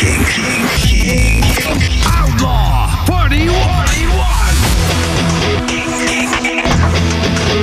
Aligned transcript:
King. 0.00 0.24
King. 0.80 1.44
Outlaw 2.20 2.88
41. 3.04 3.50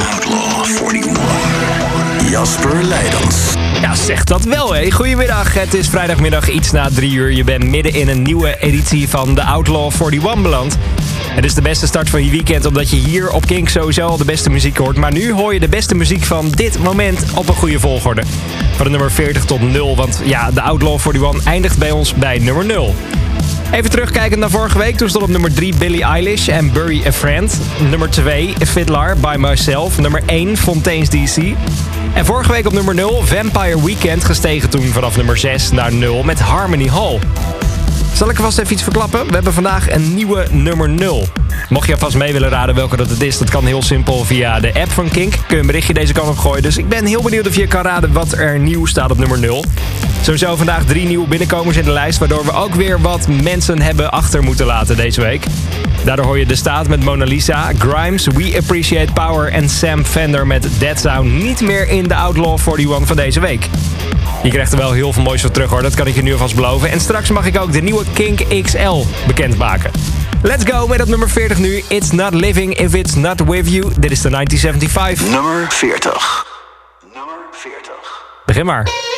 Outlaw 0.02 0.66
41. 0.66 2.30
Jasper 2.30 2.84
Leidens. 2.84 3.54
Ja, 3.82 3.96
zeg 3.96 4.24
dat 4.24 4.44
wel, 4.44 4.74
hé. 4.74 4.92
Goedemiddag. 4.92 5.54
Het 5.54 5.74
is 5.74 5.90
vrijdagmiddag 5.90 6.50
iets 6.50 6.72
na 6.72 6.90
drie 6.90 7.12
uur. 7.12 7.32
Je 7.32 7.44
bent 7.44 7.64
midden 7.64 7.94
in 7.94 8.08
een 8.08 8.22
nieuwe 8.22 8.58
editie 8.60 9.10
van 9.10 9.36
de 9.36 9.44
Outlaw 9.44 9.92
41 9.92 10.42
beland. 10.42 10.78
Het 11.38 11.46
is 11.46 11.54
de 11.54 11.62
beste 11.62 11.88
start 11.88 12.10
van 12.10 12.24
je 12.24 12.32
weekend 12.32 12.66
omdat 12.66 12.90
je 12.90 12.96
hier 12.96 13.32
op 13.32 13.46
Kink 13.46 13.70
sowieso 13.70 14.08
al 14.08 14.18
de 14.18 14.26
beste 14.26 14.50
muziek 14.50 14.78
hoort. 14.78 14.98
Maar 14.98 15.12
nu 15.12 15.34
hoor 15.34 15.54
je 15.54 15.60
de 15.60 15.68
beste 15.68 15.96
muziek 15.96 16.24
van 16.24 16.50
dit 16.50 16.80
moment 16.80 17.26
op 17.36 17.48
een 17.48 17.56
goede 17.56 17.80
volgorde. 17.80 18.24
Van 18.76 18.86
de 18.86 18.92
nummer 18.92 19.12
40 19.12 19.46
tot 19.46 19.62
0, 19.62 19.96
want 19.96 20.22
ja, 20.26 20.52
de 20.52 20.62
Outlaw 20.62 21.00
41 21.00 21.46
eindigt 21.46 21.78
bij 21.78 21.92
ons 21.92 22.14
bij 22.14 22.40
nummer 22.40 22.66
0. 22.66 22.96
Even 23.72 23.90
terugkijken 23.90 24.40
naar 24.40 24.50
vorige 24.50 24.78
week. 24.78 24.98
Toen 24.98 25.10
stond 25.10 25.24
op 25.24 25.30
nummer 25.30 25.54
3 25.54 25.76
Billie 25.78 26.04
Eilish 26.04 26.48
en 26.48 26.72
Bury 26.72 27.04
a 27.08 27.12
Friend. 27.12 27.60
Nummer 27.90 28.10
2 28.10 28.54
Fiddler 28.66 29.18
by 29.18 29.36
Myself. 29.38 30.00
Nummer 30.00 30.24
1 30.26 30.58
Fontaine's 30.58 31.10
DC. 31.10 31.38
En 32.14 32.26
vorige 32.26 32.52
week 32.52 32.66
op 32.66 32.74
nummer 32.74 32.96
0 32.96 33.22
Vampire 33.26 33.86
Weekend 33.86 34.24
gestegen 34.24 34.70
toen 34.70 34.86
vanaf 34.86 35.16
nummer 35.16 35.38
6 35.38 35.72
naar 35.72 35.94
0 35.94 36.24
met 36.24 36.40
Harmony 36.40 36.88
Hall. 36.88 37.20
Zal 38.18 38.30
ik 38.30 38.36
vast 38.36 38.58
even 38.60 38.74
iets 38.74 38.84
verklappen? 38.84 39.28
We 39.28 39.34
hebben 39.34 39.54
vandaag 39.54 39.92
een 39.92 40.14
nieuwe 40.14 40.48
nummer 40.52 40.90
0. 40.90 41.28
Mocht 41.70 41.88
je 41.88 41.94
alvast 41.94 42.16
mee 42.16 42.34
willen 42.34 42.50
raden 42.50 42.76
welke 42.76 42.98
dat 42.98 43.10
het 43.10 43.22
is, 43.22 43.38
dat 43.38 43.50
kan 43.50 43.66
heel 43.66 43.82
simpel 43.82 44.26
via 44.26 44.60
de 44.60 44.74
app 44.74 44.92
van 44.92 45.10
Kink. 45.10 45.32
Kun 45.32 45.56
je 45.56 45.58
een 45.58 45.66
berichtje 45.66 45.94
deze 45.94 46.14
kant 46.14 46.30
op 46.30 46.38
gooien. 46.38 46.64
Dus 46.64 46.78
ik 46.78 46.90
ben 46.90 47.06
heel 47.06 47.22
benieuwd 47.22 47.48
of 47.48 47.56
je 47.56 47.68
kan 47.68 47.82
raden 47.82 48.14
wat 48.14 48.32
er 48.32 48.60
nieuw 48.60 48.86
staat 48.86 49.12
op 49.12 49.18
nummer 49.18 49.40
0. 49.40 49.64
Sowieso 50.22 50.56
vandaag 50.56 50.86
drie 50.86 51.08
nieuwe 51.08 51.28
binnenkomers 51.28 51.78
in 51.78 51.84
de 51.84 51.92
lijst, 51.92 52.20
waardoor 52.20 52.46
we 52.46 52.52
ook 52.52 52.76
weer 52.76 53.02
wat 53.02 53.28
mensen 53.28 53.82
hebben 53.82 54.12
achter 54.12 54.44
moeten 54.44 54.66
laten 54.66 54.96
deze 54.96 55.22
week. 55.22 55.46
Daardoor 56.04 56.26
hoor 56.26 56.40
je 56.40 56.46
De 56.46 56.56
Staat 56.56 56.88
met 56.88 57.04
Mona 57.04 57.26
Lisa, 57.26 57.72
Grimes, 57.78 58.26
We 58.26 58.56
Appreciate 58.58 59.14
Power 59.14 59.52
en 59.52 59.70
Sam 59.70 60.06
Fender 60.06 60.48
met 60.48 60.68
Dead 60.80 61.00
Sound 61.00 61.32
niet 61.32 61.62
meer 61.62 61.90
in 61.90 62.08
de 62.08 62.16
Outlaw 62.16 62.58
41 62.60 63.08
van 63.08 63.16
deze 63.16 63.40
week. 63.40 63.68
Je 64.44 64.50
krijgt 64.50 64.72
er 64.72 64.78
wel 64.78 64.92
heel 64.92 65.14
veel 65.14 65.24
moois 65.24 65.42
voor 65.42 65.52
terug 65.52 65.70
hoor, 65.70 65.82
dat 65.82 65.96
kan 65.96 66.08
ik 66.08 66.16
je 66.16 66.22
nu 66.22 66.32
alvast 66.32 66.56
beloven. 66.56 66.92
En 66.92 67.00
straks 67.00 67.30
mag 67.30 67.46
ik 67.46 67.60
ook 67.60 67.72
de 67.72 67.82
nieuwe 67.82 68.04
Kink 68.14 68.64
XL 68.64 69.04
bekendmaken. 69.28 69.92
Let's 70.42 70.64
go 70.72 70.88
met 70.88 71.02
op 71.02 71.08
nummer 71.08 71.30
40 71.30 71.58
nu. 71.58 71.84
It's 71.88 72.12
not 72.12 72.34
living 72.34 72.78
if 72.78 72.94
it's 72.94 73.16
not 73.16 73.44
with 73.44 73.70
you. 73.70 73.92
Dit 74.00 74.12
is 74.12 74.22
de 74.22 74.30
1975. 74.30 75.30
Nummer 75.30 75.66
40. 75.70 76.46
Nummer 77.14 77.36
40. 77.52 77.94
Begin 78.46 78.66
maar. 78.66 79.16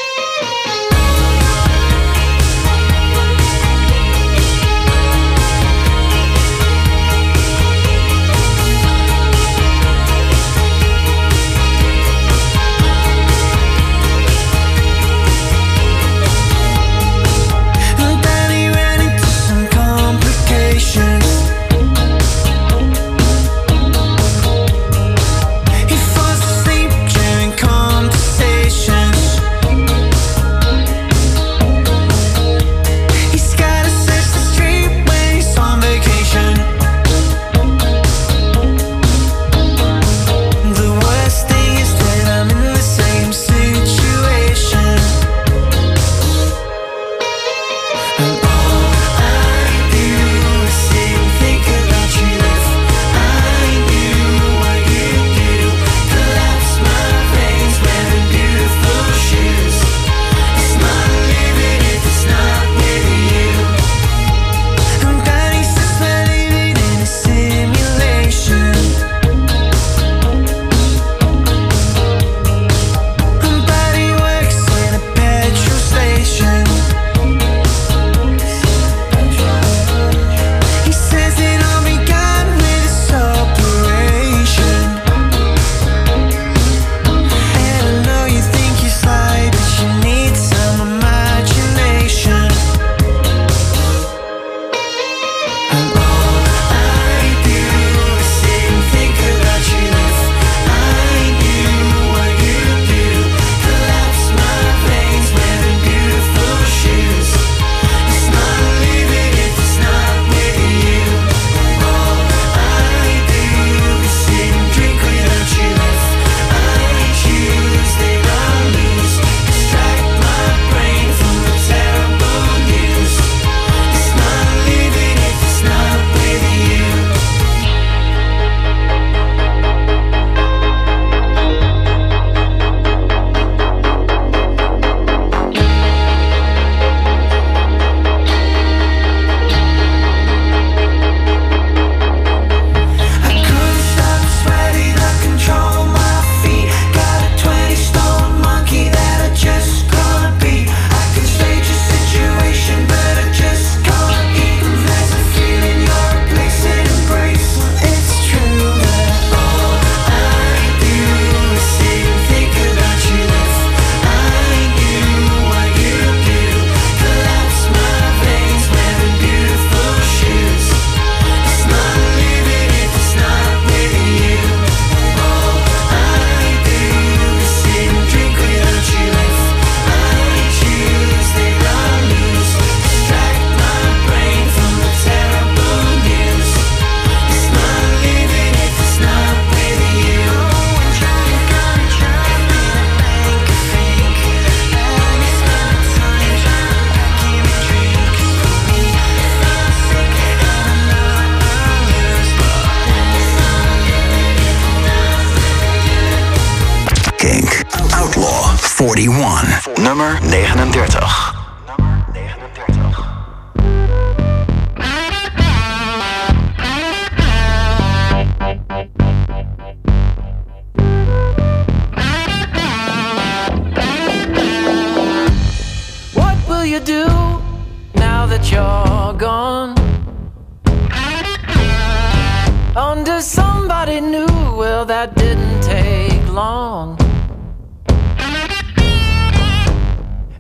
Somebody 233.99 234.25
new, 234.25 234.57
well, 234.57 234.85
that 234.85 235.16
didn't 235.16 235.61
take 235.61 236.28
long. 236.34 236.97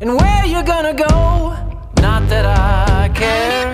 And 0.01 0.15
where 0.15 0.45
you 0.45 0.63
gonna 0.63 0.93
go? 0.93 1.55
Not 2.01 2.27
that 2.29 2.45
I 2.45 3.09
care. 3.09 3.73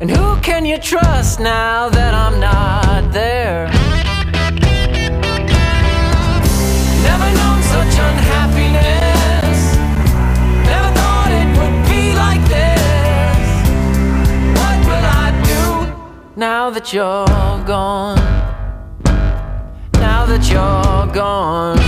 And 0.00 0.10
who 0.10 0.40
can 0.40 0.66
you 0.66 0.78
trust 0.78 1.40
now 1.40 1.88
that 1.88 2.14
I'm 2.14 2.40
not 2.40 3.12
there? 3.12 3.83
Now 16.50 16.68
that 16.68 16.92
you're 16.92 17.24
gone? 17.64 18.18
Now 19.94 20.26
that 20.26 20.44
you're 20.52 21.14
gone. 21.14 21.83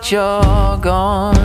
Now 0.00 0.06
that 0.06 0.12
you're 0.12 0.78
gone? 0.78 1.39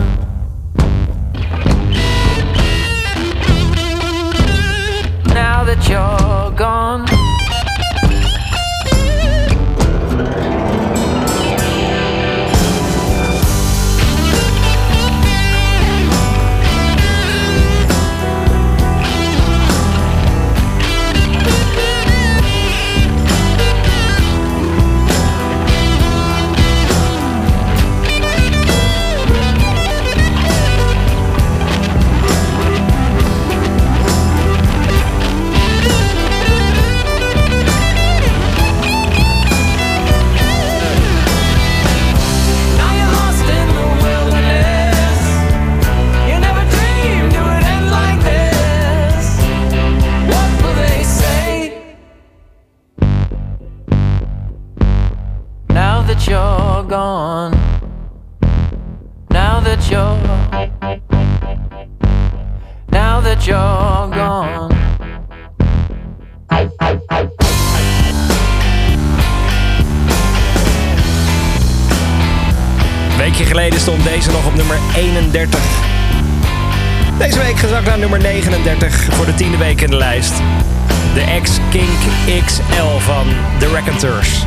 Gone. 56.96 57.54
Now 59.28 59.60
that 59.60 59.88
you're. 59.88 60.16
Now 62.88 63.20
that 63.22 63.44
you're 63.44 64.08
gone. 64.12 64.74
Een 73.10 73.16
weekje 73.16 73.44
geleden 73.44 73.80
stond 73.80 74.04
deze 74.04 74.30
nog 74.30 74.46
op 74.46 74.54
nummer 74.54 74.78
31. 74.94 75.60
Deze 77.18 77.38
week 77.38 77.56
gezakt 77.56 77.86
naar 77.86 77.98
nummer 77.98 78.20
39 78.20 79.04
voor 79.10 79.26
de 79.26 79.34
tiende 79.34 79.56
week 79.56 79.80
in 79.80 79.90
de 79.90 79.96
lijst. 79.96 80.34
De 81.14 81.40
X-Kink 81.42 82.44
XL 82.46 82.98
van 82.98 83.26
The 83.58 83.68
Raconteurs. 83.68 84.44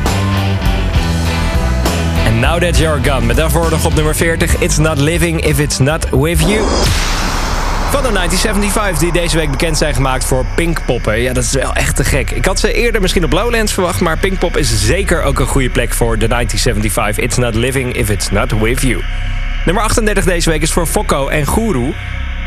Now 2.40 2.60
That 2.60 2.78
You're 2.78 3.10
Gone, 3.10 3.26
met 3.26 3.36
daarvoor 3.36 3.70
nog 3.70 3.84
op 3.84 3.94
nummer 3.94 4.14
40... 4.14 4.56
It's 4.58 4.76
Not 4.76 4.98
Living 4.98 5.44
If 5.44 5.58
It's 5.58 5.78
Not 5.78 6.08
With 6.10 6.40
You. 6.40 6.60
Van 7.90 8.02
de 8.02 8.12
1975, 8.12 8.98
die 8.98 9.12
deze 9.12 9.36
week 9.36 9.50
bekend 9.50 9.78
zijn 9.78 9.94
gemaakt 9.94 10.24
voor 10.24 10.44
Pinkpoppen. 10.54 11.20
Ja, 11.20 11.32
dat 11.32 11.44
is 11.44 11.52
wel 11.52 11.72
echt 11.72 11.96
te 11.96 12.04
gek. 12.04 12.30
Ik 12.30 12.44
had 12.44 12.60
ze 12.60 12.72
eerder 12.72 13.00
misschien 13.00 13.24
op 13.24 13.32
Lowlands 13.32 13.72
verwacht... 13.72 14.00
maar 14.00 14.18
Pinkpop 14.18 14.56
is 14.56 14.86
zeker 14.86 15.22
ook 15.22 15.38
een 15.38 15.46
goede 15.46 15.70
plek 15.70 15.92
voor 15.92 16.18
de 16.18 16.28
1975. 16.28 17.24
It's 17.24 17.36
Not 17.36 17.54
Living 17.54 17.94
If 17.94 18.08
It's 18.08 18.30
Not 18.30 18.60
With 18.60 18.82
You. 18.82 19.02
Nummer 19.64 19.82
38 19.82 20.24
deze 20.24 20.50
week 20.50 20.62
is 20.62 20.72
voor 20.72 20.86
Fokko 20.86 21.28
en 21.28 21.46
Guru. 21.46 21.94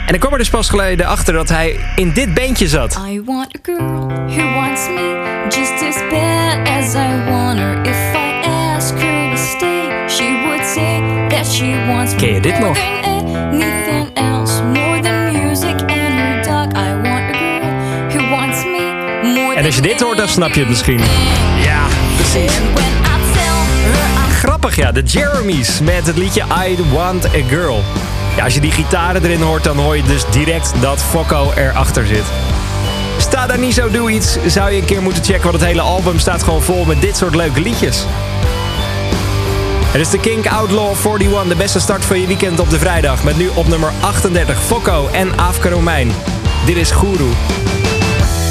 En 0.07 0.13
ik 0.13 0.19
kwam 0.19 0.31
er 0.31 0.38
dus 0.38 0.50
pas 0.50 0.69
geleden 0.69 1.05
achter 1.05 1.33
dat 1.33 1.50
hij 1.50 1.79
in 1.95 2.12
dit 2.13 2.33
bandje 2.33 2.67
zat. 2.67 3.00
I 3.09 3.21
want 3.25 3.55
a 3.55 3.59
girl 3.62 4.07
who 4.27 4.53
wants 4.53 4.88
me 4.88 5.45
just 5.50 5.83
as 5.83 5.95
bad 6.09 6.67
as 6.67 6.93
I 6.93 7.29
want 7.29 7.59
her. 7.59 7.92
Who 18.12 18.31
wants 18.31 18.63
me 18.63 18.79
more 19.33 19.55
En 19.55 19.65
als 19.65 19.75
je 19.75 19.81
dit 19.81 20.01
hoort, 20.01 20.17
dan 20.17 20.27
snap 20.27 20.53
je 20.53 20.60
het 20.60 20.69
misschien. 20.69 21.00
Ja, 21.63 21.86
precies. 22.15 22.51
Grappig 24.29 24.75
ja, 24.75 24.91
de 24.91 25.01
Jeremys 25.01 25.79
met 25.79 26.07
het 26.07 26.17
liedje 26.17 26.43
I 26.67 26.77
Want 26.91 27.25
A 27.25 27.43
Girl. 27.50 27.83
Ja, 28.36 28.43
als 28.43 28.53
je 28.53 28.60
die 28.60 28.72
gitaren 28.72 29.24
erin 29.24 29.41
hoort, 29.41 29.63
dan 29.63 29.77
hoor 29.77 29.95
je 29.95 30.03
dus 30.03 30.25
direct 30.29 30.74
dat 30.79 31.03
Fokko 31.03 31.51
erachter 31.55 32.05
zit. 32.05 32.24
Sta 33.17 33.48
daar 33.48 33.60
niet 33.60 33.74
zo, 33.74 33.89
doe 33.89 34.12
iets. 34.12 34.38
Zou 34.45 34.72
je 34.72 34.79
een 34.79 34.86
keer 34.86 35.01
moeten 35.01 35.24
checken, 35.24 35.43
want 35.43 35.53
het 35.53 35.65
hele 35.65 35.81
album 35.81 36.19
staat 36.19 36.43
gewoon 36.43 36.62
vol 36.62 36.86
met 36.86 37.01
dit 37.01 37.17
soort 37.17 37.36
leuke 37.36 37.62
liedjes. 37.62 38.05
Het 39.93 40.01
is 40.01 40.09
de 40.09 40.19
Kink 40.19 40.47
Outlaw 40.47 40.95
41, 41.05 41.47
de 41.47 41.55
beste 41.55 41.79
start 41.79 42.05
van 42.05 42.19
je 42.19 42.27
weekend 42.27 42.59
op 42.59 42.69
de 42.69 42.79
vrijdag. 42.79 43.23
Met 43.23 43.38
nu 43.38 43.47
op 43.47 43.67
nummer 43.67 43.91
38 44.01 44.63
Fokko 44.63 45.07
en 45.12 45.38
Afka 45.38 45.69
Romein. 45.69 46.12
Dit 46.65 46.75
is 46.75 46.91
Guru. 46.91 47.29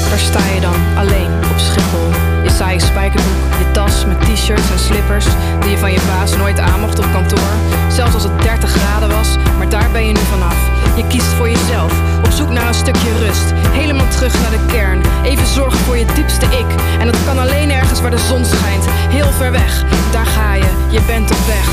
Daar 0.09 0.19
sta 0.19 0.39
je 0.53 0.59
dan, 0.61 0.75
alleen, 0.95 1.31
op 1.51 1.57
Schiphol. 1.57 2.09
Je 2.43 2.49
saaie 2.49 2.79
spijkerbroek, 2.79 3.53
je 3.59 3.71
tas 3.71 4.05
met 4.05 4.21
t-shirts 4.21 4.71
en 4.71 4.79
slippers... 4.79 5.25
die 5.59 5.69
je 5.69 5.77
van 5.77 5.91
je 5.91 5.99
baas 6.07 6.35
nooit 6.35 6.59
aan 6.59 6.79
mocht 6.79 6.99
op 6.99 7.11
kantoor. 7.11 7.53
Zelfs 7.91 8.13
als 8.13 8.23
het 8.23 8.41
30 8.41 8.71
graden 8.71 9.09
was, 9.09 9.27
maar 9.57 9.69
daar 9.69 9.91
ben 9.91 10.05
je 10.05 10.13
nu 10.13 10.21
vanaf. 10.29 10.72
Je 10.95 11.07
kiest 11.07 11.33
voor 11.37 11.49
jezelf, 11.49 11.93
op 12.25 12.31
zoek 12.31 12.49
naar 12.49 12.67
een 12.67 12.81
stukje 12.85 13.11
rust. 13.25 13.47
Helemaal 13.79 14.07
terug 14.07 14.33
naar 14.41 14.51
de 14.51 14.65
kern, 14.73 15.01
even 15.23 15.47
zorgen 15.47 15.79
voor 15.79 15.97
je 15.97 16.05
diepste 16.13 16.45
ik. 16.45 16.69
En 16.99 17.05
dat 17.05 17.17
kan 17.25 17.39
alleen 17.39 17.71
ergens 17.71 18.01
waar 18.01 18.11
de 18.11 18.25
zon 18.29 18.45
schijnt, 18.45 18.85
heel 19.15 19.31
ver 19.31 19.51
weg. 19.51 19.83
Daar 20.11 20.25
ga 20.25 20.53
je, 20.53 20.69
je 20.89 21.01
bent 21.01 21.31
op 21.31 21.45
weg. 21.55 21.67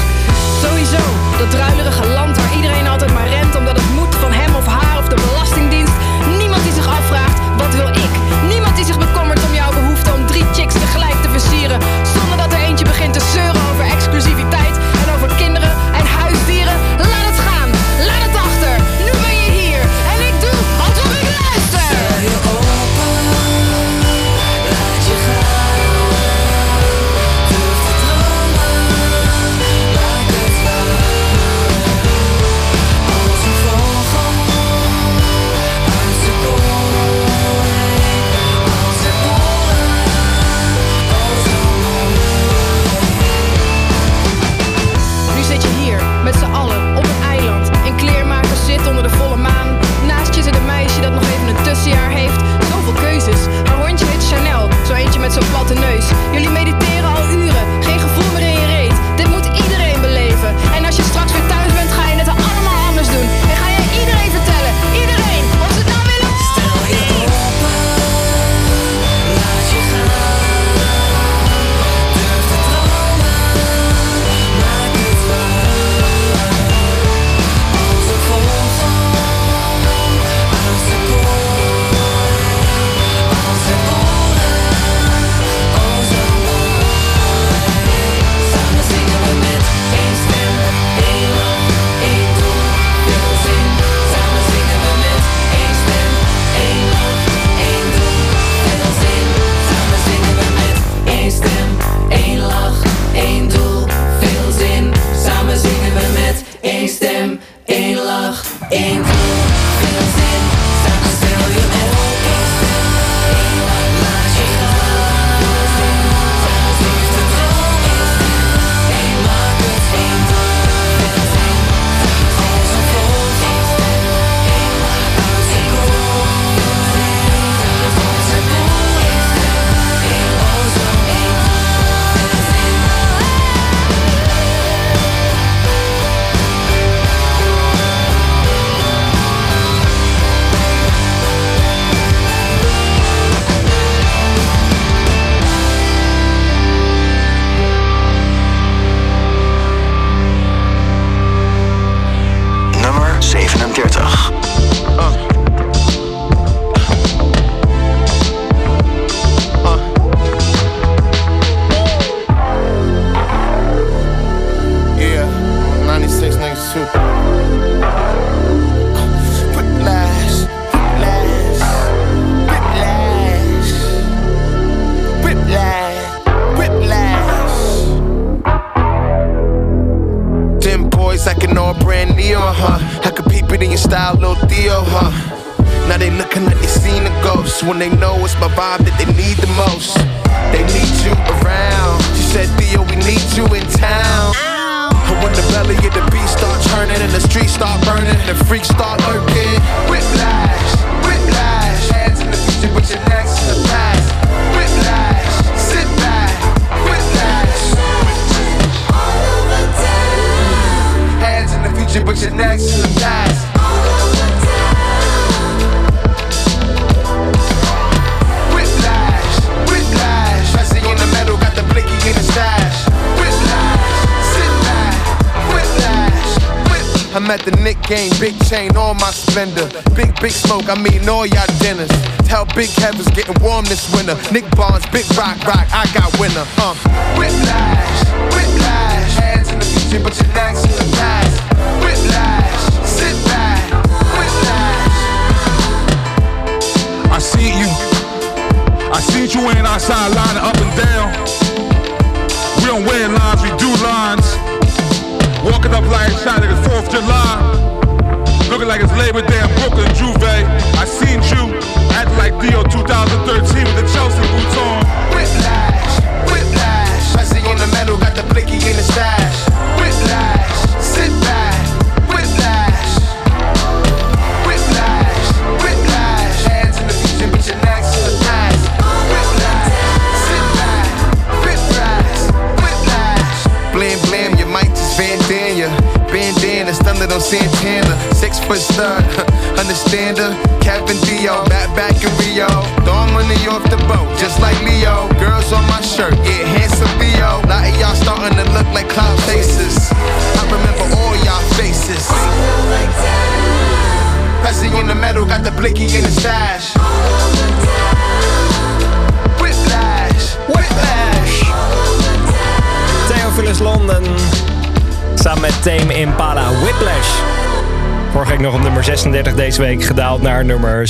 Sowieso, 0.63 1.03
dat 1.39 1.51
druilerige 1.51 2.07
land 2.07 2.37
waar 2.37 2.55
iedereen 2.57 2.89
altijd 2.89 3.13
maar 3.13 3.29
rent... 3.29 3.57
omdat 3.57 3.77
het 3.77 3.91
moet 3.95 4.15
van 4.15 4.33
hem 4.33 4.55
of 4.55 4.67
haar 4.67 4.99
of 4.99 5.09
de 5.09 5.21
belastingdienst. 5.29 5.97
Niemand 6.39 6.63
die 6.63 6.73
zich 6.73 6.89
afvraagt, 6.89 7.39
wat 7.57 7.75
wil 7.75 7.89
ik? 7.89 8.13
Niemand 8.49 8.77
die 8.77 8.85
zich 8.85 8.99
bekommert 8.99 9.45
om 9.47 9.55
jouw 9.55 9.73
behoefte 9.73 10.13
om 10.13 10.27
drie 10.27 10.45
chicks 10.53 10.75
tegelijk 10.75 11.19
te 11.23 11.31
versieren. 11.31 11.79
Zonder 12.17 12.37
dat 12.37 12.53
er 12.53 12.63
eentje 12.69 12.85
begint 12.85 13.13
te 13.13 13.25
zeuren 13.35 13.63
over 13.71 13.85
exclusiviteit 13.97 14.77
en 15.03 15.15
over 15.15 15.29
kinderen 15.37 15.73
en. 15.93 16.20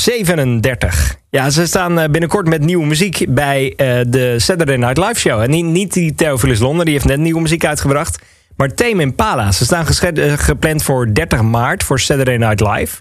37. 0.01 1.17
Ja, 1.31 1.51
ze 1.51 1.67
staan 1.67 1.99
eh, 1.99 2.11
binnenkort 2.11 2.49
met 2.49 2.61
nieuwe 2.61 2.87
muziek 2.87 3.25
bij 3.29 3.75
eh, 3.77 4.01
de 4.09 4.39
Saturday 4.39 4.77
Night 4.77 4.99
Live 4.99 5.15
Show. 5.15 5.41
En 5.41 5.51
niet, 5.51 5.65
niet 5.65 5.93
die 5.93 6.15
Theophilus 6.15 6.59
London, 6.59 6.85
die 6.85 6.95
heeft 6.95 7.05
net 7.05 7.19
nieuwe 7.19 7.41
muziek 7.41 7.65
uitgebracht. 7.65 8.19
Maar 8.57 8.75
Tame 8.75 9.03
Impala. 9.03 9.53
Ze 9.53 9.65
staan 9.65 9.87
eh, 9.87 10.33
gepland 10.37 10.83
voor 10.83 11.15
30 11.15 11.43
maart 11.43 11.85
voor 11.85 12.01
Saturday 12.01 12.37
Night 12.37 12.61
Live. 12.61 13.01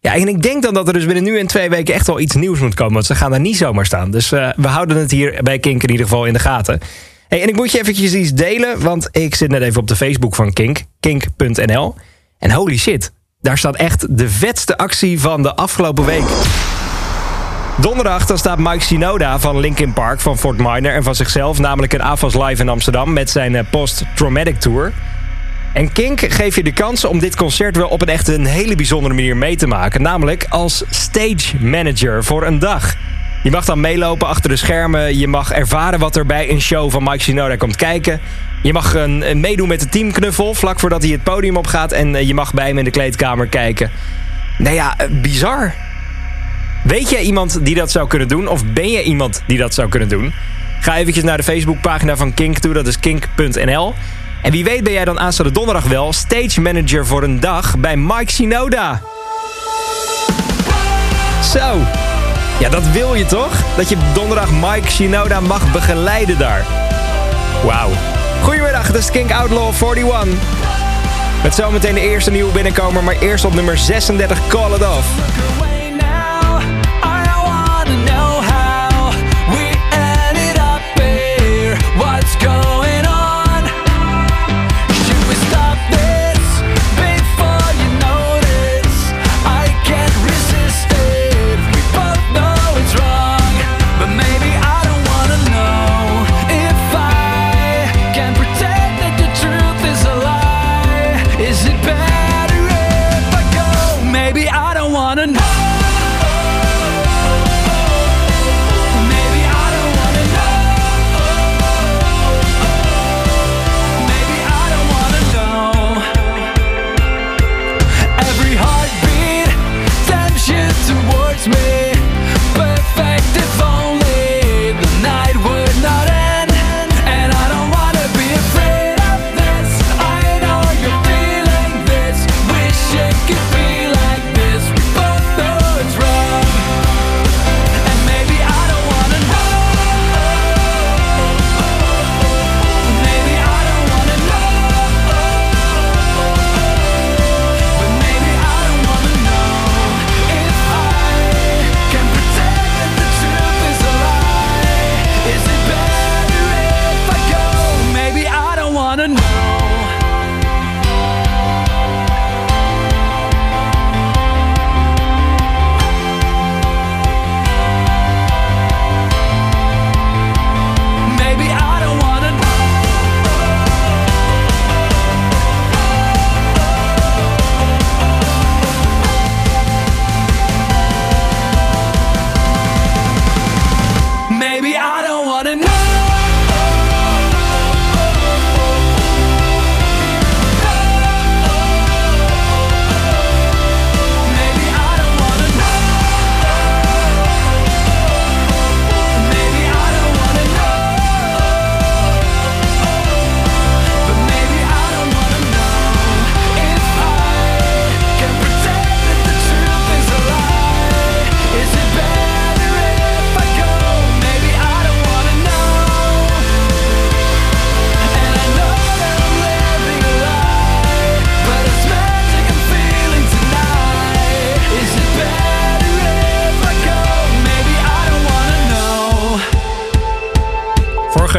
Ja, 0.00 0.14
en 0.14 0.28
ik 0.28 0.42
denk 0.42 0.62
dan 0.62 0.74
dat 0.74 0.86
er 0.86 0.92
dus 0.92 1.04
binnen 1.04 1.24
nu 1.24 1.38
en 1.38 1.46
twee 1.46 1.70
weken 1.70 1.94
echt 1.94 2.06
wel 2.06 2.20
iets 2.20 2.34
nieuws 2.34 2.60
moet 2.60 2.74
komen. 2.74 2.92
Want 2.92 3.06
ze 3.06 3.14
gaan 3.14 3.30
daar 3.30 3.40
niet 3.40 3.56
zomaar 3.56 3.86
staan. 3.86 4.10
Dus 4.10 4.30
we 4.30 4.54
houden 4.66 4.96
het 4.96 5.10
hier 5.10 5.42
bij 5.42 5.58
Kink 5.58 5.82
in 5.82 5.90
ieder 5.90 6.06
geval 6.06 6.24
in 6.24 6.32
de 6.32 6.38
gaten. 6.38 6.80
Hey, 7.28 7.42
en 7.42 7.48
ik 7.48 7.56
moet 7.56 7.72
je 7.72 7.80
eventjes 7.80 8.14
iets 8.14 8.32
delen, 8.32 8.80
want 8.80 9.08
ik 9.12 9.34
zit 9.34 9.50
net 9.50 9.62
even 9.62 9.80
op 9.80 9.88
de 9.88 9.96
Facebook 9.96 10.34
van 10.34 10.52
Kink, 10.52 10.82
kink.nl. 11.00 11.94
En 12.38 12.50
holy 12.50 12.76
shit, 12.76 13.12
daar 13.46 13.58
staat 13.58 13.76
echt 13.76 14.18
de 14.18 14.28
vetste 14.28 14.76
actie 14.76 15.20
van 15.20 15.42
de 15.42 15.54
afgelopen 15.54 16.04
week. 16.04 16.24
Donderdag 17.76 18.26
dan 18.26 18.38
staat 18.38 18.58
Mike 18.58 18.80
Shinoda 18.80 19.38
van 19.38 19.58
Linkin 19.58 19.92
Park, 19.92 20.20
van 20.20 20.38
Fort 20.38 20.56
Minor 20.56 20.92
en 20.92 21.02
van 21.02 21.14
zichzelf... 21.14 21.58
namelijk 21.58 21.92
een 21.92 22.02
AFAS 22.02 22.34
Live 22.34 22.62
in 22.62 22.68
Amsterdam 22.68 23.12
met 23.12 23.30
zijn 23.30 23.54
eh, 23.54 23.64
Post-Traumatic 23.70 24.60
Tour... 24.60 24.92
En 25.72 25.92
Kink 25.92 26.20
geeft 26.20 26.56
je 26.56 26.62
de 26.62 26.72
kans 26.72 27.04
om 27.04 27.18
dit 27.18 27.36
concert 27.36 27.76
wel 27.76 27.88
op 27.88 28.02
een 28.02 28.08
echt 28.08 28.28
een 28.28 28.46
hele 28.46 28.74
bijzondere 28.74 29.14
manier 29.14 29.36
mee 29.36 29.56
te 29.56 29.66
maken. 29.66 30.02
Namelijk 30.02 30.46
als 30.48 30.84
stage 30.90 31.56
manager 31.60 32.24
voor 32.24 32.46
een 32.46 32.58
dag. 32.58 32.94
Je 33.42 33.50
mag 33.50 33.64
dan 33.64 33.80
meelopen 33.80 34.28
achter 34.28 34.50
de 34.50 34.56
schermen. 34.56 35.18
Je 35.18 35.28
mag 35.28 35.50
ervaren 35.50 35.98
wat 35.98 36.16
er 36.16 36.26
bij 36.26 36.50
een 36.50 36.60
show 36.60 36.90
van 36.90 37.02
Mike 37.02 37.18
Shinoda 37.18 37.56
komt 37.56 37.76
kijken. 37.76 38.20
Je 38.66 38.72
mag 38.72 38.94
een, 38.94 39.30
een 39.30 39.40
meedoen 39.40 39.68
met 39.68 39.80
de 39.80 39.88
teamknuffel 39.88 40.54
vlak 40.54 40.80
voordat 40.80 41.02
hij 41.02 41.10
het 41.10 41.22
podium 41.22 41.56
opgaat. 41.56 41.92
En 41.92 42.14
eh, 42.14 42.26
je 42.26 42.34
mag 42.34 42.54
bij 42.54 42.66
hem 42.66 42.78
in 42.78 42.84
de 42.84 42.90
kleedkamer 42.90 43.46
kijken. 43.46 43.90
Nou 44.58 44.74
ja, 44.74 44.94
eh, 44.98 45.06
bizar. 45.10 45.74
Weet 46.84 47.10
jij 47.10 47.22
iemand 47.22 47.64
die 47.64 47.74
dat 47.74 47.90
zou 47.90 48.08
kunnen 48.08 48.28
doen? 48.28 48.48
Of 48.48 48.64
ben 48.64 48.90
je 48.90 49.02
iemand 49.02 49.42
die 49.46 49.58
dat 49.58 49.74
zou 49.74 49.88
kunnen 49.88 50.08
doen? 50.08 50.32
Ga 50.80 50.96
eventjes 50.96 51.24
naar 51.24 51.36
de 51.36 51.42
Facebookpagina 51.42 52.16
van 52.16 52.34
Kink 52.34 52.58
toe. 52.58 52.72
Dat 52.72 52.86
is 52.86 52.98
kink.nl. 52.98 53.94
En 54.42 54.50
wie 54.50 54.64
weet 54.64 54.84
ben 54.84 54.92
jij 54.92 55.04
dan 55.04 55.20
aanstaande 55.20 55.52
donderdag 55.52 55.84
wel 55.84 56.12
stage 56.12 56.60
manager 56.60 57.06
voor 57.06 57.22
een 57.22 57.40
dag 57.40 57.78
bij 57.78 57.96
Mike 57.96 58.32
Shinoda. 58.32 59.00
Zo. 61.52 61.78
Ja, 62.60 62.68
dat 62.68 62.90
wil 62.92 63.14
je 63.14 63.26
toch? 63.26 63.76
Dat 63.76 63.88
je 63.88 63.96
donderdag 64.14 64.50
Mike 64.50 64.90
Shinoda 64.90 65.40
mag 65.40 65.72
begeleiden 65.72 66.38
daar. 66.38 66.66
Wauw. 67.64 68.15
Goedemiddag, 68.96 68.96
het 68.96 69.04
is 69.04 69.10
Kink 69.10 69.30
Outlaw 69.32 69.96
41. 69.96 71.42
Met 71.42 71.54
zometeen 71.54 71.94
de 71.94 72.00
eerste 72.00 72.30
nieuwe 72.30 72.52
binnenkomer, 72.52 73.04
maar 73.04 73.16
eerst 73.20 73.44
op 73.44 73.54
nummer 73.54 73.78
36 73.78 74.46
Call 74.48 74.74
It 74.74 74.88
Off. 74.88 75.75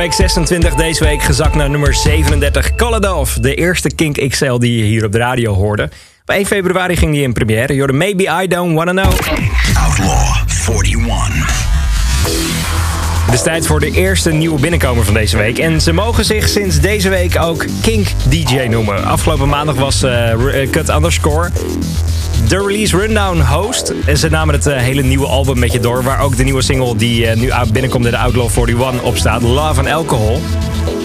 Week 0.08 0.16
26, 0.16 0.76
deze 0.76 1.04
week 1.04 1.22
gezakt 1.22 1.56
naar 1.56 1.70
nummer 1.70 1.94
37. 1.94 2.76
Koladov, 2.76 3.34
de 3.34 3.56
eerste 3.56 3.96
Kink 3.96 4.30
XL 4.30 4.58
die 4.58 4.78
je 4.78 4.84
hier 4.84 5.06
op 5.06 5.12
de 5.12 5.18
radio 5.18 5.54
hoorde. 5.54 5.84
Op 6.22 6.30
1 6.30 6.46
februari 6.46 6.96
ging 6.96 7.14
die 7.14 7.24
in 7.24 7.34
première. 7.34 7.74
Je 7.74 7.80
hoorde 7.80 7.94
Maybe 7.94 8.44
I 8.44 8.48
Don't 8.48 8.76
Wanna 8.76 8.92
Know. 8.92 9.12
Outlaw 9.84 10.36
41. 10.84 12.97
Het 13.28 13.36
is 13.36 13.42
tijd 13.42 13.68
voor 13.68 13.80
de 13.80 13.92
eerste 13.92 14.32
nieuwe 14.32 14.60
binnenkomer 14.60 15.06
van 15.06 15.14
deze 15.14 15.38
week. 15.38 15.58
En 15.58 15.82
ze 15.82 15.92
mogen 15.94 16.26
zich 16.26 16.48
sinds 16.48 16.80
deze 16.80 17.10
week 17.10 17.42
ook 17.42 17.66
Kink 17.82 18.08
DJ 18.30 18.68
noemen. 18.68 19.06
Afgelopen 19.06 19.50
maandag 19.50 19.76
was 19.76 20.04
eh, 20.04 20.32
R- 20.32 20.68
Cut 20.70 20.90
Underscore 20.90 21.50
de 22.48 22.58
release 22.58 22.98
rundown 22.98 23.40
host. 23.40 23.94
En 24.06 24.18
ze 24.18 24.30
namen 24.30 24.54
het 24.56 24.66
eh, 24.66 24.78
hele 24.78 25.02
nieuwe 25.02 25.26
album 25.28 25.60
met 25.60 25.72
je 25.72 25.80
door. 25.80 26.04
Waar 26.04 26.20
ook 26.22 26.38
de 26.38 26.44
nieuwe 26.44 26.62
single 26.62 26.96
die 26.96 27.28
eh, 27.28 27.38
nu 27.38 27.52
binnenkomt 27.72 28.06
in 28.06 28.12
de 28.12 28.18
Outlaw 28.18 28.50
41 28.58 29.02
op 29.02 29.18
staat. 29.18 29.42
Love 29.42 29.80
and 29.80 29.90
Alcohol. 29.90 30.42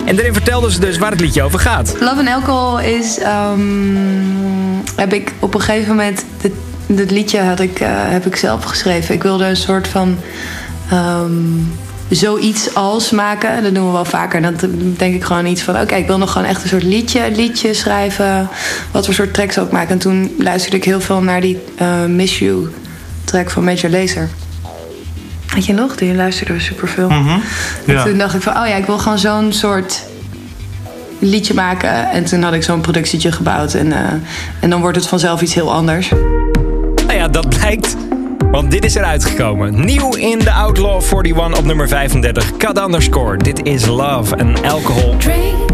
En 0.04 0.14
daarin 0.14 0.32
vertelden 0.35 0.70
ze 0.70 0.80
dus 0.80 0.98
waar 0.98 1.11
het 1.11 1.20
liedje 1.20 1.42
over 1.42 1.58
gaat. 1.58 1.94
Love 2.00 2.18
and 2.18 2.28
Alcohol 2.28 2.80
is... 2.80 3.18
ehm, 3.18 3.61
heb 4.96 5.12
ik 5.12 5.32
op 5.38 5.54
een 5.54 5.61
gegeven 5.61 5.88
moment... 5.88 6.24
Dit, 6.87 7.11
liedje 7.11 7.40
had 7.40 7.61
ik, 7.61 7.80
eh, 7.80 7.88
heb 7.92 8.26
ik 8.26 8.37
zelf 8.37 8.64
geschreven. 8.64 9.14
Ik 9.14 9.22
wilde 9.22 9.44
een 9.44 9.56
soort 9.56 9.88
van... 9.88 10.18
ehm, 10.90 11.30
zoiets 12.14 12.75
als 12.75 13.11
maken. 13.11 13.62
Dat 13.62 13.75
doen 13.75 13.87
we 13.87 13.92
wel 13.92 14.05
vaker. 14.05 14.42
Dan 14.42 14.55
denk 14.96 15.14
ik 15.14 15.25
gewoon 15.25 15.46
iets 15.46 15.62
van... 15.62 15.81
Oké, 15.81 15.94
ik 15.94 16.07
wil 16.07 16.18
nog 16.18 16.33
gewoon 16.33 16.48
echt 16.48 16.62
een 16.62 16.68
soort 16.68 16.83
liedje, 16.83 17.31
liedje 17.35 17.75
schrijven. 17.75 18.48
Wat 18.90 19.05
voor 19.05 19.14
soort 19.14 19.35
tracks 19.35 19.59
ook 19.59 19.70
maken. 19.72 19.90
En 19.90 19.98
toen 19.98 20.35
luisterde 20.38 20.77
ik 20.77 20.85
heel 20.85 21.01
veel 21.01 21.22
naar 21.22 21.40
die 21.40 21.59
eh, 21.77 22.05
Miss 22.05 22.38
You 22.38 22.68
track 23.25 23.51
van 23.51 23.64
Major 23.64 23.90
Lazer. 23.90 24.29
Weet 25.55 25.66
je 25.66 25.72
nog? 25.72 25.96
Die 25.96 26.14
luisterde 26.14 26.53
we 26.53 26.61
superveel. 26.61 27.09
En 27.11 27.42
Ja. 27.87 28.05
toen 28.05 28.18
dacht 28.18 28.35
ik 28.35 28.42
van... 28.42 28.53
Oh 28.57 28.66
ja, 28.66 28.75
ik 28.75 28.87
wil 28.87 28.98
gewoon 28.98 29.18
zo'n 29.18 29.53
soort 29.53 30.03
liedje 31.18 31.55
maken. 31.55 32.11
En 32.11 32.25
toen 32.25 32.42
had 32.42 32.53
ik 32.53 32.62
zo'n 32.62 32.81
productietje 32.81 33.33
gebouwd. 33.33 33.75
En, 33.75 33.92
eh, 33.92 33.98
en 34.61 34.70
dan 34.70 34.81
wordt 34.81 34.96
het 34.96 35.07
vanzelf 35.07 35.40
iets 35.42 35.55
heel 35.55 35.72
anders. 35.72 36.09
Nou 37.07 37.12
ja, 37.18 37.29
dat 37.29 37.48
blijkt. 37.48 37.96
Want 38.52 38.70
dit 38.70 38.84
is 38.84 38.94
eruit 38.94 39.24
gekomen. 39.24 39.84
Nieuw 39.84 40.14
in 40.14 40.38
de 40.38 40.50
Outlaw 40.50 41.02
41 41.02 41.58
op 41.58 41.64
nummer 41.64 41.88
35. 41.88 42.56
Cut 42.56 42.78
Underscore. 42.78 43.36
Dit 43.36 43.66
is 43.66 43.86
Love 43.86 44.36
and 44.36 44.62
Alcohol. 44.62 45.16
Drink 45.16 45.71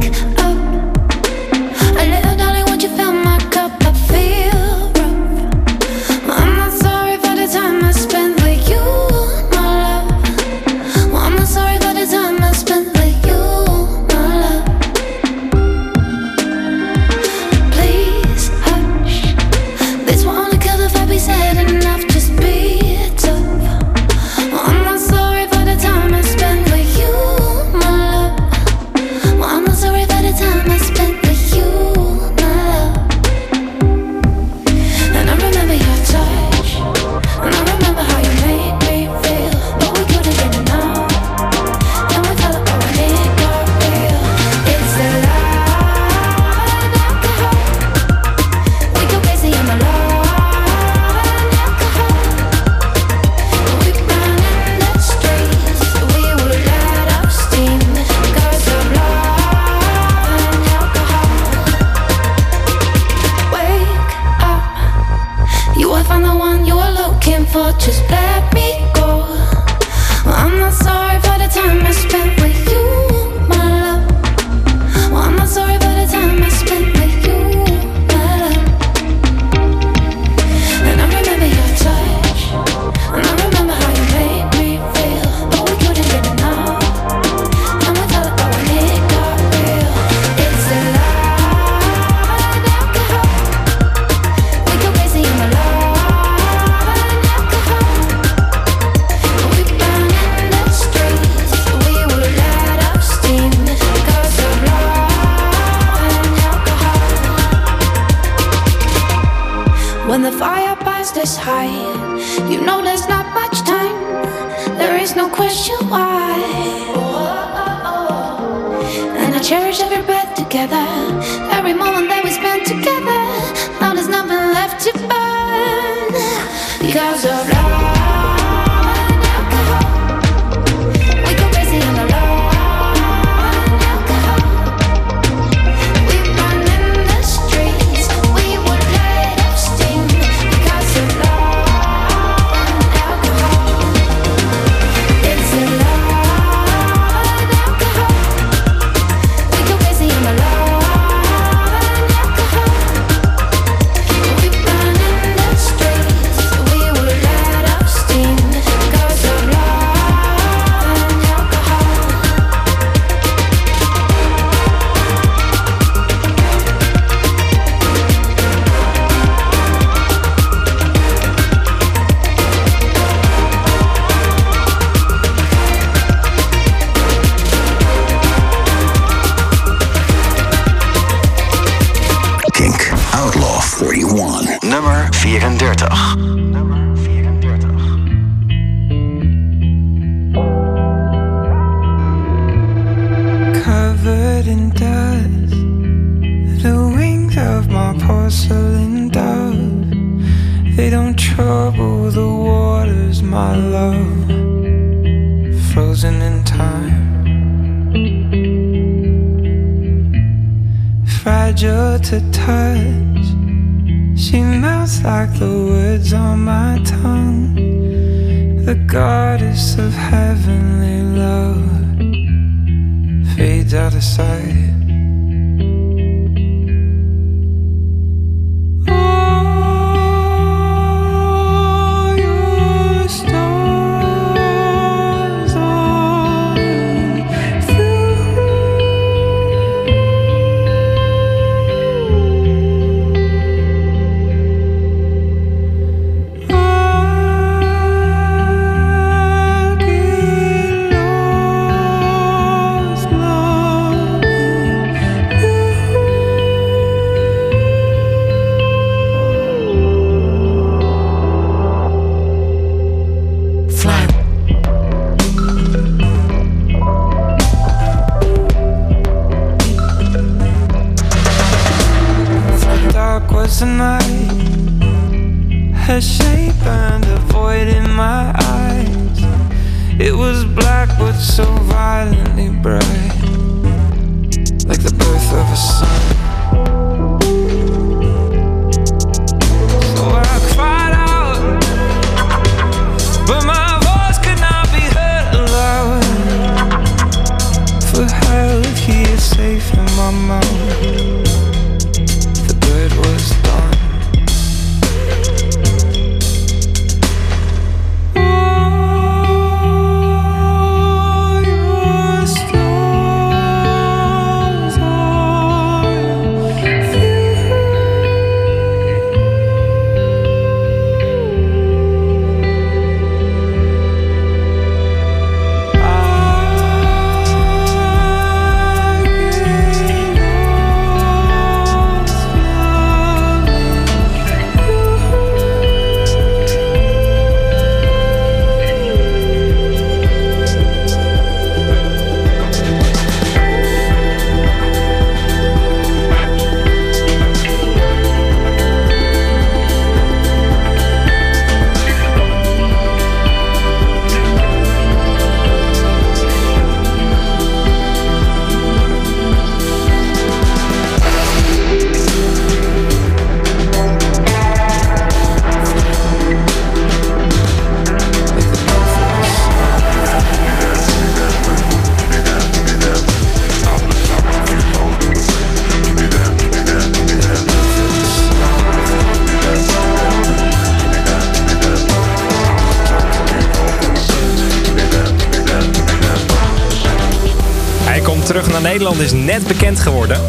net 389.38 389.48
bekend 389.48 389.80
geworden. 389.80 390.20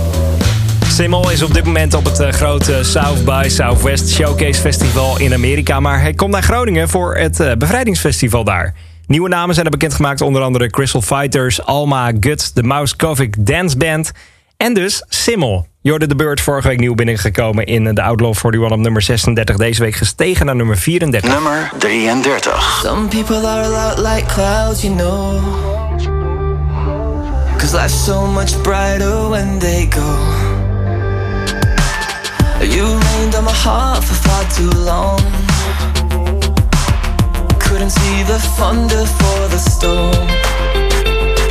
Simmel 0.88 1.32
is 1.32 1.44
op 1.44 1.54
dit 1.54 1.66
moment 1.66 1.94
op 1.94 2.06
het 2.06 2.20
eh, 2.20 2.32
grote 2.32 2.80
South 2.84 3.26
by 3.26 3.46
Southwest 3.48 4.10
Showcase 4.10 4.62
Festival 4.62 5.20
in 5.20 5.34
Amerika. 5.34 5.80
Maar 5.80 6.02
hij 6.02 6.14
komt 6.14 6.32
naar 6.32 6.44
Groningen 6.44 6.90
voor 6.90 7.16
het 7.18 7.40
eh, 7.40 7.56
bevrijdingsfestival 7.56 8.44
daar. 8.44 8.74
Nieuwe 9.08 9.30
namen 9.30 9.54
zijn 9.54 9.66
er 9.66 9.72
bekendgemaakt, 9.72 10.22
onder 10.22 10.42
andere 10.42 10.70
Crystal 10.70 11.02
Fighters, 11.02 11.66
Alma, 11.66 12.12
Guts, 12.20 12.54
de 12.54 12.64
Mouse 12.64 12.96
Kovic 12.96 13.36
Dance 13.46 13.78
Band 13.78 14.12
en 14.58 14.74
dus 14.74 15.04
Simmel. 15.08 15.68
Jorde 15.82 16.08
de 16.08 16.16
Beurt 16.16 16.42
vorige 16.42 16.68
week 16.68 16.80
nieuw 16.80 16.96
binnengekomen 16.96 17.66
in 17.66 17.96
de 17.96 18.02
Outlaw 18.02 18.34
41 18.36 18.72
op 18.72 18.80
nummer 18.80 19.02
36. 19.02 19.58
Deze 19.58 19.82
week 19.82 19.96
gestegen 19.96 20.46
naar 20.46 20.56
nummer 20.56 20.78
34. 20.78 21.34
Nummer 21.34 21.72
33. 21.78 22.82
Some 22.84 23.08
people 23.08 23.48
are 23.48 23.64
a 23.64 23.70
lot 23.70 23.98
like 23.98 24.26
clouds, 24.26 24.82
you 24.82 24.96
know. 24.96 25.89
Cause 27.70 27.76
life's 27.76 28.02
so 28.04 28.26
much 28.26 28.58
brighter 28.64 29.30
when 29.30 29.60
they 29.60 29.86
go. 29.86 30.10
You 32.66 32.98
rained 32.98 33.36
on 33.38 33.46
my 33.46 33.54
heart 33.54 34.04
for 34.04 34.18
far 34.26 34.42
too 34.58 34.74
long. 34.90 35.22
Couldn't 37.62 37.94
see 37.94 38.24
the 38.26 38.42
thunder 38.58 39.06
for 39.06 39.40
the 39.54 39.62
storm. 39.62 40.26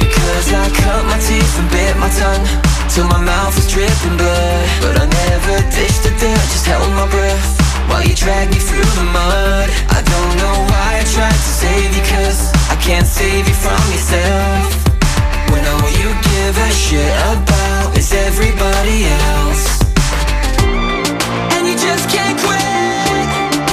Because 0.03 0.49
I 0.51 0.67
cut 0.83 1.07
my 1.07 1.23
teeth 1.23 1.55
and 1.55 1.71
bit 1.71 1.95
my 2.03 2.11
tongue. 2.11 2.43
Till 2.91 3.07
my 3.07 3.23
mouth 3.23 3.55
was 3.55 3.71
dripping 3.71 4.19
blood. 4.19 4.67
But 4.83 4.99
I 4.99 5.07
never 5.07 5.63
ditched 5.71 6.03
the 6.03 6.11
dirt, 6.19 6.47
just 6.51 6.67
held 6.67 6.91
my 6.99 7.07
breath. 7.15 7.63
While 7.87 8.03
you 8.03 8.17
dragged 8.17 8.51
me 8.51 8.59
through 8.59 8.91
the 8.99 9.07
mud. 9.15 9.71
I 9.95 10.03
don't 10.03 10.35
know 10.43 10.67
why 10.67 10.99
I 10.99 11.05
tried 11.15 11.39
to 11.47 11.53
save 11.63 11.95
you, 11.95 12.03
cause 12.11 12.51
I 12.67 12.77
can't 12.83 13.07
save 13.07 13.47
you 13.47 13.55
from 13.55 13.79
yourself. 13.95 14.88
All 15.67 15.91
you 16.01 16.11
give 16.31 16.57
a 16.57 16.71
shit 16.71 17.15
about 17.33 17.97
is 17.97 18.13
everybody 18.13 19.07
else. 19.07 19.65
And 21.55 21.67
you 21.67 21.75
just 21.75 22.09
can't 22.09 22.39
quit. 22.39 23.27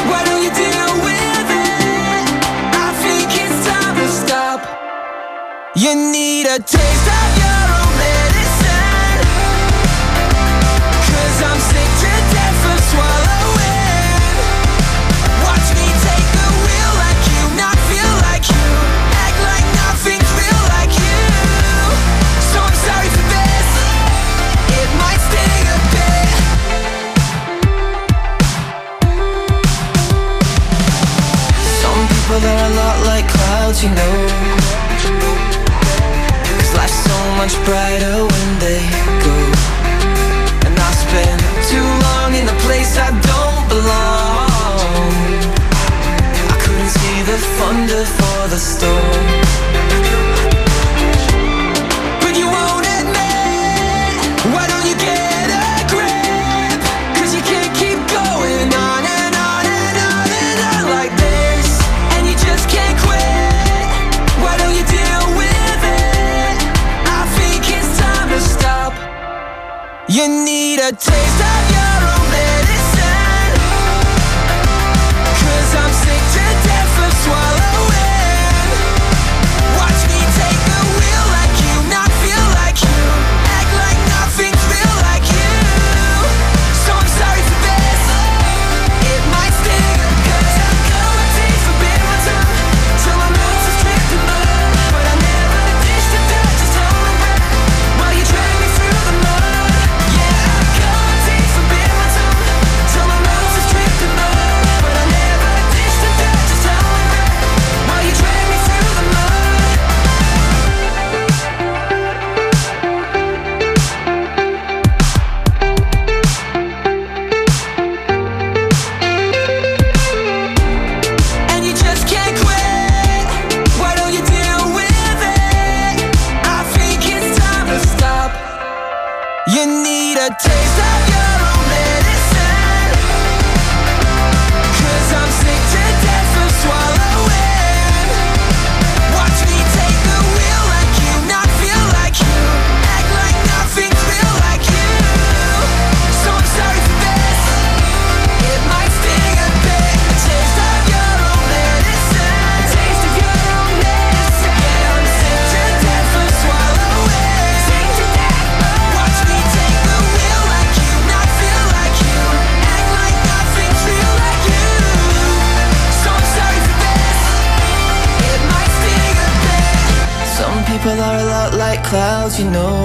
Why 0.10 0.22
don't 0.26 0.42
you 0.44 0.52
deal 0.52 0.92
with 1.08 1.50
it? 1.70 2.26
I 2.86 2.90
think 3.04 3.28
it's 3.44 3.60
time 3.68 3.96
to 4.02 4.08
stop. 4.08 4.60
You 5.76 5.94
need 6.12 6.46
a 6.48 6.60
taste 6.60 7.08
of 7.20 7.30
your 7.42 7.66
own 7.80 7.85
clouds, 33.76 33.84
you 33.84 33.90
know. 33.90 34.28
Cause 36.58 36.74
life's 36.76 37.04
so 37.04 37.18
much 37.38 37.56
brighter 37.66 38.26
when 38.26 38.60
they 38.60 38.82
go. 39.24 39.36
And 40.66 40.78
I 40.78 40.92
spend 40.92 41.42
too 41.70 41.88
long 42.08 42.34
in 42.34 42.48
a 42.48 42.58
place 42.66 42.98
I 42.98 43.10
don't 43.10 43.70
belong. 43.70 44.82
I 46.50 46.58
couldn't 46.62 46.90
see 46.90 47.24
the 47.24 47.38
thunder 47.58 48.06
for 48.06 48.48
the 48.50 48.58
storm. 48.58 49.45
You 70.16 70.30
need 70.30 70.80
a 70.80 70.94
taste 70.94 71.42
of 71.42 71.72
your 71.76 71.85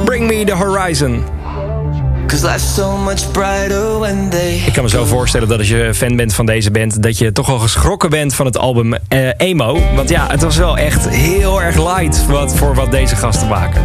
Bring 0.04 0.26
me 0.26 0.44
the 0.44 0.54
horizon. 0.54 1.24
Ik 4.66 4.72
kan 4.72 4.82
me 4.82 4.88
zo 4.88 5.04
voorstellen 5.04 5.48
dat 5.48 5.58
als 5.58 5.68
je 5.68 5.90
fan 5.94 6.16
bent 6.16 6.34
van 6.34 6.46
deze 6.46 6.70
band... 6.70 7.02
dat 7.02 7.18
je 7.18 7.32
toch 7.32 7.46
wel 7.46 7.58
geschrokken 7.58 8.10
bent 8.10 8.34
van 8.34 8.46
het 8.46 8.58
album 8.58 8.94
eh, 8.94 9.28
Emo. 9.36 9.78
Want 9.94 10.08
ja, 10.08 10.26
het 10.30 10.42
was 10.42 10.56
wel 10.56 10.78
echt 10.78 11.08
heel 11.08 11.62
erg 11.62 11.76
light 11.76 12.26
wat, 12.26 12.56
voor 12.56 12.74
wat 12.74 12.90
deze 12.90 13.16
gasten 13.16 13.48
maken. 13.48 13.82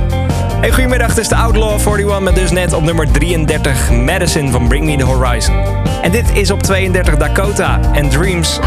Hey, 0.60 0.72
goedemiddag, 0.72 1.08
het 1.08 1.18
is 1.18 1.28
de 1.28 1.36
Outlaw 1.36 1.72
41 1.72 2.20
met 2.20 2.36
dus 2.36 2.52
net 2.52 2.74
op 2.74 2.84
nummer 2.84 3.12
33... 3.12 3.92
Madison 3.92 4.52
van 4.52 4.68
Bring 4.68 4.86
Me 4.86 4.98
The 4.98 5.04
Horizon. 5.04 5.56
En 6.02 6.12
dit 6.12 6.26
is 6.34 6.52
op 6.52 6.64
32 6.64 7.18
Dakota 7.18 7.80
en 7.94 8.10
Dreams... 8.10 8.60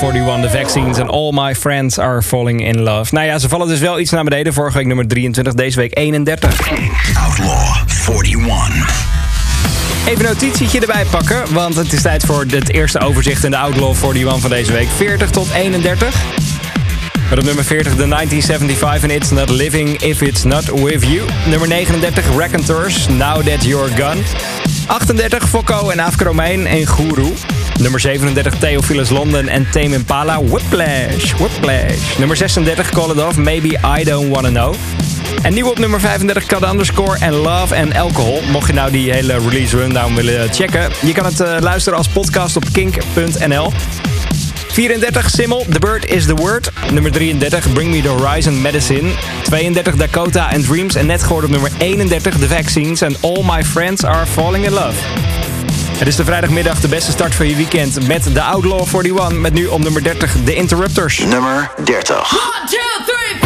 41, 0.00 0.40
The 0.40 0.50
Vaccines 0.50 0.98
en 0.98 1.08
All 1.08 1.30
My 1.32 1.54
Friends 1.54 1.98
Are 1.98 2.22
Falling 2.22 2.66
In 2.66 2.80
Love. 2.80 3.14
Nou 3.14 3.26
ja, 3.26 3.38
ze 3.38 3.48
vallen 3.48 3.68
dus 3.68 3.78
wel 3.78 4.00
iets 4.00 4.10
naar 4.10 4.24
beneden. 4.24 4.52
Vorige 4.52 4.76
week 4.76 4.86
nummer 4.86 5.08
23, 5.08 5.54
deze 5.54 5.76
week 5.76 5.98
31. 5.98 6.70
Outlaw 7.14 7.76
41. 8.24 9.06
Even 10.06 10.24
een 10.24 10.32
notitietje 10.32 10.80
erbij 10.80 11.04
pakken, 11.04 11.52
want 11.52 11.74
het 11.74 11.92
is 11.92 12.02
tijd 12.02 12.24
voor 12.24 12.44
het 12.48 12.70
eerste 12.72 13.00
overzicht 13.00 13.44
in 13.44 13.50
de 13.50 13.56
Outlaw 13.56 13.94
41 14.04 14.40
van 14.40 14.50
deze 14.50 14.72
week. 14.72 14.88
40 14.96 15.30
tot 15.30 15.50
31. 15.54 16.14
Met 17.30 17.38
op 17.38 17.44
nummer 17.44 17.64
40 17.64 17.96
de 17.96 18.08
1975 18.08 19.02
en 19.02 19.16
It's 19.16 19.30
Not 19.30 19.50
Living 19.50 20.00
If 20.02 20.20
It's 20.20 20.42
Not 20.42 20.64
With 20.64 21.02
You. 21.06 21.28
Nummer 21.46 21.68
39 21.68 22.24
Raconteurs, 22.36 23.08
Now 23.08 23.42
That 23.42 23.64
You're 23.64 23.88
Gone. 23.96 24.20
38 24.86 25.48
Fokko 25.48 25.88
en 25.88 25.98
Afro 25.98 26.26
Romein 26.26 26.66
en 26.66 26.86
Guru. 26.86 27.32
Nummer 27.80 28.00
37 28.00 28.58
Theophilus 28.58 29.10
London 29.10 29.48
en 29.48 29.66
Tame 29.70 29.94
Impala, 29.94 30.40
Whiplash, 30.42 31.34
Whiplash. 31.38 32.18
Nummer 32.18 32.36
36 32.36 32.90
Call 32.90 33.10
It 33.10 33.18
Off, 33.18 33.36
Maybe 33.36 33.78
I 34.00 34.04
Don't 34.04 34.28
Wanna 34.28 34.48
Know. 34.48 34.74
En 35.42 35.54
nieuw 35.54 35.68
op 35.68 35.78
nummer 35.78 36.00
35 36.00 36.46
Cut 36.46 36.62
Underscore 36.62 37.18
en 37.18 37.32
Love 37.32 37.76
and 37.76 37.94
Alcohol. 37.94 38.42
Mocht 38.50 38.66
je 38.66 38.72
nou 38.72 38.90
die 38.90 39.12
hele 39.12 39.38
release 39.48 39.76
rundown 39.76 40.14
willen 40.14 40.52
checken. 40.52 40.90
Je 41.04 41.12
kan 41.12 41.24
het 41.24 41.40
eh, 41.40 41.56
luisteren 41.60 41.98
als 41.98 42.08
podcast 42.08 42.56
op 42.56 42.64
kink.nl. 42.72 43.72
34 44.72 45.30
Simmel, 45.30 45.66
The 45.70 45.78
Bird 45.78 46.06
is 46.06 46.26
the 46.26 46.34
Word. 46.34 46.70
Nummer 46.92 47.12
33 47.12 47.72
Bring 47.72 47.90
Me 47.90 48.00
The 48.02 48.08
Horizon 48.08 48.60
Medicine. 48.60 49.10
32 49.42 49.96
Dakota 49.96 50.50
and 50.52 50.66
Dreams. 50.66 50.94
En 50.94 51.06
net 51.06 51.22
gehoord 51.22 51.44
op 51.44 51.50
nummer 51.50 51.70
31 51.78 52.38
The 52.38 52.48
Vaccines. 52.48 53.00
En 53.00 53.16
All 53.20 53.42
My 53.44 53.64
Friends 53.64 54.04
Are 54.04 54.26
Falling 54.26 54.64
In 54.64 54.72
Love. 54.72 55.29
Het 56.00 56.08
is 56.08 56.16
de 56.16 56.24
vrijdagmiddag 56.24 56.80
de 56.80 56.88
beste 56.88 57.10
start 57.10 57.34
van 57.34 57.48
je 57.48 57.56
weekend 57.56 58.06
met 58.06 58.34
de 58.34 58.42
Outlaw 58.42 58.80
41. 58.80 59.30
Met 59.38 59.52
nu 59.52 59.66
op 59.66 59.80
nummer 59.80 60.02
30 60.02 60.36
de 60.44 60.54
Interrupters. 60.54 61.18
Nummer 61.18 61.70
30. 61.84 62.14
1, 62.16 62.66
2, 62.66 62.80
3, 63.30 63.39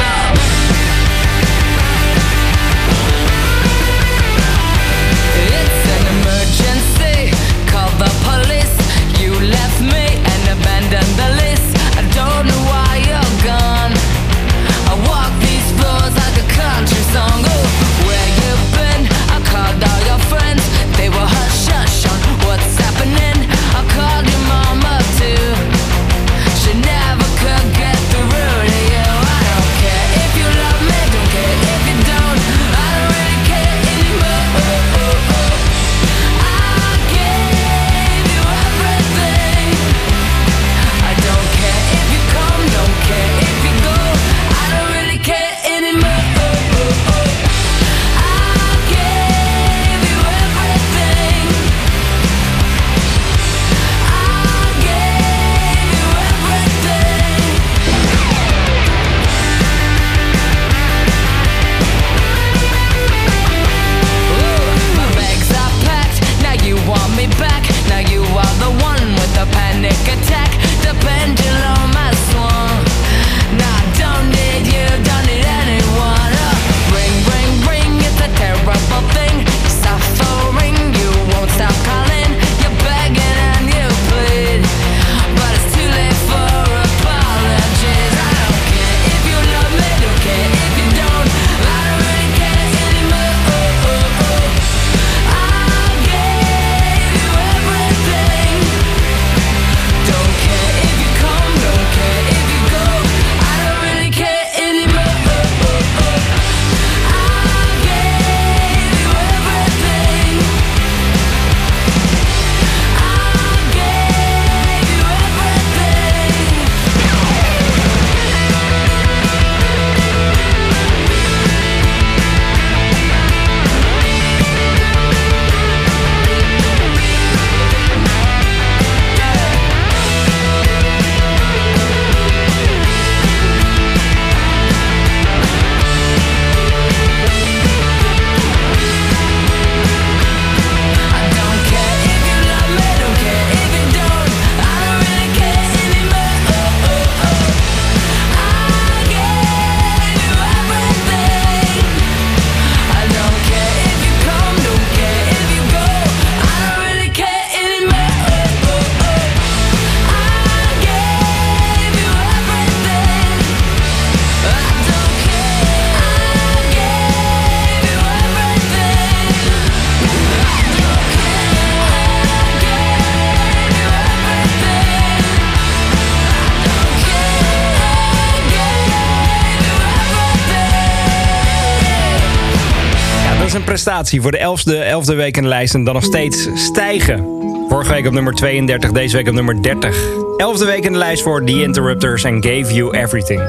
een 183.55 183.65
prestatie 183.65 184.23
voor 184.23 184.31
de 184.31 184.39
elfde, 184.39 184.79
elfde 184.79 185.15
week 185.15 185.37
in 185.37 185.43
de 185.43 185.49
lijst 185.49 185.75
en 185.75 185.85
dan 185.85 185.95
nog 185.95 186.05
steeds 186.05 186.49
stijgen. 186.55 187.27
Vorige 187.69 187.93
week 187.93 188.07
op 188.07 188.13
nummer 188.13 188.35
32, 188.35 188.93
deze 188.93 189.17
week 189.17 189.29
op 189.29 189.35
nummer 189.35 189.63
30. 189.63 189.97
Elfde 190.37 190.65
week 190.65 190.85
in 190.85 190.93
de 190.93 190.99
lijst 190.99 191.23
voor 191.23 191.45
The 191.45 191.63
Interrupters 191.63 192.25
en 192.25 192.43
Gave 192.43 192.75
You 192.75 192.97
Everything. 192.97 193.41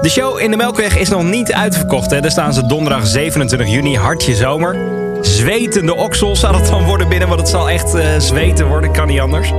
De 0.00 0.08
show 0.08 0.40
in 0.40 0.50
de 0.50 0.56
Melkweg 0.56 0.98
is 0.98 1.08
nog 1.08 1.22
niet 1.22 1.52
uitverkocht. 1.52 2.10
Hè. 2.10 2.20
Daar 2.20 2.30
staan 2.30 2.54
ze 2.54 2.66
donderdag 2.66 3.06
27 3.06 3.68
juni, 3.68 3.96
hartje 3.96 4.34
zomer. 4.34 4.76
Zwetende 5.20 5.94
oksels 5.94 6.40
zal 6.40 6.54
het 6.54 6.66
dan 6.66 6.84
worden 6.84 7.08
binnen, 7.08 7.28
want 7.28 7.40
het 7.40 7.48
zal 7.48 7.70
echt 7.70 7.94
eh, 7.94 8.18
zweten 8.18 8.66
worden, 8.66 8.92
kan 8.92 9.06
niet 9.06 9.20
anders. 9.20 9.50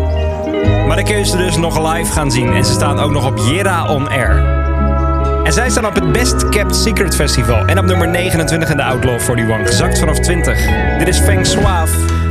Maar 0.87 0.95
dan 0.95 1.05
kun 1.05 1.17
je 1.17 1.25
ze 1.25 1.37
dus 1.37 1.57
nog 1.57 1.93
live 1.93 2.11
gaan 2.11 2.31
zien. 2.31 2.53
En 2.53 2.65
ze 2.65 2.71
staan 2.71 2.99
ook 2.99 3.11
nog 3.11 3.25
op 3.25 3.37
Jera 3.37 3.87
On 3.93 4.09
Air. 4.09 4.62
En 5.43 5.53
zij 5.53 5.69
staan 5.69 5.85
op 5.85 5.95
het 5.95 6.11
Best 6.11 6.49
Kept 6.49 6.75
Secret 6.75 7.15
Festival. 7.15 7.65
En 7.65 7.79
op 7.79 7.85
nummer 7.85 8.07
29 8.07 8.69
in 8.69 8.77
de 8.77 8.83
Outlaw 8.83 9.19
41. 9.19 9.67
Gezakt 9.67 9.99
vanaf 9.99 10.19
20. 10.19 10.97
Dit 10.97 11.07
is 11.07 11.19
Feng 11.19 11.45
Suave. 11.45 12.22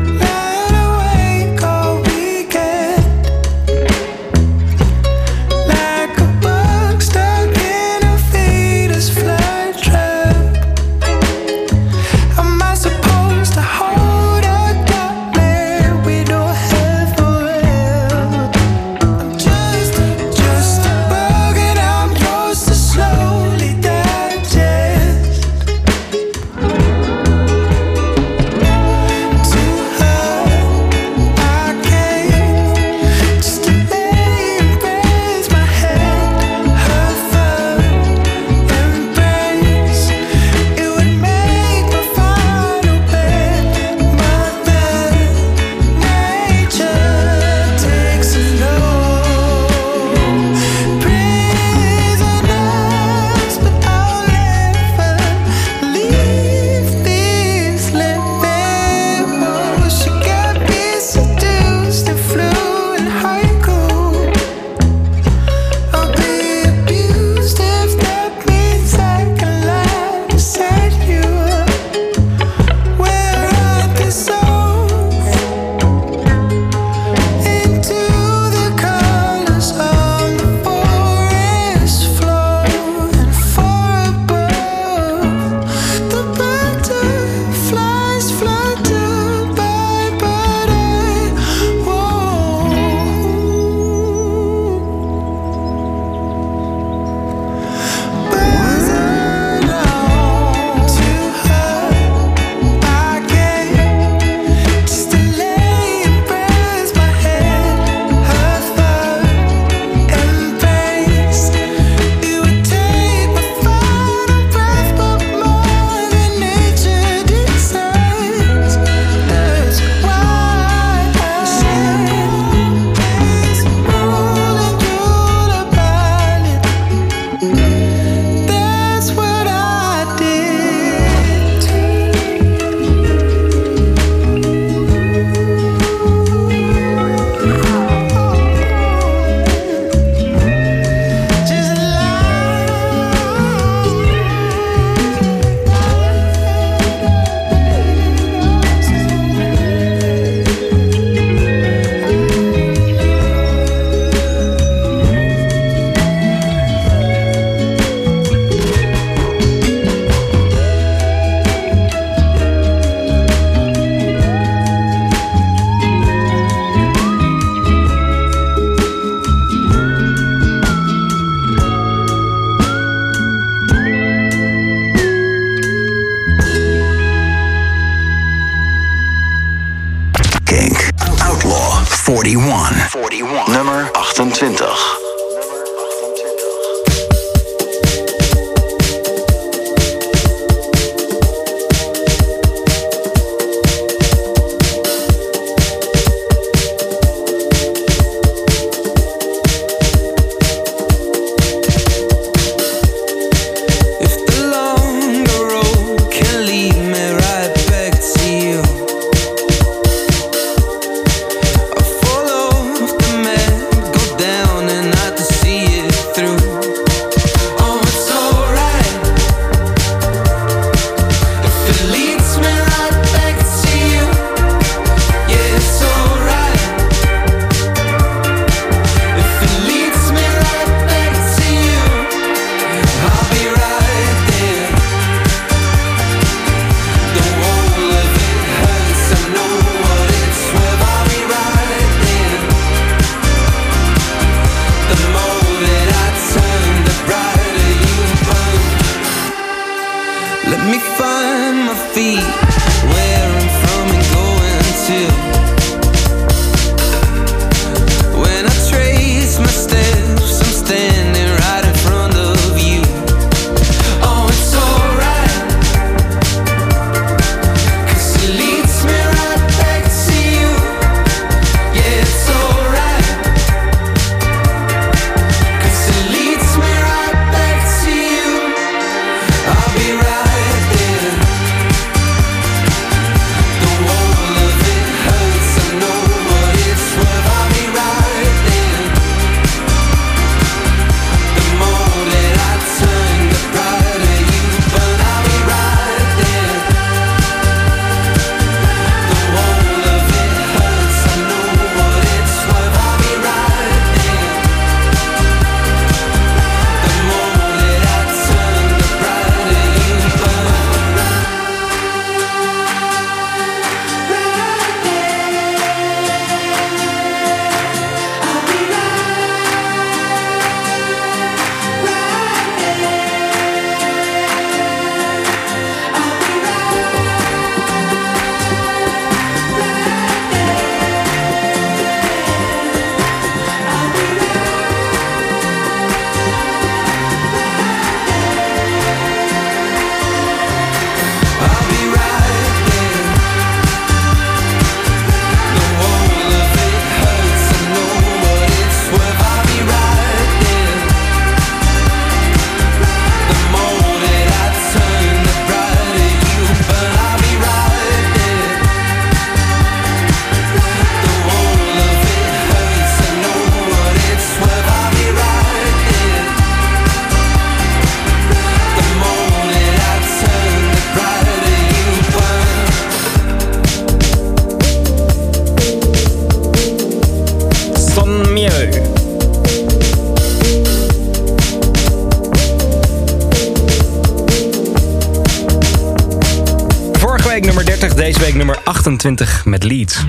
28 389.02 389.44
met 389.44 389.64
Leeds. 389.64 390.04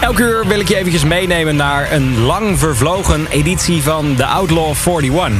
Elke 0.00 0.22
uur 0.22 0.46
wil 0.46 0.60
ik 0.60 0.68
je 0.68 0.76
eventjes 0.76 1.04
meenemen 1.04 1.56
naar 1.56 1.92
een 1.92 2.18
lang 2.18 2.58
vervlogen 2.58 3.26
editie 3.30 3.82
van 3.82 4.14
de 4.14 4.26
Outlaw 4.26 4.74
41. 4.86 5.30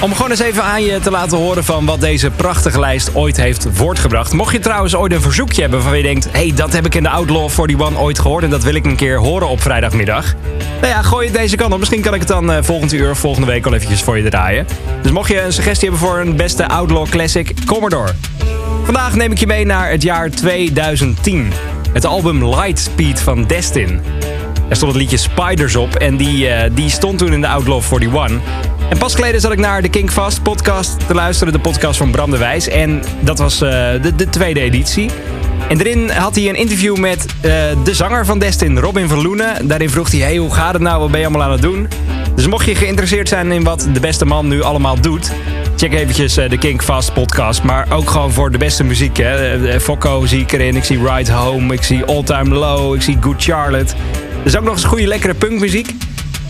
Om 0.00 0.14
gewoon 0.14 0.30
eens 0.30 0.40
even 0.40 0.64
aan 0.64 0.82
je 0.82 1.00
te 1.00 1.10
laten 1.10 1.38
horen 1.38 1.64
van 1.64 1.84
wat 1.84 2.00
deze 2.00 2.30
prachtige 2.30 2.80
lijst 2.80 3.14
ooit 3.14 3.36
heeft 3.36 3.66
voortgebracht. 3.70 4.32
Mocht 4.32 4.52
je 4.52 4.58
trouwens 4.58 4.94
ooit 4.94 5.12
een 5.12 5.20
verzoekje 5.20 5.60
hebben 5.60 5.80
waarvan 5.80 5.98
je 5.98 6.04
denkt... 6.04 6.24
hé, 6.24 6.30
hey, 6.30 6.52
dat 6.54 6.72
heb 6.72 6.86
ik 6.86 6.94
in 6.94 7.02
de 7.02 7.08
Outlaw 7.08 7.50
41 7.58 7.98
ooit 7.98 8.18
gehoord... 8.18 8.44
en 8.44 8.50
dat 8.50 8.62
wil 8.62 8.74
ik 8.74 8.84
een 8.84 8.96
keer 8.96 9.18
horen 9.18 9.48
op 9.48 9.62
vrijdagmiddag. 9.62 10.34
Nou 10.80 10.92
ja, 10.92 11.02
gooi 11.02 11.26
het 11.26 11.36
deze 11.36 11.56
kant 11.56 11.72
op. 11.72 11.78
Misschien 11.78 12.00
kan 12.00 12.14
ik 12.14 12.20
het 12.20 12.28
dan 12.28 12.52
eh, 12.52 12.62
volgend 12.62 12.92
uur 12.92 13.10
of 13.10 13.18
volgende 13.18 13.46
week 13.46 13.66
al 13.66 13.74
eventjes 13.74 14.02
voor 14.02 14.18
je 14.18 14.30
draaien. 14.30 14.66
Dus 15.02 15.10
mocht 15.10 15.28
je 15.28 15.40
een 15.40 15.52
suggestie 15.52 15.88
hebben 15.88 16.08
voor 16.08 16.18
een 16.18 16.36
beste 16.36 16.68
Outlaw 16.68 17.08
Classic, 17.08 17.66
door. 17.88 18.14
Vandaag 18.84 19.14
neem 19.14 19.32
ik 19.32 19.38
je 19.38 19.46
mee 19.46 19.66
naar 19.66 19.90
het 19.90 20.02
jaar 20.02 20.30
2010. 20.30 21.52
Het 21.92 22.04
album 22.04 22.48
Lightspeed 22.48 23.20
van 23.20 23.46
Destin. 23.46 24.00
Er 24.68 24.76
stond 24.76 24.92
het 24.92 25.00
liedje 25.00 25.16
Spiders 25.16 25.76
op 25.76 25.94
en 25.94 26.16
die, 26.16 26.48
eh, 26.48 26.70
die 26.74 26.90
stond 26.90 27.18
toen 27.18 27.32
in 27.32 27.40
de 27.40 27.48
Outlaw 27.48 27.82
41. 27.92 28.40
En 28.90 28.98
pas 28.98 29.14
geleden 29.14 29.40
zat 29.40 29.52
ik 29.52 29.58
naar 29.58 29.82
de 29.82 29.88
Kink 29.88 30.10
Fast 30.10 30.42
podcast 30.42 31.06
te 31.06 31.14
luisteren, 31.14 31.52
de 31.52 31.58
podcast 31.58 31.98
van 31.98 32.10
Bram 32.10 32.30
de 32.30 32.38
Wijs. 32.38 32.68
En 32.68 33.02
dat 33.20 33.38
was 33.38 33.60
eh, 33.60 33.70
de, 34.02 34.14
de 34.16 34.28
tweede 34.28 34.60
editie. 34.60 35.10
En 35.68 35.80
erin 35.80 36.10
had 36.10 36.34
hij 36.34 36.48
een 36.48 36.56
interview 36.56 36.96
met 36.96 37.26
eh, 37.40 37.52
de 37.84 37.94
zanger 37.94 38.26
van 38.26 38.38
Destin, 38.38 38.78
Robin 38.78 39.08
van 39.08 39.22
Loenen. 39.22 39.68
Daarin 39.68 39.90
vroeg 39.90 40.10
hij, 40.10 40.20
hey, 40.20 40.36
hoe 40.36 40.54
gaat 40.54 40.72
het 40.72 40.82
nou, 40.82 41.00
wat 41.00 41.10
ben 41.10 41.20
je 41.20 41.26
allemaal 41.26 41.46
aan 41.46 41.52
het 41.52 41.62
doen? 41.62 41.88
Dus 42.40 42.48
mocht 42.48 42.66
je 42.66 42.74
geïnteresseerd 42.74 43.28
zijn 43.28 43.52
in 43.52 43.64
wat 43.64 43.88
de 43.92 44.00
beste 44.00 44.24
man 44.24 44.48
nu 44.48 44.62
allemaal 44.62 45.00
doet... 45.00 45.32
check 45.76 45.92
eventjes 45.92 46.36
eh, 46.36 46.50
de 46.50 46.58
Kink 46.58 46.82
Fast 46.82 47.12
podcast. 47.12 47.62
Maar 47.62 47.86
ook 47.92 48.10
gewoon 48.10 48.32
voor 48.32 48.50
de 48.50 48.58
beste 48.58 48.84
muziek. 48.84 49.16
Hè. 49.16 49.66
Eh, 49.68 49.80
Fokko 49.80 50.26
zie 50.26 50.40
ik 50.40 50.52
erin, 50.52 50.76
ik 50.76 50.84
zie 50.84 50.98
Ride 51.04 51.32
Home, 51.32 51.74
ik 51.74 51.82
zie 51.82 52.04
All 52.04 52.22
Time 52.22 52.54
Low, 52.54 52.94
ik 52.94 53.02
zie 53.02 53.16
Good 53.20 53.42
Charlotte... 53.42 53.94
Er 54.40 54.46
is 54.46 54.56
ook 54.56 54.64
nog 54.64 54.72
eens 54.72 54.84
goede 54.84 55.06
lekkere 55.06 55.34
punkmuziek. 55.34 55.94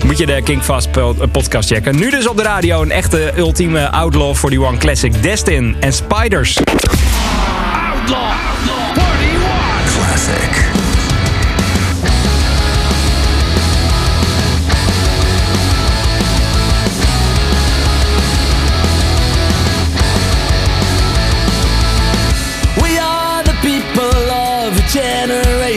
Moet 0.04 0.18
je 0.18 0.26
de 0.26 0.40
King 0.44 0.62
Fast 0.62 0.90
po- 0.90 1.16
eh, 1.20 1.28
podcast 1.32 1.68
checken. 1.68 1.96
Nu 1.96 2.10
dus 2.10 2.28
op 2.28 2.36
de 2.36 2.42
radio 2.42 2.82
een 2.82 2.90
echte 2.90 3.32
ultieme 3.36 3.90
Outlaw 3.90 4.36
41 4.36 4.78
Classic. 4.78 5.22
Destin 5.22 5.76
en 5.80 5.92
Spiders. 5.92 6.58
Classic. 9.96 10.20
We 10.30 10.36
are 10.36 10.52
the 10.52 10.59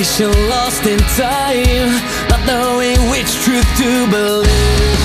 generation 0.03 0.49
lost 0.49 0.85
in 0.85 0.99
time, 1.15 1.91
not 2.27 2.45
knowing 2.45 2.97
which 3.09 3.31
truth 3.43 3.67
to 3.77 4.07
believe. 4.11 4.99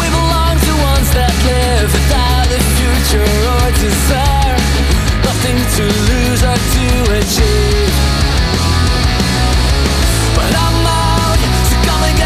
We 0.00 0.06
belong 0.10 0.58
to 0.58 0.72
ones 0.82 1.10
that 1.14 1.34
live 1.46 1.92
without 1.92 2.48
a 2.50 2.60
future 2.78 3.22
or 3.22 3.66
desire, 3.78 4.58
nothing 5.22 5.58
to 5.76 5.84
lose 6.10 6.42
or 6.42 6.58
to 6.74 6.86
achieve. 7.20 7.94
But 10.34 10.50
I'm 10.50 10.86
out, 10.86 11.38
so 11.70 11.76
come 11.86 12.02
and 12.10 12.18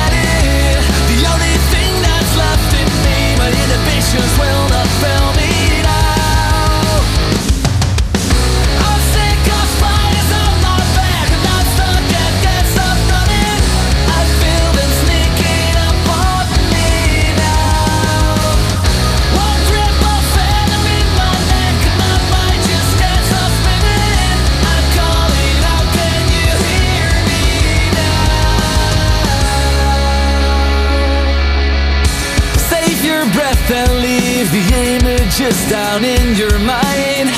images 35.56 35.70
down 35.70 36.04
in 36.04 36.36
your 36.36 36.58
mind. 36.58 37.30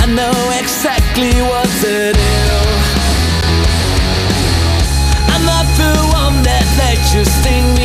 I 0.00 0.06
know 0.06 0.58
exactly 0.58 1.32
what 1.42 1.68
to 1.82 2.12
do. 2.12 2.28
I'm 5.32 5.44
not 5.44 5.66
the 5.76 5.94
one 6.12 6.42
that 6.42 6.64
let 6.78 7.14
you 7.14 7.24
sting 7.24 7.74
me 7.74 7.83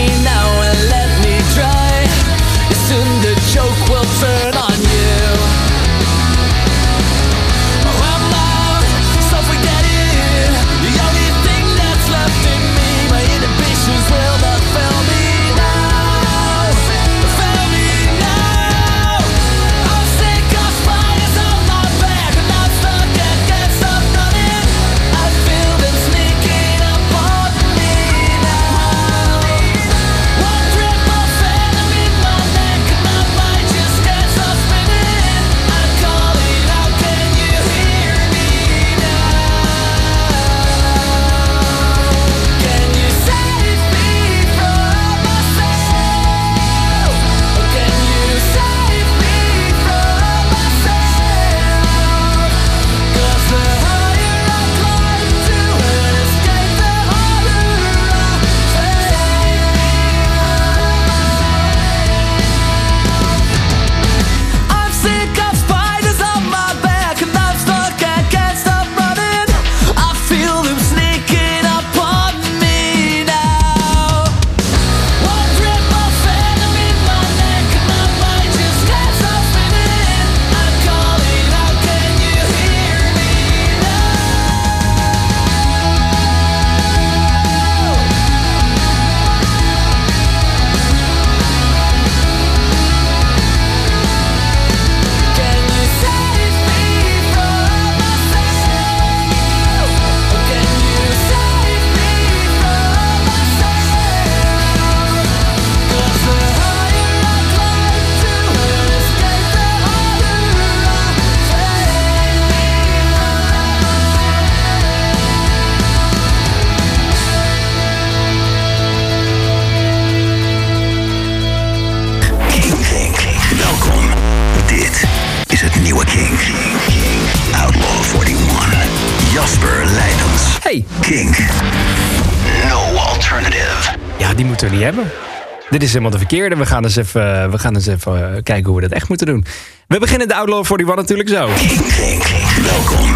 is 135.90 135.96
helemaal 135.96 136.20
de 136.20 136.28
verkeerde. 136.28 136.56
We 136.56 136.66
gaan 136.66 136.84
eens 136.84 136.96
even, 136.96 137.52
we 137.52 137.60
gaan 137.60 137.76
eens 137.76 137.88
even 137.88 138.36
eh, 138.36 138.44
kijken 138.44 138.66
hoe 138.66 138.76
we 138.76 138.82
dat 138.82 138.92
echt 138.92 139.08
moeten 139.10 139.28
doen. 139.28 139.46
We 139.88 140.00
beginnen 140.00 140.28
de 140.28 140.36
Outlaw 140.36 140.66
41 140.66 140.96
natuurlijk 140.96 141.30
zo. 141.30 141.50
King 141.56 141.94
Kink. 141.96 142.24
Welkom. 142.64 143.16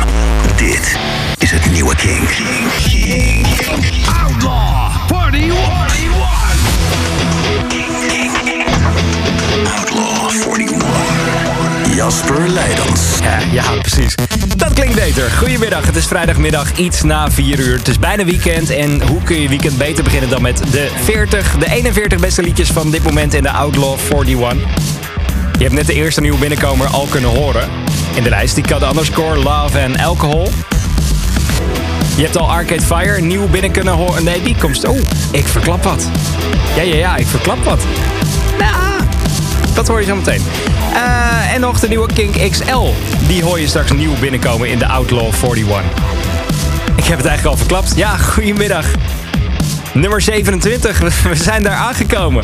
Dit 0.56 0.98
is 1.38 1.52
het 1.52 1.72
nieuwe 1.72 1.96
Kink. 1.96 2.30
Outlaw 4.24 4.92
41. 5.34 6.12
Outlaw 9.78 10.58
41. 10.58 10.83
Jasper 11.96 12.50
Leidens. 12.50 13.20
Ja, 13.22 13.40
ja, 13.52 13.64
precies. 13.82 14.16
Dat 14.56 14.74
klinkt 14.74 14.96
beter. 14.96 15.32
Goedemiddag, 15.32 15.86
het 15.86 15.96
is 15.96 16.06
vrijdagmiddag 16.06 16.78
iets 16.78 17.02
na 17.02 17.32
4 17.32 17.60
uur. 17.60 17.78
Het 17.78 17.88
is 17.88 18.00
bijna 18.00 18.26
weekend 18.26 18.70
en 18.70 19.08
hoe 19.08 19.24
kun 19.24 19.42
je 19.42 19.50
weekend 19.50 19.78
beter 19.78 20.04
beginnen 20.04 20.30
dan 20.30 20.42
met 20.42 20.58
de 20.72 20.90
40, 21.04 21.58
de 21.58 21.72
41 21.72 22.20
beste 22.20 22.42
liedjes 22.42 22.70
van 22.70 22.92
dit 22.92 23.04
moment 23.04 23.34
in 23.34 23.44
de 23.44 23.52
Outlaw 23.52 23.98
41. 24.12 24.68
Je 25.58 25.64
hebt 25.64 25.74
net 25.74 25.86
de 25.86 25.94
eerste 25.94 26.22
nieuwe 26.22 26.38
binnenkomer 26.38 26.88
al 26.88 27.08
kunnen 27.10 27.30
horen. 27.30 27.70
In 28.14 28.24
de 28.24 28.30
lijst 28.30 28.56
die 28.56 28.64
Cut 28.64 28.82
Underscore, 28.82 29.40
Love 29.40 29.80
en 29.80 30.00
Alcohol. 30.00 30.52
Je 32.16 32.24
hebt 32.24 32.38
al 32.38 32.52
Arcade 32.52 32.82
Fire 32.82 33.22
nieuw 33.22 33.48
binnen 33.48 33.72
kunnen 33.72 33.94
horen. 33.94 34.24
Nee, 34.24 34.42
die 34.42 34.56
komt... 34.56 34.88
Oeh, 34.88 35.02
ik 35.32 35.48
verklap 35.48 35.84
wat. 35.84 36.10
Ja, 36.76 36.82
ja, 36.82 36.96
ja, 36.96 37.16
ik 37.16 37.28
verklap 37.28 37.64
wat. 37.64 37.82
Nou, 38.60 39.02
dat 39.74 39.88
hoor 39.88 40.00
je 40.00 40.06
zo 40.06 40.16
meteen. 40.16 40.42
Eh, 40.94 41.54
en 41.54 41.62
nog 41.62 41.80
de 41.80 41.88
nieuwe 41.88 42.14
Kink 42.14 42.52
XL. 42.52 42.94
Die 43.28 43.44
hoor 43.44 43.60
je 43.60 43.68
straks 43.68 43.92
nieuw 43.92 44.14
binnenkomen 44.20 44.70
in 44.70 44.80
de 44.80 44.88
Outlaw 44.88 45.34
41. 45.44 45.82
Ik 46.96 47.04
heb 47.04 47.18
het 47.18 47.28
eigenlijk 47.28 47.46
al 47.46 47.58
verklapt. 47.58 47.96
Ja, 47.96 48.18
goedemiddag. 48.18 48.86
Nummer 49.94 50.22
27. 50.22 51.00
We 51.30 51.36
zijn 51.36 51.64
daar 51.64 51.76
aangekomen. 51.76 52.44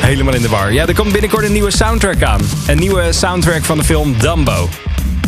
Helemaal 0.00 0.34
in 0.34 0.42
de 0.42 0.48
war. 0.48 0.72
Ja, 0.72 0.86
er 0.86 0.94
komt 0.94 1.12
binnenkort 1.12 1.44
een 1.44 1.52
nieuwe 1.52 1.70
soundtrack 1.70 2.22
aan. 2.22 2.40
Een 2.66 2.78
nieuwe 2.78 3.12
soundtrack 3.12 3.64
van 3.64 3.78
de 3.78 3.84
film 3.84 4.14
Dumbo. 4.18 4.68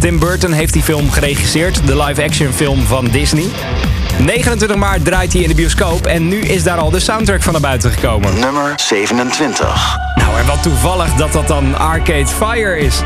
Tim 0.00 0.18
Burton 0.18 0.52
heeft 0.52 0.72
die 0.72 0.82
film 0.82 1.10
geregisseerd. 1.10 1.86
De 1.86 2.02
live-action 2.02 2.52
film 2.52 2.86
van 2.86 3.08
Disney. 3.08 3.46
29 4.18 4.76
maart 4.76 5.04
draait 5.04 5.32
hij 5.32 5.42
in 5.42 5.48
de 5.48 5.54
bioscoop. 5.54 6.06
En 6.06 6.28
nu 6.28 6.40
is 6.40 6.62
daar 6.62 6.78
al 6.78 6.90
de 6.90 7.00
soundtrack 7.00 7.42
van 7.42 7.52
naar 7.52 7.62
buiten 7.62 7.90
gekomen. 7.90 8.40
Nummer 8.40 8.72
27. 8.76 10.13
Nou, 10.34 10.46
en 10.46 10.52
wat 10.52 10.62
toevallig 10.62 11.14
dat 11.14 11.32
dat 11.32 11.48
dan 11.48 11.78
Arcade 11.78 12.26
Fire 12.26 12.78
is. 12.78 13.00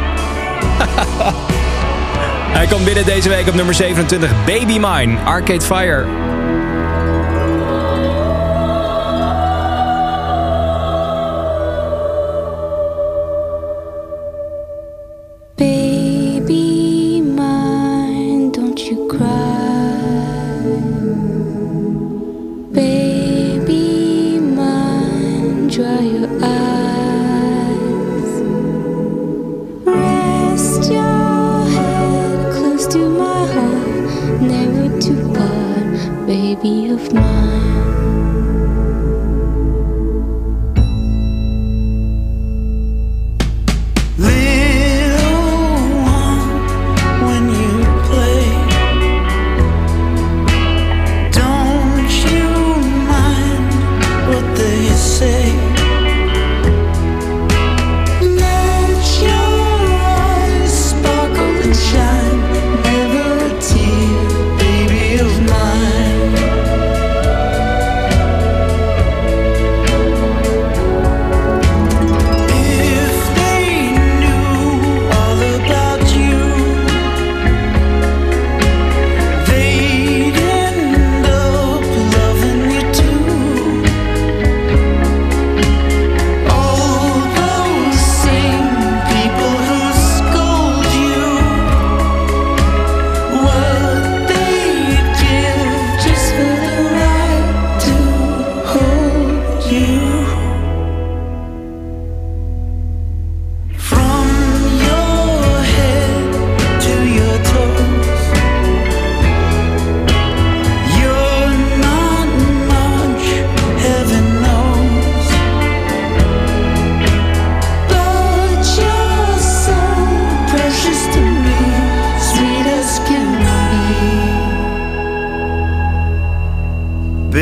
Hij 2.58 2.66
komt 2.66 2.84
binnen 2.84 3.04
deze 3.04 3.28
week 3.28 3.48
op 3.48 3.54
nummer 3.54 3.74
27. 3.74 4.44
Baby 4.44 4.78
Mine, 4.78 5.18
Arcade 5.24 5.60
Fire. 5.60 6.27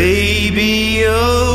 baby, 0.07 1.05
oh. 1.09 1.45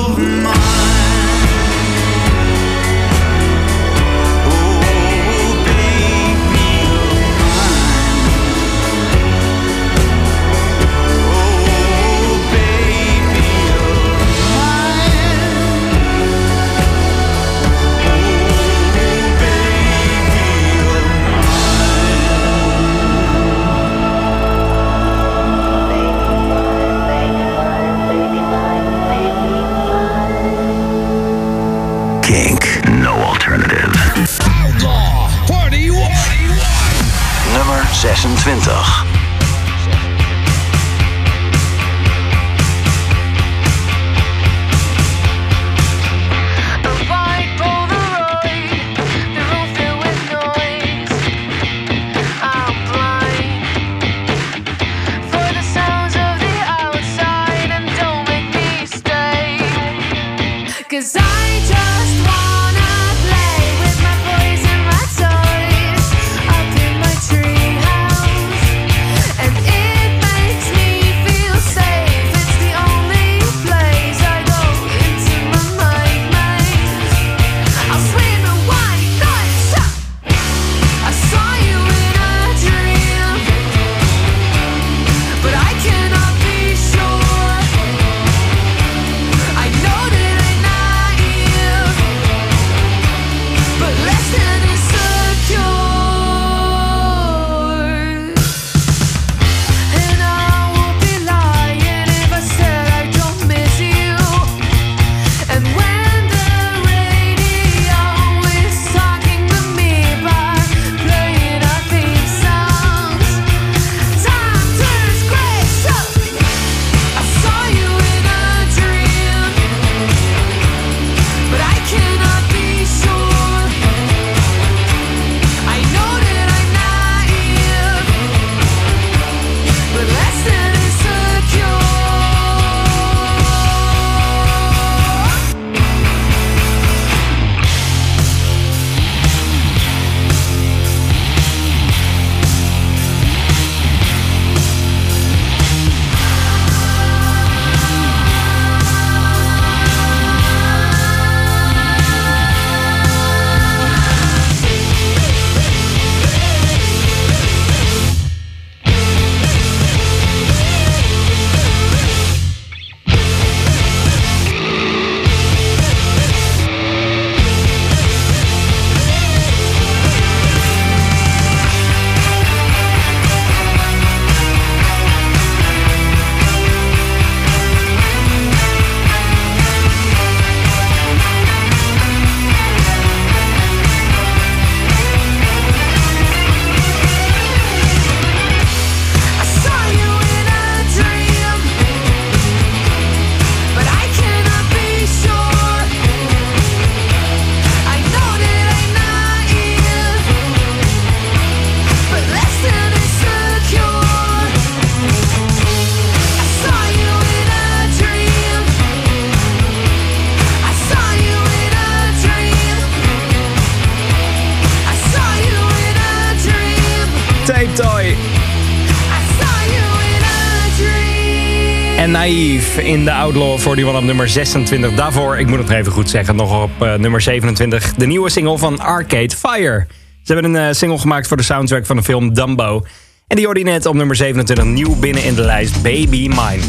Outlaw 223.32 223.60
voor 223.60 223.76
die 223.76 223.86
one 223.86 223.98
op 223.98 224.04
nummer 224.04 224.30
26. 224.30 224.94
Daarvoor, 224.94 225.40
ik 225.40 225.48
moet 225.48 225.60
het 225.60 225.70
even 225.70 225.92
goed 225.92 226.10
zeggen, 226.10 226.36
nog 226.36 226.64
op 226.64 226.82
eh, 226.82 226.94
nummer 226.94 227.22
27... 227.22 227.94
de 227.94 228.06
nieuwe 228.06 228.30
single 228.30 228.58
van 228.58 228.80
Arcade 228.80 229.36
Fire. 229.38 229.88
Ze 230.24 230.34
hebben 230.34 230.56
een 230.56 230.68
eh, 230.68 230.74
single 230.74 230.98
gemaakt 230.98 231.28
voor 231.28 231.38
de 231.38 231.44
soundtrack 231.44 231.86
van 231.86 231.96
de 231.96 232.04
film 232.04 232.34
Dumbo. 232.34 232.82
En 233.28 233.36
die 233.36 233.46
hoorde 233.46 233.62
net 233.62 233.86
op 233.86 233.96
nummer 233.96 234.16
27 234.16 234.66
nieuw 234.66 234.96
binnen 234.96 235.24
in 235.24 235.36
de 235.36 235.42
lijst 235.42 235.82
Baby 235.82 236.28
Mine. 236.28 236.64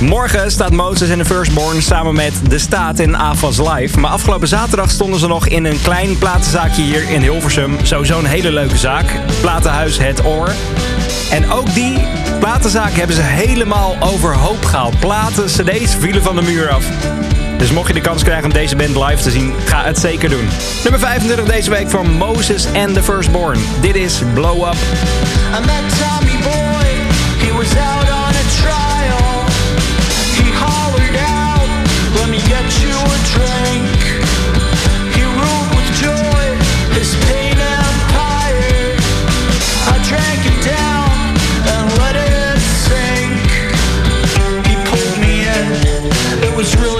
Morgen 0.00 0.50
staat 0.50 0.72
Moses 0.72 1.08
en 1.08 1.18
de 1.18 1.24
Firstborn 1.24 1.82
samen 1.82 2.14
met 2.14 2.32
De 2.48 2.58
Staat 2.58 2.98
in 2.98 3.16
AFAS 3.16 3.58
Live. 3.58 4.00
Maar 4.00 4.10
afgelopen 4.10 4.48
zaterdag 4.48 4.90
stonden 4.90 5.20
ze 5.20 5.26
nog 5.26 5.46
in 5.46 5.64
een 5.64 5.82
klein 5.82 6.18
platenzaakje 6.18 6.82
hier 6.82 7.10
in 7.10 7.20
Hilversum. 7.20 7.76
Sowieso 7.82 8.18
een 8.18 8.24
hele 8.24 8.52
leuke 8.52 8.76
zaak. 8.76 9.20
Platenhuis 9.40 9.98
Het 9.98 10.24
Oor. 10.24 10.52
En 11.30 11.50
ook 11.50 11.74
die 11.74 11.98
platenzaak 12.38 12.92
hebben 12.92 13.16
ze 13.16 13.22
helemaal 13.22 13.96
overhoop 14.00 14.64
gehaald. 14.64 14.98
Platen, 14.98 15.44
cd's 15.44 15.96
vielen 15.98 16.22
van 16.22 16.36
de 16.36 16.42
muur 16.42 16.70
af. 16.70 16.84
Dus 17.56 17.70
mocht 17.70 17.88
je 17.88 17.94
de 17.94 18.00
kans 18.00 18.22
krijgen 18.22 18.44
om 18.44 18.52
deze 18.52 18.76
band 18.76 18.96
live 18.96 19.22
te 19.22 19.30
zien, 19.30 19.54
ga 19.64 19.84
het 19.84 19.98
zeker 19.98 20.28
doen. 20.28 20.48
Nummer 20.82 21.00
25 21.00 21.44
deze 21.44 21.70
week 21.70 21.90
voor 21.90 22.06
Moses 22.10 22.66
and 22.66 22.94
the 22.94 23.02
Firstborn. 23.02 23.58
Dit 23.80 23.94
is 23.94 24.22
Blow 24.34 24.66
Up. 24.66 24.74
I 24.74 25.60
met 25.66 25.84
Tommy 25.98 26.36
Boy, 26.42 26.88
he 27.44 27.52
was 27.56 27.76
out 27.76 28.08
on 28.08 28.32
a 28.42 28.46
trial. 28.62 29.44
He 30.38 30.52
hollered 30.64 31.16
out, 31.16 31.68
let 32.14 32.28
me 32.28 32.38
get 32.38 32.80
you 32.82 32.94
a 32.94 33.18
drink. 33.34 33.98
He 35.14 35.22
ruled 35.22 35.70
with 35.76 35.90
joy, 36.00 36.42
his 36.98 37.14
pain 37.26 37.56
empire. 37.58 38.94
I 39.92 40.08
drank 40.08 40.44
it 40.44 40.64
down 40.64 40.97
it 46.68 46.76
was 46.76 46.82
really 46.82 46.97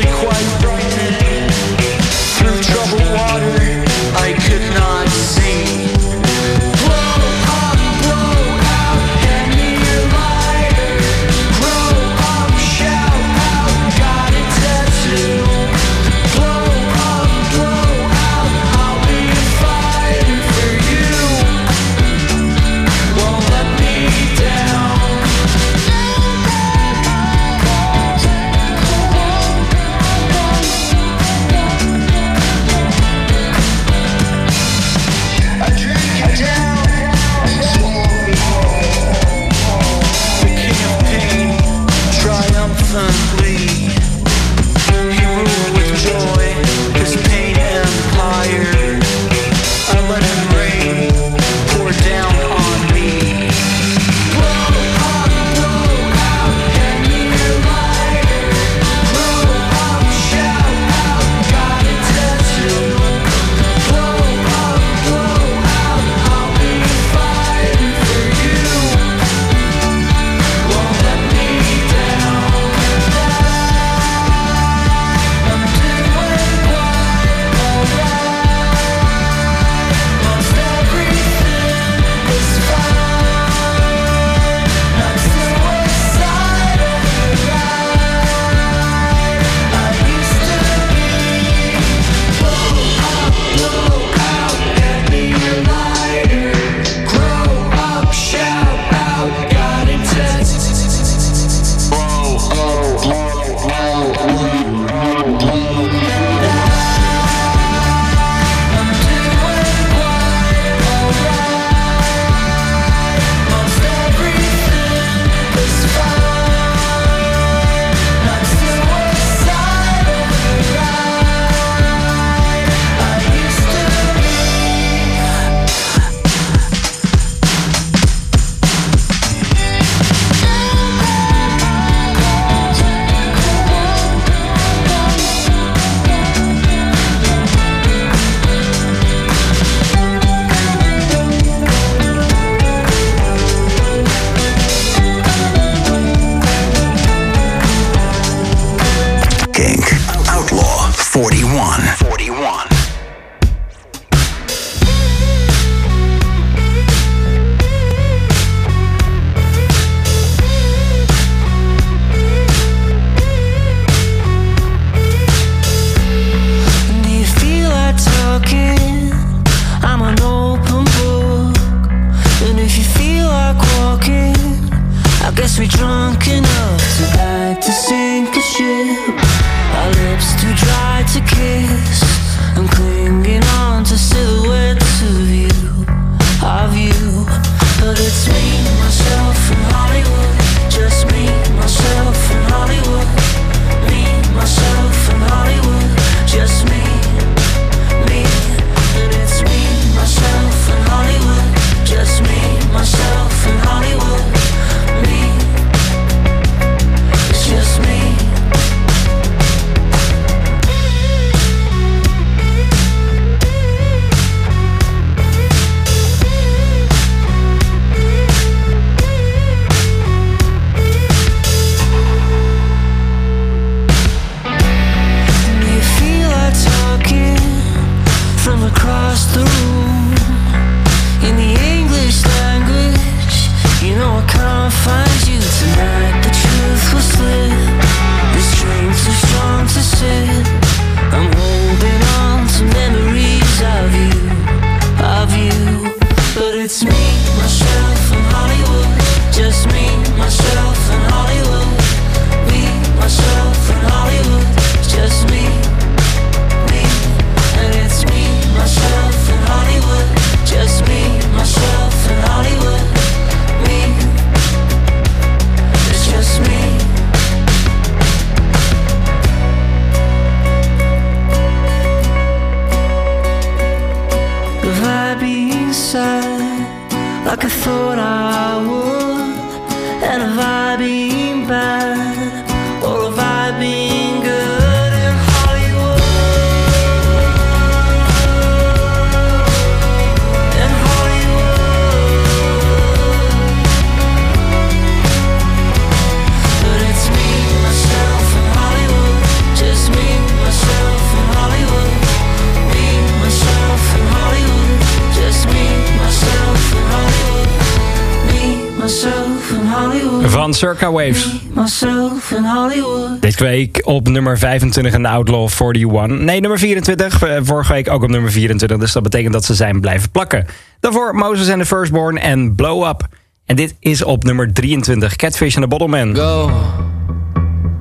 Week 313.41 313.81
op 313.85 314.09
nummer 314.09 314.39
25 314.39 314.93
een 314.93 315.07
Outlaw 315.07 315.49
41. 315.61 316.19
Nee, 316.19 316.41
nummer 316.41 316.59
24. 316.59 317.23
Eh, 317.23 317.37
vorige 317.43 317.73
week 317.73 317.91
ook 317.91 318.03
op 318.03 318.11
nummer 318.11 318.31
24. 318.31 318.79
Dus 318.79 318.93
dat 318.93 319.03
betekent 319.03 319.33
dat 319.33 319.45
ze 319.45 319.55
zijn 319.55 319.81
blijven 319.81 320.11
plakken. 320.11 320.47
Daarvoor 320.81 321.15
Moses 321.15 321.51
and 321.51 321.59
the 321.59 321.67
Firstborn 321.67 322.19
en 322.19 322.55
Blow 322.55 322.89
Up. 322.89 323.07
En 323.47 323.57
dit 323.57 323.75
is 323.81 324.05
op 324.05 324.25
nummer 324.25 324.53
23. 324.53 325.17
Catfish 325.17 325.57
and 325.57 325.63
the 325.63 325.69
Bottleman. 325.69 326.17
Go 326.17 326.51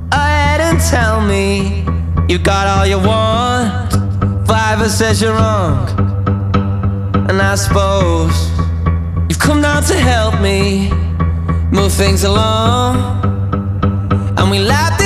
ahead 0.10 0.60
and 0.60 0.89
tell 0.89 1.26
me 1.26 1.84
you 2.28 2.39
got 2.43 2.66
all 2.66 2.88
you 2.88 3.01
want. 3.01 3.99
Fiverr 4.45 4.89
says 4.89 5.20
you're 5.20 5.36
wrong. 5.36 5.89
And 7.28 7.41
I 7.41 7.55
suppose 7.55 8.49
you've 9.28 9.39
come 9.39 9.62
down 9.62 9.84
to 9.84 9.93
help 9.93 10.39
me 10.39 10.89
move 11.72 11.91
things 11.95 12.24
along. 12.24 12.95
And 14.38 14.49
we 14.49 14.60
laugh. 14.60 14.97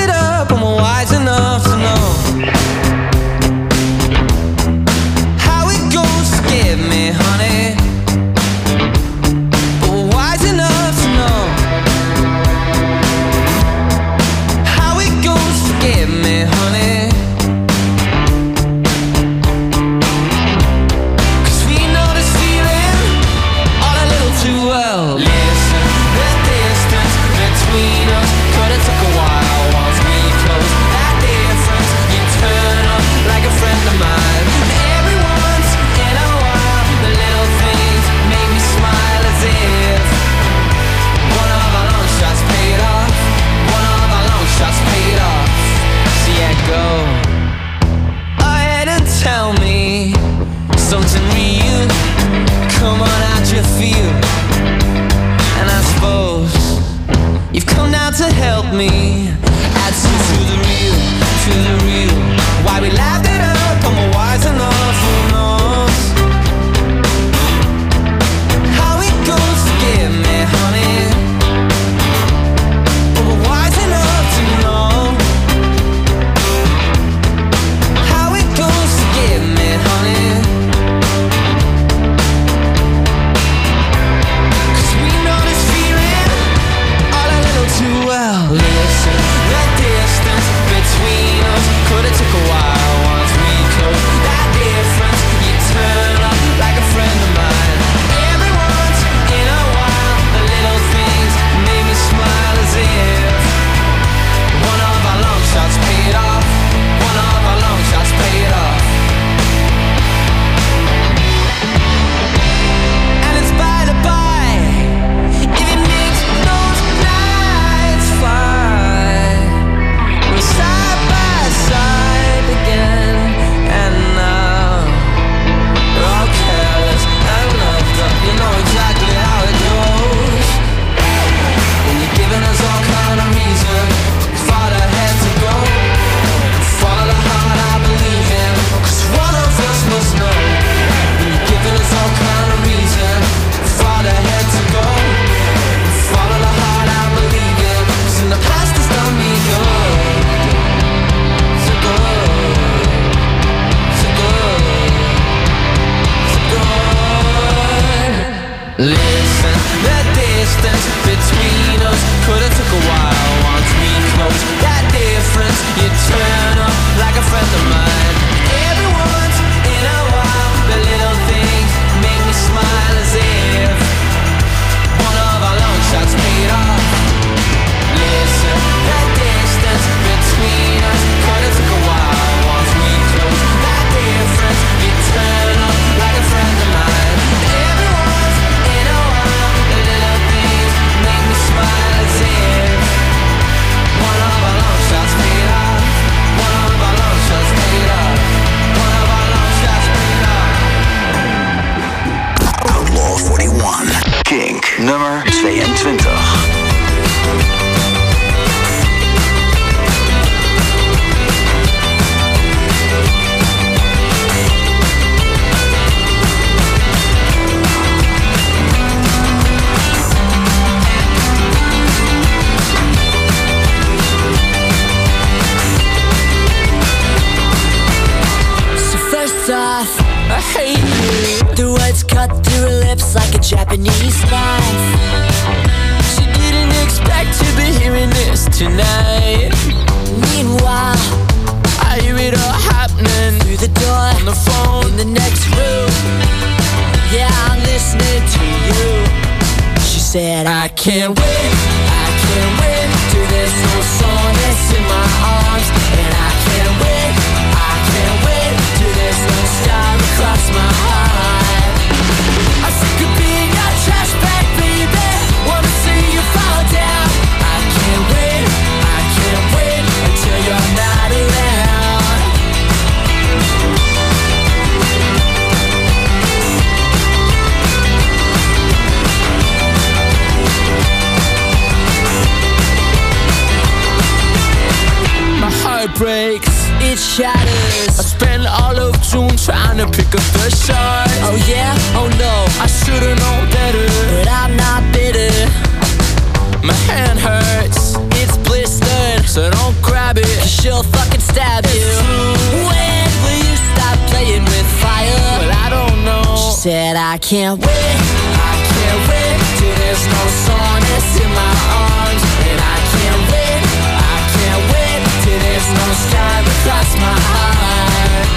Said, 306.62 306.96
I 306.96 307.18
can't 307.18 307.60
wait, 307.60 307.68
I 307.68 308.54
can't 308.70 309.02
wait 309.10 309.38
till 309.58 309.74
there's 309.82 310.06
no 310.06 310.24
soreness 310.46 311.08
in 311.18 311.30
my 311.34 311.54
arms, 311.74 312.24
and 312.46 312.60
I 312.62 312.78
can't 312.94 313.24
wait, 313.34 313.62
I 313.98 314.18
can't 314.30 314.64
wait 314.70 315.02
till 315.26 315.40
there's 315.42 315.70
no 315.74 315.88
sky 316.06 316.38
across 316.46 316.90
my 317.02 317.18
heart. 317.34 318.30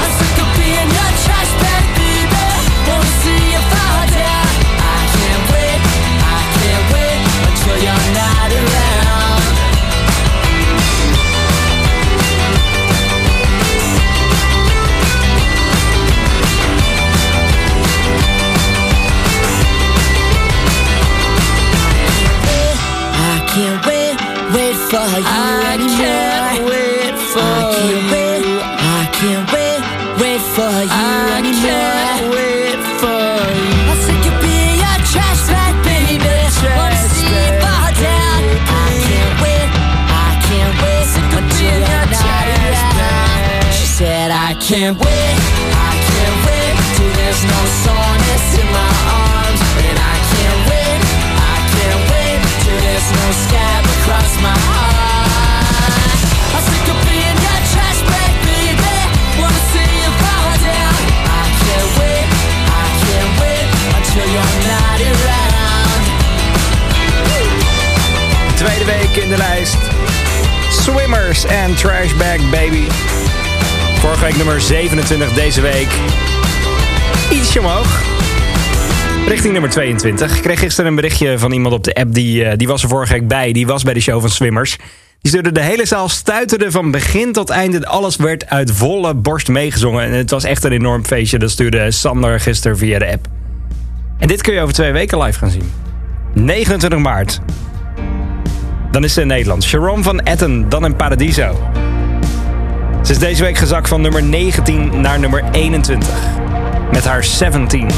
I'm 0.00 0.12
sick 0.16 0.36
of 0.40 0.48
being 0.56 0.88
your 0.96 1.12
trash 1.28 1.52
bag, 1.60 1.84
baby. 1.92 2.40
Wanna 2.88 3.12
see 3.20 3.41
can't 44.72 44.96
wait, 44.96 45.36
I 45.76 45.92
can't 46.08 46.38
wait 46.48 46.72
till 46.96 47.12
there's 47.20 47.44
no 47.44 47.60
soreness 47.84 48.44
in 48.56 48.64
my 48.72 48.92
arms, 49.04 49.60
and 49.84 49.96
I 50.00 50.16
can't 50.32 50.60
wait, 50.64 51.00
I 51.28 51.56
can't 51.76 52.02
wait 52.08 52.40
till 52.64 52.80
there's 52.80 53.08
no 53.12 53.26
scab 53.44 53.84
across 53.84 54.32
my 54.40 54.56
heart. 54.72 56.16
I'm 56.56 56.64
sick 56.72 56.88
of 56.88 56.96
being 57.04 57.36
your 57.36 57.60
trash 57.68 58.00
bag, 58.08 58.32
baby. 58.48 58.96
Wanna 59.44 59.60
see 59.76 59.92
you 59.92 60.08
fall 60.24 60.56
down. 60.64 60.96
I 61.20 61.44
can't 61.52 61.90
wait, 62.00 62.24
I 62.64 62.88
can't 63.04 63.32
wait 63.44 63.68
until 63.92 64.24
you're 64.24 64.56
not 64.72 64.98
around. 65.12 66.02
Tweede 68.56 68.84
week 68.88 69.20
in 69.20 69.28
de 69.28 69.36
lijst. 69.36 69.76
Swimmers 70.70 71.44
en 71.44 71.74
Trashbag 71.74 72.40
Baby. 72.50 72.88
Vorige 74.02 74.24
week 74.24 74.36
nummer 74.36 74.60
27, 74.60 75.32
deze 75.32 75.60
week 75.60 75.88
ietsje 77.30 77.58
omhoog. 77.58 78.02
Richting 79.28 79.52
nummer 79.52 79.70
22. 79.70 80.36
Ik 80.36 80.42
kreeg 80.42 80.58
gisteren 80.58 80.90
een 80.90 80.96
berichtje 80.96 81.38
van 81.38 81.52
iemand 81.52 81.74
op 81.74 81.84
de 81.84 81.94
app, 81.94 82.14
die, 82.14 82.44
eh, 82.44 82.56
die 82.56 82.66
was 82.66 82.82
er 82.82 82.88
vorige 82.88 83.12
week 83.12 83.28
bij. 83.28 83.52
Die 83.52 83.66
was 83.66 83.82
bij 83.82 83.94
de 83.94 84.00
show 84.00 84.20
van 84.20 84.30
Swimmers. 84.30 84.76
Die 85.20 85.30
stuurde 85.30 85.52
de 85.52 85.62
hele 85.62 85.86
zaal 85.86 86.08
stuiterde 86.08 86.70
van 86.70 86.90
begin 86.90 87.32
tot 87.32 87.50
einde. 87.50 87.86
Alles 87.86 88.16
werd 88.16 88.48
uit 88.48 88.70
volle 88.70 89.14
borst 89.14 89.48
meegezongen. 89.48 90.04
En 90.04 90.12
het 90.12 90.30
was 90.30 90.44
echt 90.44 90.64
een 90.64 90.72
enorm 90.72 91.04
feestje. 91.04 91.38
Dat 91.38 91.50
stuurde 91.50 91.90
Sander 91.90 92.40
gisteren 92.40 92.78
via 92.78 92.98
de 92.98 93.12
app. 93.12 93.26
En 94.18 94.28
dit 94.28 94.42
kun 94.42 94.54
je 94.54 94.60
over 94.60 94.74
twee 94.74 94.92
weken 94.92 95.22
live 95.22 95.38
gaan 95.38 95.50
zien. 95.50 95.72
29 96.32 96.98
maart. 96.98 97.40
Dan 98.90 99.04
is 99.04 99.14
ze 99.14 99.20
in 99.20 99.26
Nederland. 99.26 99.64
Sharon 99.64 100.02
van 100.02 100.20
Etten, 100.20 100.68
dan 100.68 100.84
in 100.84 100.96
Paradiso. 100.96 101.70
Ze 103.02 103.12
is 103.12 103.18
deze 103.18 103.42
week 103.42 103.58
gezakt 103.58 103.88
van 103.88 104.00
nummer 104.00 104.22
19 104.22 105.00
naar 105.00 105.18
nummer 105.18 105.44
21. 105.52 106.08
Met 106.92 107.04
haar 107.04 107.24
17. 107.24 107.88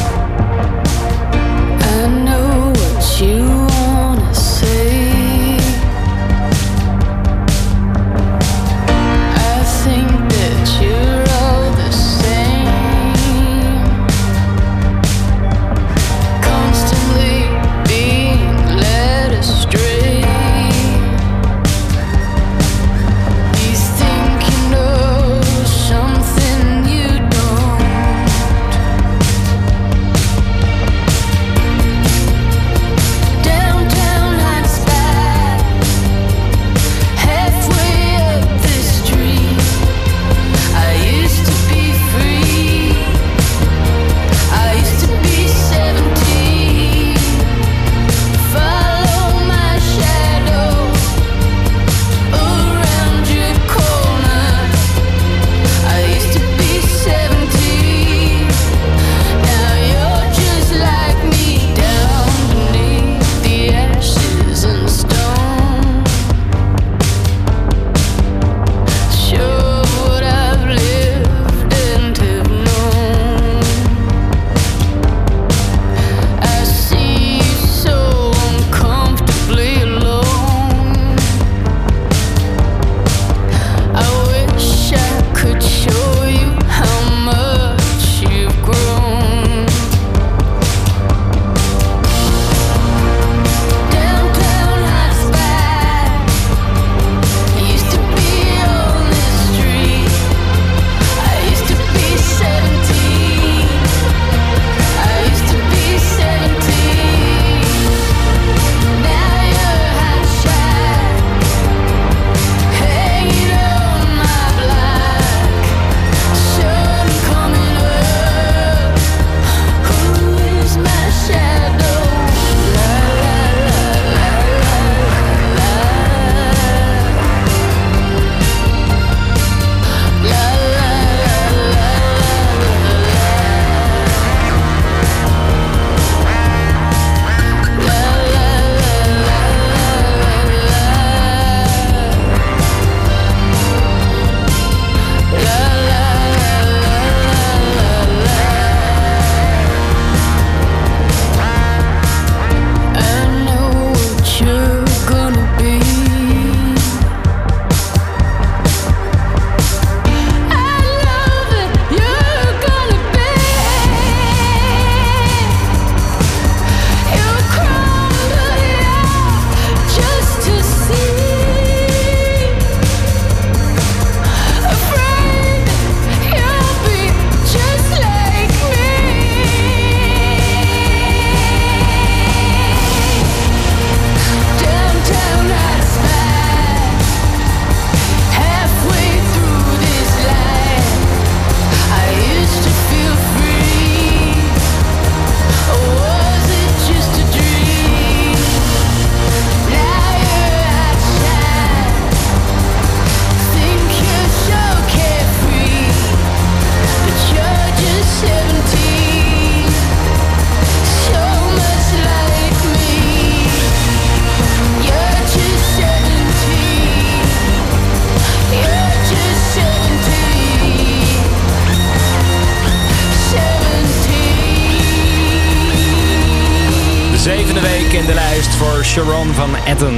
Sharon 228.94 229.32
van 229.32 229.56
Etten. 229.56 229.94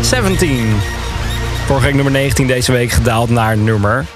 17. 0.00 0.80
Vorige 1.66 1.84
week 1.84 1.94
nummer 1.94 2.12
19, 2.12 2.46
deze 2.46 2.72
week 2.72 2.90
gedaald 2.90 3.30
naar 3.30 3.56
nummer 3.56 4.06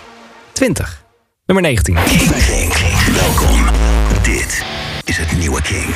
20. 0.53 1.03
Nummer 1.45 1.65
19. 1.65 1.95
King, 1.95 2.73
King, 2.73 2.73
welkom. 3.13 3.65
Dit 4.23 4.65
is 5.05 5.17
het 5.17 5.39
nieuwe 5.39 5.63
King. 5.63 5.95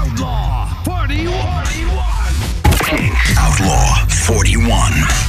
Outlaw 0.00 0.66
41. 1.10 1.72
King 2.78 3.12
Outlaw 3.38 3.96
41. 4.44 5.24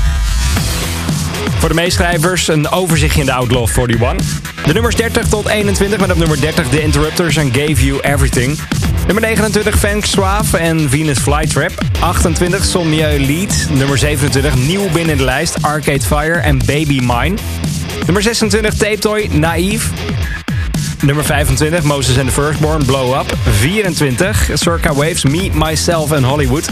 Voor 1.59 1.69
de 1.69 1.75
meeschrijvers 1.75 2.47
een 2.47 2.69
overzichtje 2.69 3.19
in 3.19 3.25
de 3.25 3.33
Outlaw 3.33 3.67
41. 3.77 4.41
De 4.65 4.73
nummers 4.73 4.95
30 4.95 5.27
tot 5.27 5.47
21 5.47 5.99
met 5.99 6.11
op 6.11 6.17
nummer 6.17 6.41
30 6.41 6.67
The 6.69 6.81
Interrupters 6.81 7.35
en 7.35 7.53
Gave 7.53 7.85
You 7.85 7.99
Everything. 7.99 8.59
Nummer 9.07 9.21
29 9.21 9.79
Frank 9.79 10.05
Suave 10.05 10.57
en 10.57 10.89
Venus 10.89 11.17
Flytrap. 11.19 11.71
28 12.01 12.63
Son 12.63 12.89
Mieux 12.89 13.17
Lead. 13.17 13.67
Nummer 13.69 13.97
27 13.97 14.55
nieuw 14.55 14.89
binnen 14.93 15.17
de 15.17 15.23
lijst 15.23 15.57
Arcade 15.61 16.01
Fire 16.01 16.39
en 16.39 16.57
Baby 16.57 16.99
Mine. 16.99 17.35
Nummer 18.05 18.21
26 18.21 18.77
Tape 18.77 18.99
Toy 18.99 19.29
Naïef. 19.31 19.89
Nummer 21.01 21.23
25 21.23 21.83
Moses 21.83 22.17
and 22.17 22.27
the 22.27 22.33
Firstborn 22.33 22.85
Blow 22.85 23.13
Up. 23.19 23.33
24 23.61 24.57
Circa 24.57 24.93
Waves 24.93 25.23
Me, 25.23 25.49
Myself 25.53 26.11
en 26.11 26.23
Hollywood. 26.23 26.65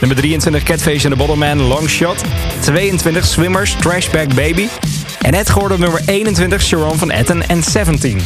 Nummer 0.00 0.16
23 0.16 0.62
Catfish 0.62 1.04
and 1.04 1.16
the 1.16 1.26
Bottleman 1.26 1.68
Long 1.68 1.88
Shot. 1.88 2.24
22 2.64 3.24
Swimmers 3.24 3.74
Trashback 3.80 4.34
Baby. 4.34 4.68
En 5.20 5.30
net 5.30 5.50
geworden 5.50 5.76
op 5.76 5.82
nummer 5.82 6.02
21 6.06 6.62
Sharon 6.62 6.98
van 6.98 7.10
Etten 7.10 7.48
en 7.48 7.62
17. 7.62 8.20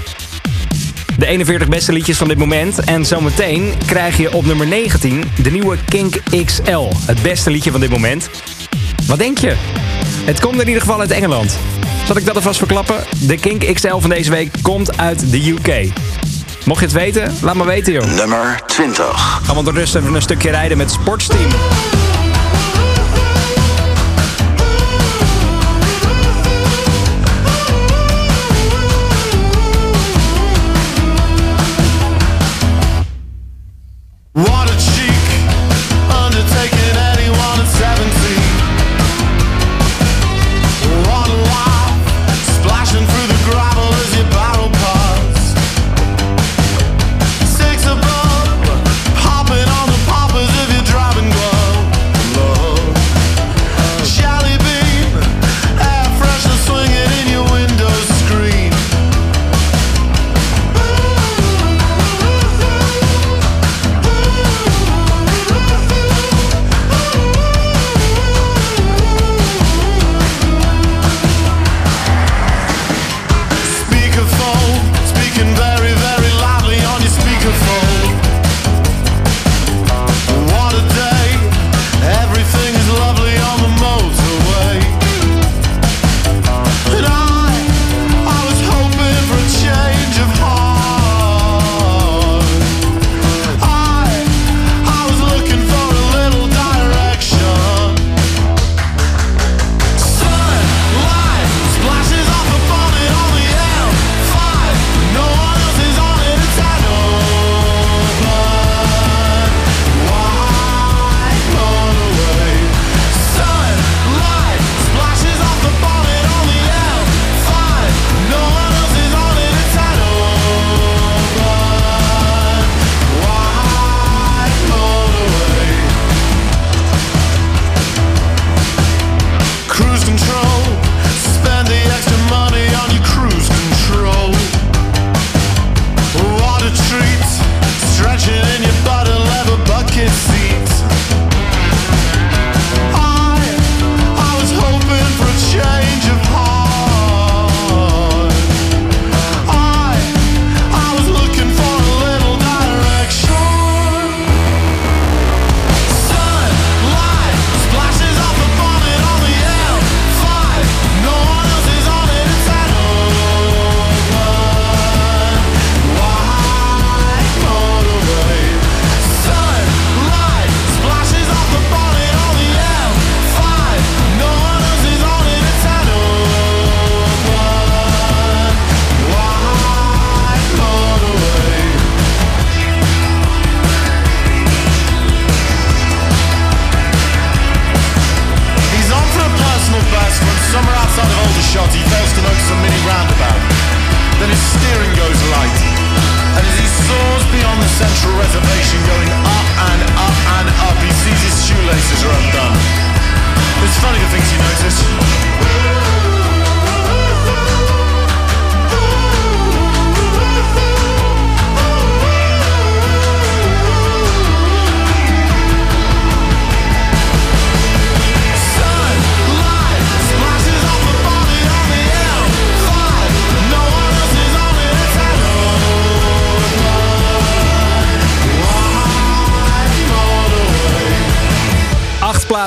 De 1.23 1.29
41 1.29 1.69
beste 1.69 1.93
liedjes 1.93 2.17
van 2.17 2.29
dit 2.29 2.39
moment. 2.39 2.79
En 2.79 3.05
zometeen 3.05 3.73
krijg 3.87 4.17
je 4.17 4.33
op 4.33 4.45
nummer 4.45 4.67
19 4.67 5.25
de 5.43 5.51
nieuwe 5.51 5.77
Kink 5.89 6.21
XL. 6.45 6.89
Het 7.07 7.23
beste 7.23 7.51
liedje 7.51 7.71
van 7.71 7.81
dit 7.81 7.91
moment. 7.91 8.31
Wat 9.07 9.19
denk 9.19 9.39
je? 9.39 9.55
Het 10.25 10.41
komt 10.41 10.61
in 10.61 10.67
ieder 10.67 10.83
geval 10.83 11.01
uit 11.01 11.11
Engeland. 11.11 11.59
Zal 12.07 12.17
ik 12.17 12.25
dat 12.25 12.35
alvast 12.35 12.59
verklappen? 12.59 13.05
De 13.21 13.37
Kink 13.37 13.75
XL 13.75 13.97
van 13.97 14.11
deze 14.11 14.31
week 14.31 14.53
komt 14.63 14.99
uit 14.99 15.31
de 15.31 15.51
UK. 15.51 15.93
Mocht 16.65 16.81
je 16.81 16.87
het 16.87 16.95
weten, 16.95 17.35
laat 17.43 17.55
me 17.55 17.65
weten 17.65 17.93
joh. 17.93 18.05
Nummer 18.05 18.63
20. 18.67 19.41
Gaan 19.45 19.53
we 19.53 19.59
ondertussen 19.59 20.01
even 20.01 20.15
een 20.15 20.23
stukje 20.23 20.51
rijden 20.51 20.77
met 20.77 20.91
Sportsteam. 20.91 21.51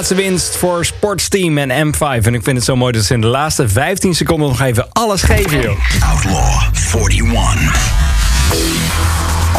Plaatsen 0.06 0.30
winst 0.30 0.56
voor 0.58 0.86
Sportsteam 0.86 1.58
en 1.58 1.94
M5. 1.94 2.26
En 2.26 2.34
ik 2.34 2.44
vind 2.44 2.58
het 2.58 2.64
zo 2.64 2.76
mooi 2.76 2.92
dat 2.92 3.04
ze 3.04 3.14
in 3.14 3.22
de 3.22 3.28
laatste 3.28 3.70
15 3.70 4.16
seconden 4.16 4.48
nog 4.48 4.62
even 4.62 4.88
alles 4.92 5.22
geven, 5.22 5.62
joh. 5.62 5.78
Outlaw 6.10 6.62
41. 7.12 7.94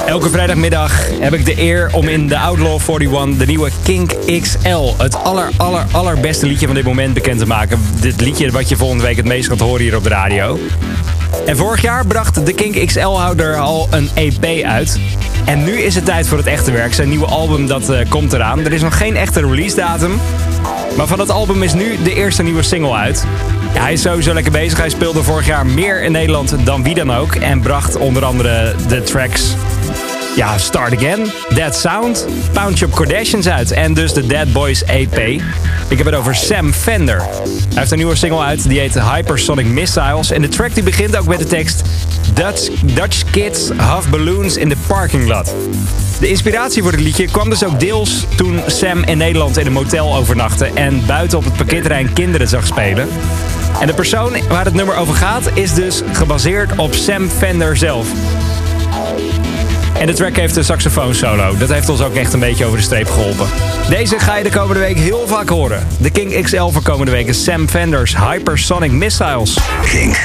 Elke 0.06 0.31
vrijdagmiddag 0.31 1.09
heb 1.20 1.32
ik 1.32 1.44
de 1.44 1.60
eer 1.60 1.90
om 1.93 2.09
in 2.09 2.28
de 2.28 2.39
Outlaw 2.39 2.81
41 2.89 3.39
de 3.39 3.47
nieuwe 3.47 3.70
Kink 3.82 4.14
XL, 4.40 4.94
het 4.97 5.14
aller, 5.14 5.51
aller, 5.56 5.85
allerbeste 5.90 6.47
liedje 6.47 6.66
van 6.66 6.74
dit 6.74 6.85
moment 6.85 7.14
bekend 7.14 7.39
te 7.39 7.47
maken. 7.47 7.81
Dit 8.01 8.20
liedje 8.20 8.51
wat 8.51 8.68
je 8.68 8.77
volgende 8.77 9.02
week 9.02 9.16
het 9.16 9.27
meest 9.27 9.48
gaat 9.48 9.60
horen 9.60 9.82
hier 9.82 9.97
op 9.97 10.02
de 10.02 10.09
radio. 10.09 10.59
En 11.47 11.57
vorig 11.57 11.82
jaar 11.82 12.07
bracht 12.07 12.47
de 12.47 12.53
Kink 12.53 12.86
XL-houder 12.86 13.57
al 13.57 13.89
een 13.90 14.09
EP 14.15 14.65
uit. 14.65 15.01
En 15.44 15.65
nu 15.65 15.81
is 15.81 15.94
het 15.94 16.05
tijd 16.05 16.28
voor 16.28 16.39
het 16.39 16.47
echte 16.47 16.70
werk. 16.73 16.94
Zijn 16.94 17.09
nieuwe 17.09 17.27
album 17.27 17.66
dat 17.66 17.90
eh, 17.90 18.09
komt 18.09 18.32
eraan. 18.32 18.59
Er 18.59 18.73
is 18.73 18.82
nog 18.82 18.98
geen 18.98 19.16
echte 19.16 19.40
release 19.40 19.77
datum. 19.77 20.20
Maar 20.97 21.07
van 21.07 21.19
het 21.19 21.31
album 21.31 21.62
is 21.62 21.74
nu 21.74 22.03
de 22.03 22.15
eerste 22.15 22.43
nieuwe 22.43 22.62
single 22.62 22.94
uit. 22.94 23.24
Hij 23.69 23.93
is 23.93 24.03
sowieso 24.03 24.35
lekker 24.35 24.53
bezig. 24.53 24.78
Hij 24.78 24.89
speelde 24.89 25.23
vorig 25.23 25.47
jaar 25.47 25.66
meer 25.66 26.03
in 26.03 26.12
Nederland 26.12 26.55
dan 26.65 26.82
wie 26.82 26.94
dan 26.94 27.12
ook. 27.12 27.35
En 27.35 27.61
bracht 27.61 27.97
onder 27.97 28.24
andere 28.24 28.74
de 28.89 29.03
tracks 29.03 29.55
ja, 30.37 30.59
Start 30.59 30.97
Again, 30.97 31.33
Dead 31.55 31.77
Sound, 31.77 32.27
Pound 32.53 32.79
Shop 32.79 32.95
Kardashians 32.95 33.49
uit 33.49 33.71
en 33.71 33.95
dus 33.95 34.13
de 34.13 34.27
Dead 34.27 34.53
Boys 34.53 34.85
EP. 34.85 35.19
Ik 35.89 35.99
heb 35.99 36.07
het 36.07 36.15
over 36.15 36.35
Sam 36.35 36.73
Fender. 36.73 37.21
Hij 37.21 37.49
heeft 37.75 37.91
een 37.91 37.97
nieuwe 37.97 38.15
single 38.15 38.41
uit, 38.41 38.69
die 38.69 38.81
heet 38.81 39.01
Hypersonic 39.01 39.67
Missiles. 39.67 40.31
En 40.31 40.43
de 40.43 40.49
track 40.49 40.75
die 40.75 40.83
begint 40.83 41.17
ook 41.17 41.27
met 41.27 41.39
de 41.39 41.45
tekst 41.45 41.83
Dutch, 42.35 42.69
Dutch 42.85 43.31
Kids 43.31 43.71
Have 43.77 44.09
Balloons 44.09 44.57
in 44.57 44.69
the 44.69 44.77
Parking 44.87 45.29
Lot. 45.29 45.55
De 46.21 46.29
inspiratie 46.29 46.83
voor 46.83 46.93
het 46.93 47.01
liedje 47.01 47.27
kwam 47.27 47.51
dus 47.51 47.65
ook 47.65 47.81
deels 47.81 48.27
toen 48.37 48.61
Sam 48.67 49.03
in 49.03 49.19
Nederland 49.19 49.57
in 49.57 49.67
een 49.67 49.73
motel 49.73 50.17
overnachtte... 50.17 50.65
en 50.75 51.07
buiten 51.07 51.39
op 51.39 51.45
het 51.45 51.57
parkeerterrein 51.57 52.13
kinderen 52.13 52.49
zag 52.49 52.67
spelen. 52.67 53.09
En 53.81 53.87
de 53.87 53.95
persoon 53.95 54.37
waar 54.49 54.65
het 54.65 54.75
nummer 54.75 54.97
over 54.97 55.15
gaat 55.15 55.51
is 55.55 55.75
dus 55.75 56.03
gebaseerd 56.13 56.77
op 56.77 56.95
Sam 56.95 57.29
Fender 57.29 57.77
zelf. 57.77 58.07
En 60.01 60.06
de 60.06 60.12
track 60.12 60.36
heeft 60.36 60.56
een 60.56 60.64
saxofoon 60.64 61.14
solo. 61.14 61.56
Dat 61.56 61.68
heeft 61.68 61.89
ons 61.89 62.02
ook 62.02 62.14
echt 62.14 62.32
een 62.32 62.40
beetje 62.40 62.64
over 62.64 62.78
de 62.78 62.85
streep 62.85 63.09
geholpen. 63.09 63.47
Deze 63.89 64.18
ga 64.18 64.36
je 64.36 64.44
de 64.44 64.51
komende 64.51 64.81
week 64.81 64.98
heel 64.98 65.27
vaak 65.27 65.48
horen. 65.48 65.86
De 65.98 66.10
King 66.10 66.43
XL 66.43 66.68
voor 66.68 66.82
komende 66.82 67.12
week 67.12 67.27
is 67.27 67.44
Sam 67.44 67.68
Fender's 67.68 68.16
Hypersonic 68.16 68.90
Missiles. 68.90 69.59
Kink. 69.82 70.16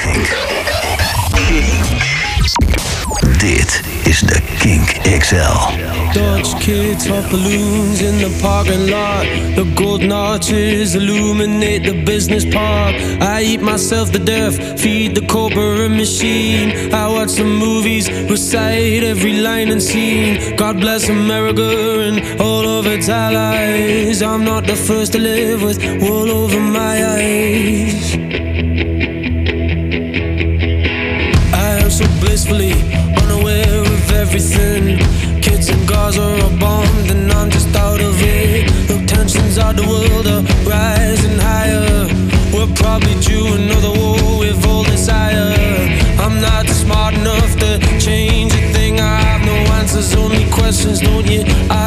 Dit 3.42 3.82
is 4.04 4.20
de 4.20 4.38
Kink 4.58 4.88
XL. 5.18 5.74
Dutch 6.12 6.58
kids 6.58 7.06
hot 7.08 7.28
balloons 7.30 8.00
in 8.00 8.18
the 8.18 8.38
parking 8.40 8.88
lot. 8.88 9.26
The 9.56 9.64
gold 9.74 10.02
notches 10.02 10.94
illuminate 10.94 11.82
the 11.82 12.02
business 12.04 12.44
park. 12.44 12.94
I 13.20 13.42
eat 13.42 13.60
myself 13.60 14.12
to 14.12 14.18
death, 14.18 14.80
feed 14.80 15.16
the 15.16 15.26
corporate 15.26 15.90
machine. 15.90 16.94
I 16.94 17.08
watch 17.08 17.32
the 17.34 17.44
movies, 17.44 18.08
recite 18.30 19.02
every 19.02 19.40
line 19.40 19.72
and 19.72 19.82
scene. 19.82 20.54
God 20.56 20.78
bless 20.78 21.08
America 21.08 21.70
and 22.06 22.40
all 22.40 22.64
of 22.78 22.86
its 22.86 23.08
allies. 23.08 24.22
I'm 24.22 24.44
not 24.44 24.68
the 24.68 24.76
first 24.76 25.12
to 25.14 25.18
live 25.18 25.62
with 25.64 25.78
wool 26.00 26.30
over 26.30 26.60
my 26.60 26.94
eyes. 27.16 28.31
Everything. 34.34 34.96
Kids 35.42 35.68
in 35.68 35.84
Gaza 35.84 36.22
are 36.22 36.58
bombed 36.58 37.10
and 37.10 37.30
I'm 37.30 37.50
just 37.50 37.74
out 37.76 38.00
of 38.00 38.14
it. 38.22 38.66
The 38.88 39.04
tensions 39.06 39.58
of 39.58 39.76
the 39.76 39.86
world 39.86 40.26
are 40.26 40.42
rising 40.64 41.38
higher. 41.38 42.08
We're 42.52 42.72
probably 42.74 43.14
due 43.20 43.46
another 43.60 43.92
war 43.92 44.38
with 44.40 44.64
all 44.66 44.84
desire. 44.84 45.52
I'm 46.18 46.40
not 46.40 46.66
smart 46.68 47.14
enough 47.14 47.58
to 47.58 47.78
change 48.00 48.54
a 48.54 48.62
thing. 48.72 49.00
I 49.00 49.20
have 49.20 49.44
no 49.44 49.56
answers, 49.78 50.14
only 50.14 50.48
questions. 50.50 51.00
Don't 51.00 51.26
you 51.30 51.42
ask 51.68 51.81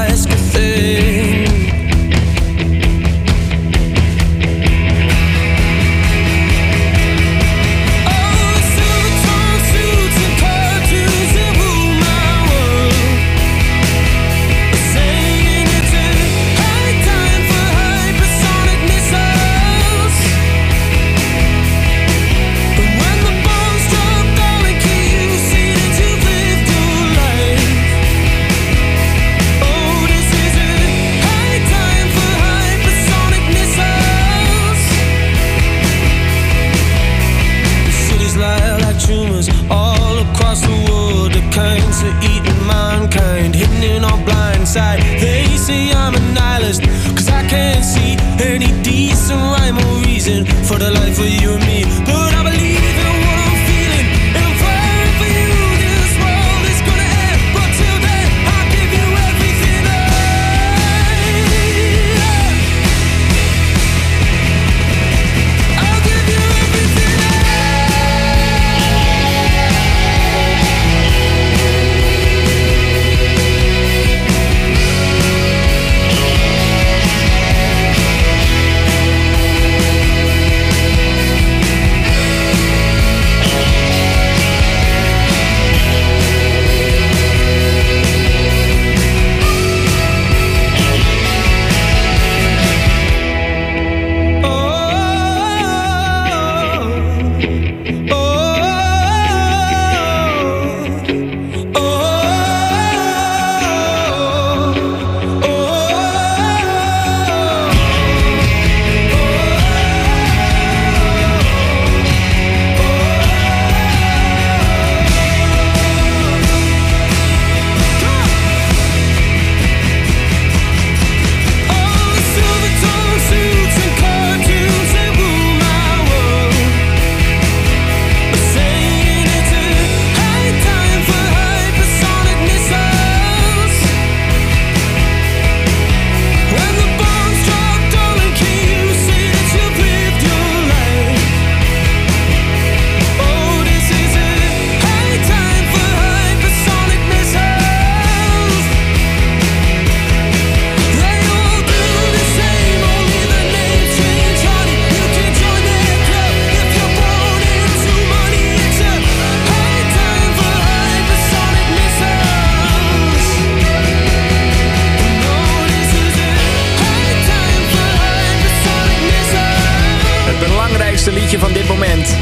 liedje 171.31 171.45
van 171.45 171.53
dit 171.53 171.68
moment. 171.68 172.15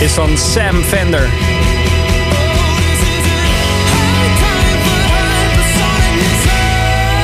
Is 0.00 0.12
van 0.12 0.38
Sam 0.38 0.82
Fender. 0.82 1.28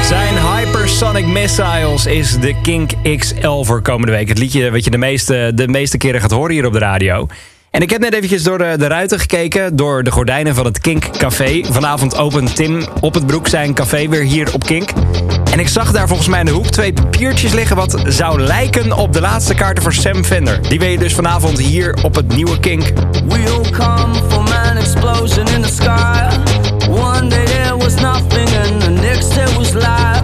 Zijn 0.03 0.35
Hypersonic 0.35 1.27
Missiles 1.27 2.07
is 2.07 2.39
de 2.39 2.55
Kink 2.63 2.91
XL 3.17 3.63
voor 3.63 3.83
komende 3.83 4.13
week. 4.13 4.29
Het 4.29 4.39
liedje 4.39 4.71
wat 4.71 4.85
je 4.85 4.91
de 4.91 4.99
meeste, 4.99 5.53
de 5.55 5.69
meeste 5.69 5.99
keren 5.99 6.21
gaat 6.21 6.31
horen 6.31 6.53
hier 6.53 6.67
op 6.67 6.73
de 6.73 6.79
radio. 6.79 7.27
En 7.77 7.83
ik 7.83 7.91
heb 7.91 8.01
net 8.01 8.15
eventjes 8.15 8.43
door 8.43 8.59
de, 8.59 8.75
de 8.79 8.87
ruiten 8.87 9.21
gekeken, 9.21 9.77
door 9.77 10.03
de 10.03 10.11
gordijnen 10.11 10.55
van 10.55 10.65
het 10.65 10.79
Kink 10.79 11.11
Café. 11.19 11.61
Vanavond 11.65 12.17
opent 12.17 12.57
Tim 12.57 12.87
op 13.01 13.15
het 13.15 13.27
broek 13.27 13.49
zijn 13.49 13.75
café 13.75 14.09
weer 14.09 14.23
hier 14.23 14.55
op 14.55 14.65
Kink. 14.65 14.91
En 15.53 15.59
ik 15.59 15.69
zag 15.69 15.93
daar 15.93 16.09
volgens 16.09 16.29
mij 16.29 16.41
in 16.41 16.47
de 16.47 16.53
hoek 16.53 16.67
twee 16.67 16.93
papiertjes 16.93 17.53
liggen... 17.53 17.77
wat 17.77 18.03
zou 18.07 18.41
lijken 18.41 18.93
op 18.93 19.13
de 19.13 19.21
laatste 19.21 19.55
kaarten 19.55 19.83
voor 19.83 19.93
Sam 19.93 20.25
Fender. 20.25 20.69
Die 20.69 20.79
wil 20.79 20.89
je 20.89 20.99
dus 20.99 21.15
vanavond 21.15 21.59
hier 21.59 21.99
op 22.03 22.15
het 22.15 22.35
nieuwe 22.35 22.61
Kink. 22.61 22.93
We'll 23.27 23.71
come 23.71 24.15
from 24.29 24.47
an 24.47 24.77
explosion 24.77 25.47
in 25.47 25.63
the 25.63 25.73
sky. 25.73 26.29
One 26.89 27.29
day 27.29 27.45
there 27.45 27.77
was 27.77 27.95
nothing, 27.95 28.49
and 28.57 28.81
the 28.81 28.91
next 28.91 29.35
there 29.35 29.59
was 29.59 29.73
life. 29.73 30.16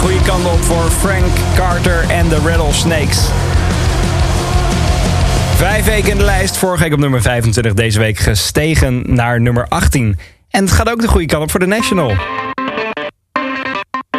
Goede 0.00 0.22
kant 0.22 0.46
op 0.46 0.62
voor 0.62 0.90
Frank 0.90 1.26
Carter 1.54 2.10
en 2.10 2.28
de 2.28 2.38
Rattlesnakes. 2.44 3.28
Vijf 5.54 5.84
weken 5.84 6.10
in 6.10 6.16
de 6.16 6.24
lijst. 6.24 6.56
Vorige 6.56 6.82
week 6.82 6.92
op 6.92 6.98
nummer 6.98 7.22
25. 7.22 7.74
Deze 7.74 7.98
week 7.98 8.18
gestegen 8.18 9.02
naar 9.06 9.40
nummer 9.40 9.66
18. 9.68 10.18
En 10.50 10.64
het 10.64 10.72
gaat 10.72 10.90
ook 10.90 11.00
de 11.00 11.08
goede 11.08 11.26
kant 11.26 11.42
op 11.42 11.50
voor 11.50 11.60
de 11.60 11.66
National. 11.66 12.12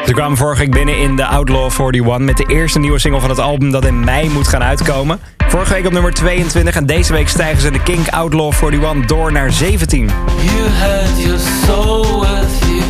Ze 0.06 0.14
kwamen 0.14 0.38
vorige 0.38 0.62
week 0.62 0.72
binnen 0.72 0.98
in 0.98 1.16
de 1.16 1.26
Outlaw 1.26 1.72
41 1.80 2.18
met 2.18 2.38
de 2.38 2.46
eerste 2.46 2.80
nieuwe 2.80 3.00
single 3.00 3.20
van 3.20 3.30
het 3.30 3.40
album 3.40 3.72
dat 3.72 3.86
in 3.86 4.00
mei 4.00 4.30
moet 4.30 4.48
gaan 4.48 4.64
uitkomen. 4.64 5.20
Vorige 5.48 5.74
week 5.74 5.86
op 5.86 5.92
nummer 5.92 6.14
22 6.14 6.76
en 6.76 6.86
deze 6.86 7.14
week 7.14 7.30
stijgen 7.30 7.62
ze 7.62 7.72
de 7.72 7.84
Kink 7.84 8.08
Outlaw 8.08 8.54
41 8.62 9.06
door 9.06 9.32
naar 9.32 9.52
17. 9.52 10.06
You 10.06 10.70
had 10.70 11.24
your 11.24 11.40
soul 11.66 12.20
with 12.20 12.60
you. 12.60 12.82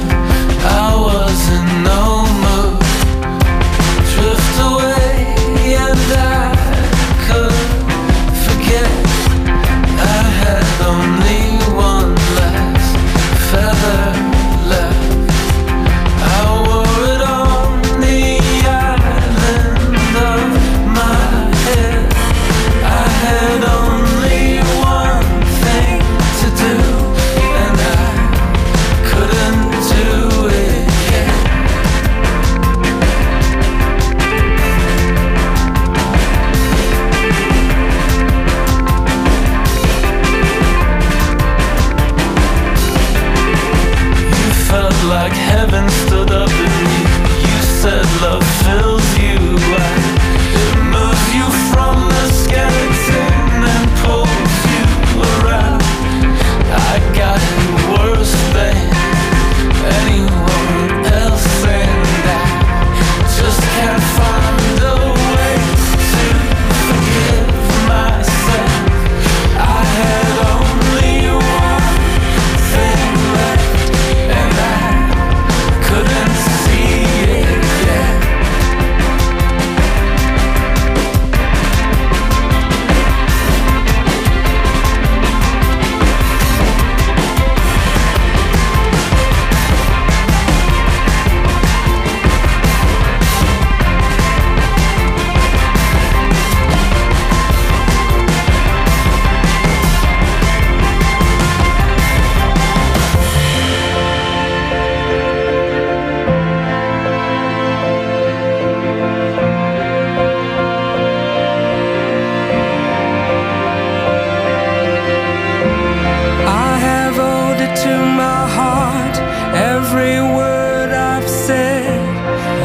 I 0.64 0.96
was 0.96 1.50
in 1.50 1.82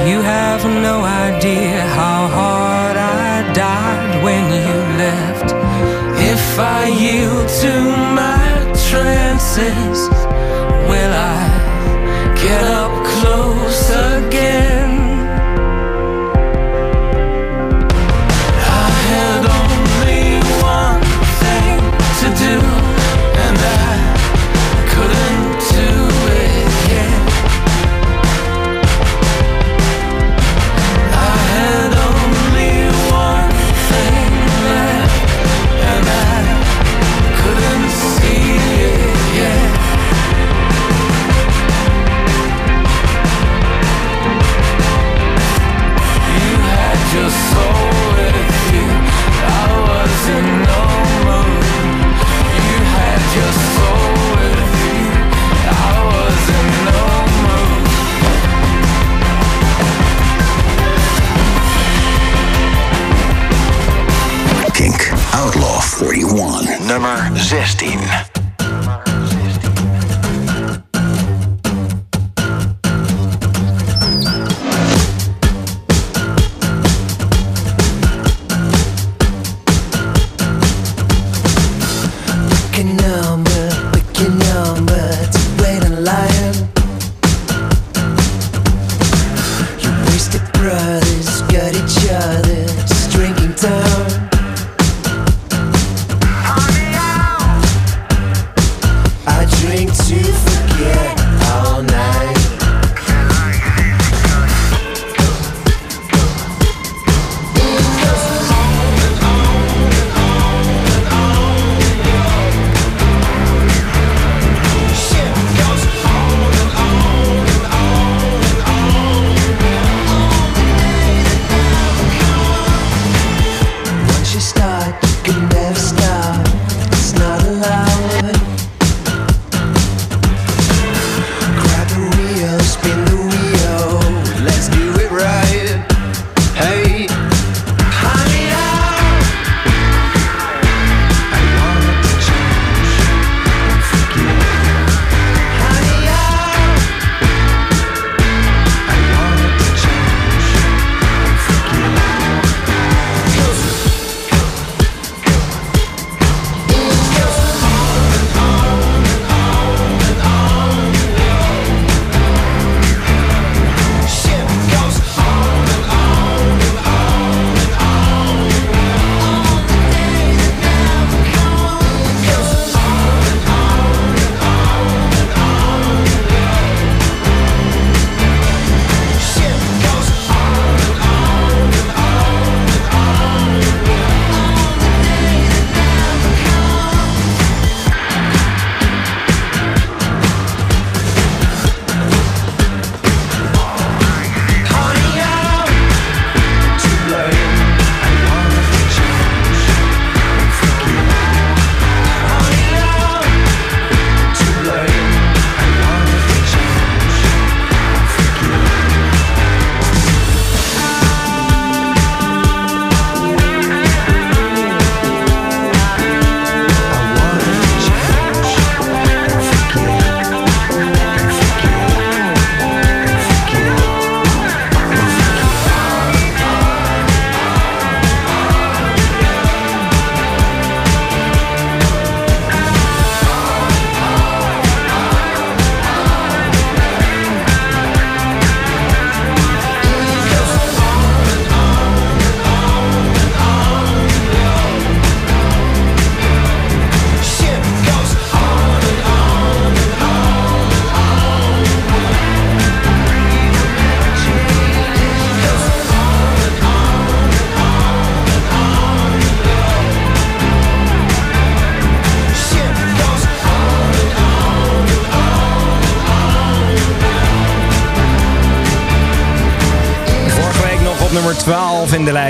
You 0.07 0.21
have 0.21 0.65
no 0.65 1.03
idea 1.03 1.81
how 1.81 2.29
hard 2.29 2.97
I 2.97 3.53
died 3.53 4.23
when 4.23 4.45
you 4.53 4.77
left. 5.03 5.53
If 6.33 6.61
I 6.61 6.87
yield 6.87 7.49
to 7.63 7.73
my 8.15 8.47
trances, 8.89 10.09
will 10.89 11.13
I 11.13 12.35
get 12.41 12.63
up? 12.63 12.96
16. 67.47 68.26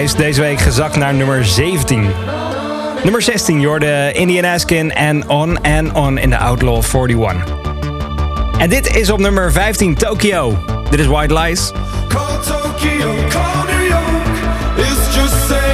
is 0.07 0.15
deze 0.15 0.41
week 0.41 0.61
gezakt 0.61 0.97
naar 0.97 1.15
nummer 1.15 1.45
17. 1.45 2.11
Nummer 3.03 3.23
16, 3.23 3.61
Jordan 3.61 4.11
Indian 4.13 4.45
Askin 4.45 4.93
en 4.93 5.29
On 5.29 5.63
and 5.63 5.93
On 5.93 6.19
in 6.19 6.31
the 6.31 6.39
Outlaw 6.39 6.83
41. 6.83 7.45
En 8.59 8.69
dit 8.71 8.97
is 8.97 9.11
op 9.11 9.19
nummer 9.19 9.53
15, 9.53 9.95
Tokyo. 9.95 10.59
Dit 10.91 11.01
is 11.01 11.07
White 11.07 11.35
Lies. 11.35 11.73
Call 12.09 12.39
Tokyo, 12.45 13.15
just 15.15 15.66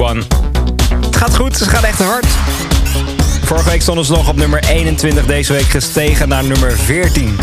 Outlaw 0.00 0.24
41. 0.24 1.04
Het 1.04 1.16
gaat 1.16 1.36
goed, 1.36 1.56
ze 1.56 1.68
gaat 1.68 1.82
echt 1.82 2.02
hard. 2.02 2.26
Vorige 3.44 3.70
week 3.70 3.82
stonden 3.82 4.04
ze 4.04 4.12
nog 4.12 4.28
op 4.28 4.36
nummer 4.36 4.64
21, 4.68 5.26
deze 5.26 5.52
week 5.52 5.64
gestegen 5.64 6.28
naar 6.28 6.44
nummer 6.44 6.72
14. 6.72 7.36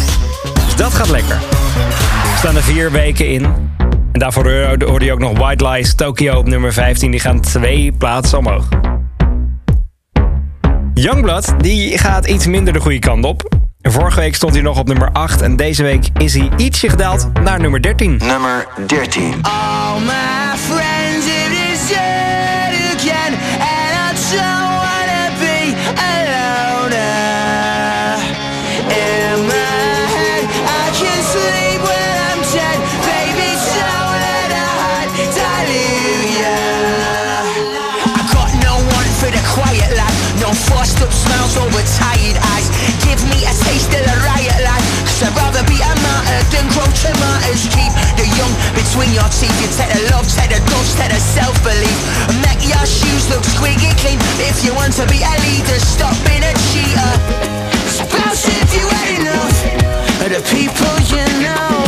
Dus 0.65 0.75
dat 0.75 0.93
gaat 0.93 1.09
lekker. 1.09 1.39
We 2.23 2.35
staan 2.37 2.55
er 2.55 2.63
vier 2.63 2.91
weken 2.91 3.27
in. 3.27 3.45
En 4.11 4.19
daarvoor 4.19 4.43
hoorde 4.85 5.05
je 5.05 5.11
ook 5.11 5.19
nog 5.19 5.37
White 5.37 5.67
Lies 5.67 5.95
Tokyo 5.95 6.37
op 6.37 6.47
nummer 6.47 6.73
15. 6.73 7.11
Die 7.11 7.19
gaan 7.19 7.41
twee 7.41 7.91
plaatsen 7.91 8.37
omhoog. 8.37 8.67
Youngblood 10.93 11.53
die 11.57 11.97
gaat 11.97 12.27
iets 12.27 12.45
minder 12.45 12.73
de 12.73 12.79
goede 12.79 12.99
kant 12.99 13.25
op. 13.25 13.55
Vorige 13.81 14.19
week 14.19 14.35
stond 14.35 14.53
hij 14.53 14.61
nog 14.61 14.79
op 14.79 14.87
nummer 14.87 15.09
8 15.11 15.41
en 15.41 15.55
deze 15.55 15.83
week 15.83 16.07
is 16.17 16.33
hij 16.33 16.49
ietsje 16.57 16.89
gedaald 16.89 17.29
naar 17.43 17.59
nummer 17.59 17.81
13. 17.81 18.17
Nummer 18.17 18.67
13. 18.87 19.33
Between 48.97 49.13
your 49.13 49.29
teeth. 49.29 49.53
You 49.61 49.69
take 49.77 49.93
the 49.93 50.09
love, 50.09 50.25
take 50.25 50.49
the 50.49 50.61
dust, 50.73 50.97
take 50.97 51.13
the 51.13 51.21
self-belief. 51.21 51.99
Make 52.41 52.65
your 52.65 52.81
shoes 52.85 53.29
look 53.29 53.45
squeaky 53.45 53.93
clean. 54.01 54.17
If 54.41 54.65
you 54.65 54.73
want 54.73 54.93
to 54.97 55.05
be 55.05 55.21
a 55.21 55.33
leader, 55.45 55.77
stop 55.77 56.17
being 56.25 56.41
a 56.41 56.53
cheater. 56.73 57.13
Spouse 57.93 58.49
if 58.49 58.73
you 58.73 58.85
had 58.89 59.21
enough 59.21 59.57
of 60.25 60.29
the 60.33 60.41
people 60.49 60.97
you 61.13 61.25
know. 61.45 61.85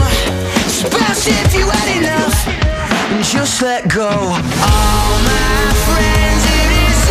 Spouse 0.70 1.26
if 1.26 1.50
you 1.58 1.66
had 1.66 1.90
enough, 1.98 2.38
just 3.26 3.62
let 3.62 3.90
go. 3.90 4.10
All 4.14 5.14
my 5.26 5.66
friends, 5.90 6.44
it 6.62 6.70
is 6.86 7.02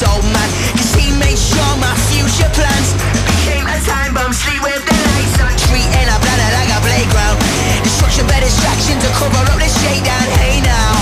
Cause 0.00 0.94
he 0.94 1.12
made 1.20 1.36
sure 1.36 1.76
my 1.76 1.92
future 2.08 2.48
plans 2.56 2.96
became 3.28 3.66
a 3.68 3.76
time 3.84 4.14
bomb. 4.14 4.32
Sleep 4.32 4.62
with 4.62 4.80
the 4.88 4.96
lights 4.96 5.36
on, 5.44 5.52
like 5.52 6.72
a 6.72 6.80
playground. 6.80 7.38
Destruction 7.84 8.26
by 8.26 8.40
distraction 8.40 8.98
to 8.98 9.08
cover 9.20 9.36
up 9.36 9.58
the 9.60 9.68
shakedown. 9.68 10.26
Hey 10.40 10.60
now, 10.64 10.96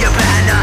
you 0.00 0.08
better 0.16 0.46
not 0.48 0.59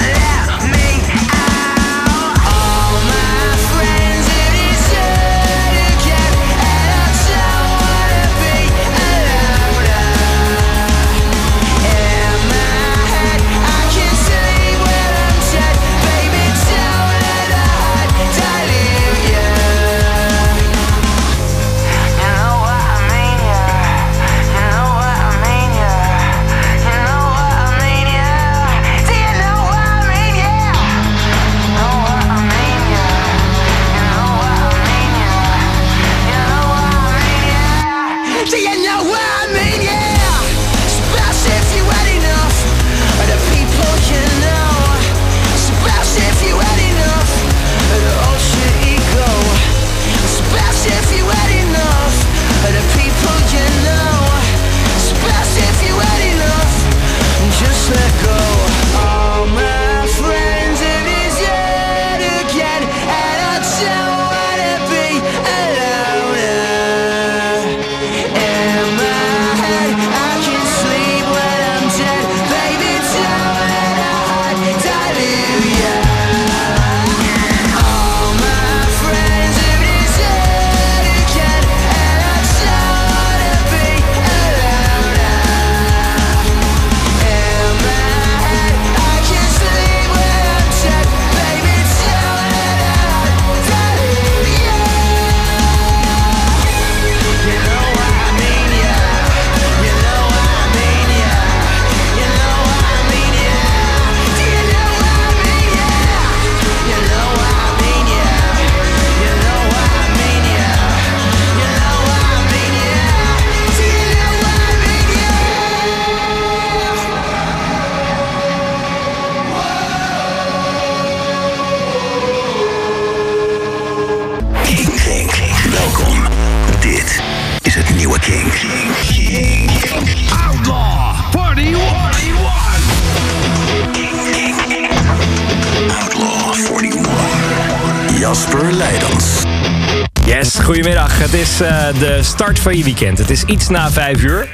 start 142.38 142.59
van 142.59 142.77
je 142.77 142.84
weekend. 142.84 143.18
Het 143.18 143.30
is 143.30 143.43
iets 143.43 143.68
na 143.68 143.91
vijf 143.91 144.22
uur. 144.22 144.49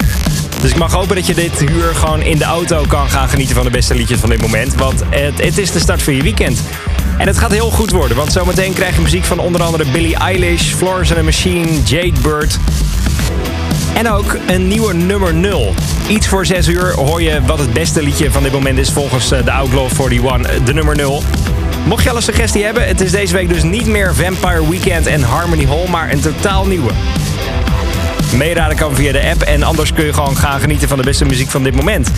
Dus 0.62 0.72
ik 0.72 0.78
mag 0.78 0.94
hopen 0.94 1.16
dat 1.16 1.28
je 1.28 1.34
dit 1.34 1.62
uur 1.62 1.96
gewoon 1.96 2.22
in 2.22 2.38
de 2.38 2.44
auto 2.44 2.86
kan 2.88 3.10
gaan 3.10 3.30
genieten 3.30 3.56
van 3.56 3.64
de 3.64 3.72
beste 3.72 3.96
liedjes 3.96 4.20
van 4.20 4.30
dit 4.30 4.42
moment. 4.42 4.76
Want 4.76 5.04
het, 5.10 5.44
het 5.44 5.58
is 5.58 5.72
de 5.72 5.80
start 5.80 6.04
van 6.04 6.16
je 6.16 6.22
weekend. 6.22 6.62
En 7.18 7.28
het 7.28 7.38
gaat 7.38 7.52
heel 7.52 7.70
goed 7.70 7.92
worden, 7.92 8.18
want 8.18 8.32
zometeen 8.32 8.74
krijg 8.74 8.96
je 8.96 9.02
muziek 9.02 9.24
van 9.24 9.40
onder 9.40 9.64
andere 9.64 9.86
Billie 9.92 10.16
Eilish, 10.16 10.74
Florence 10.74 11.16
and 11.16 11.20
the 11.20 11.24
Machine, 11.24 11.84
Jade 11.84 12.20
Bird. 12.22 12.58
En 13.94 14.12
ook 14.12 14.38
een 14.48 14.68
nieuwe 14.68 14.94
nummer 14.94 15.34
0. 15.34 15.74
Iets 16.08 16.28
voor 16.28 16.46
6 16.46 16.68
uur 16.68 16.94
hoor 16.94 17.22
je 17.22 17.42
wat 17.46 17.60
het 17.60 17.74
beste 17.74 18.04
liedje 18.04 18.32
van 18.32 18.44
dit 18.44 18.52
moment 18.52 18.78
is 18.78 18.90
volgens 18.90 19.32
eh, 19.32 19.46
de 19.46 19.52
Outlaw 19.52 19.90
41, 20.00 20.52
eh, 20.52 20.66
de 20.66 20.74
nummer 20.74 20.96
0. 20.96 21.24
Mocht 21.86 22.04
je 22.04 22.10
al 22.10 22.16
een 22.16 22.22
suggestie 22.22 22.64
hebben, 22.64 22.88
het 22.88 23.02
is 23.02 23.12
deze 23.12 23.34
week 23.34 23.50
dus 23.50 23.64
niet 23.64 23.86
meer 23.86 24.16
Vampire 24.16 24.70
Weekend 24.70 25.06
en 25.06 25.22
Harmony 25.22 25.66
Hall, 25.66 25.90
maar 25.90 26.12
een 26.12 26.22
totaal 26.22 26.66
nieuwe. 26.66 26.92
Meeraden 28.38 28.78
kan 28.78 28.96
via 28.96 29.12
de 29.12 29.30
app 29.30 29.42
en 29.42 29.64
anders 29.64 29.94
kun 29.94 30.06
je 30.06 30.14
gewoon 30.14 30.38
gaan 30.38 30.60
genieten 30.60 30.88
van 30.88 30.98
de 30.98 31.04
beste 31.04 31.26
muziek 31.26 31.50
van 31.50 31.64
dit 31.64 31.76
moment. 31.76 32.12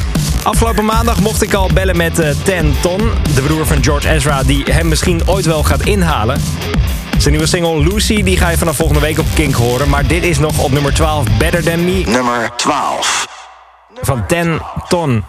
Afgelopen 0.44 0.86
maandag 0.86 1.20
mocht 1.22 1.42
ik 1.42 1.54
al 1.54 1.70
bellen 1.74 1.98
met 1.98 2.20
eh, 2.20 2.30
Ten 2.44 2.76
Ton, 2.82 3.12
de 3.36 3.42
broer 3.42 3.66
van 3.66 3.84
George 3.84 4.10
Ezra, 4.10 4.44
die 4.44 4.64
hem 4.72 4.88
misschien 4.88 5.28
ooit 5.28 5.46
wel 5.46 5.64
gaat 5.64 5.86
inhalen. 5.86 6.42
Zijn 7.18 7.34
nieuwe 7.34 7.48
single 7.48 7.84
Lucy 7.84 8.24
die 8.24 8.38
ga 8.38 8.50
je 8.50 8.58
vanaf 8.58 8.76
volgende 8.76 9.02
week 9.02 9.20
op 9.20 9.26
Kink 9.34 9.54
horen. 9.54 9.90
Maar 9.90 10.08
dit 10.08 10.24
is 10.24 10.40
nog 10.40 10.64
op 10.64 10.72
nummer 10.72 10.94
12 10.94 11.38
Better 11.38 11.64
Than 11.64 11.86
Me. 11.86 12.04
Nummer 12.06 12.50
12. 12.56 13.28
Van 14.02 14.26
10 14.28 14.62
Ton. 14.88 15.24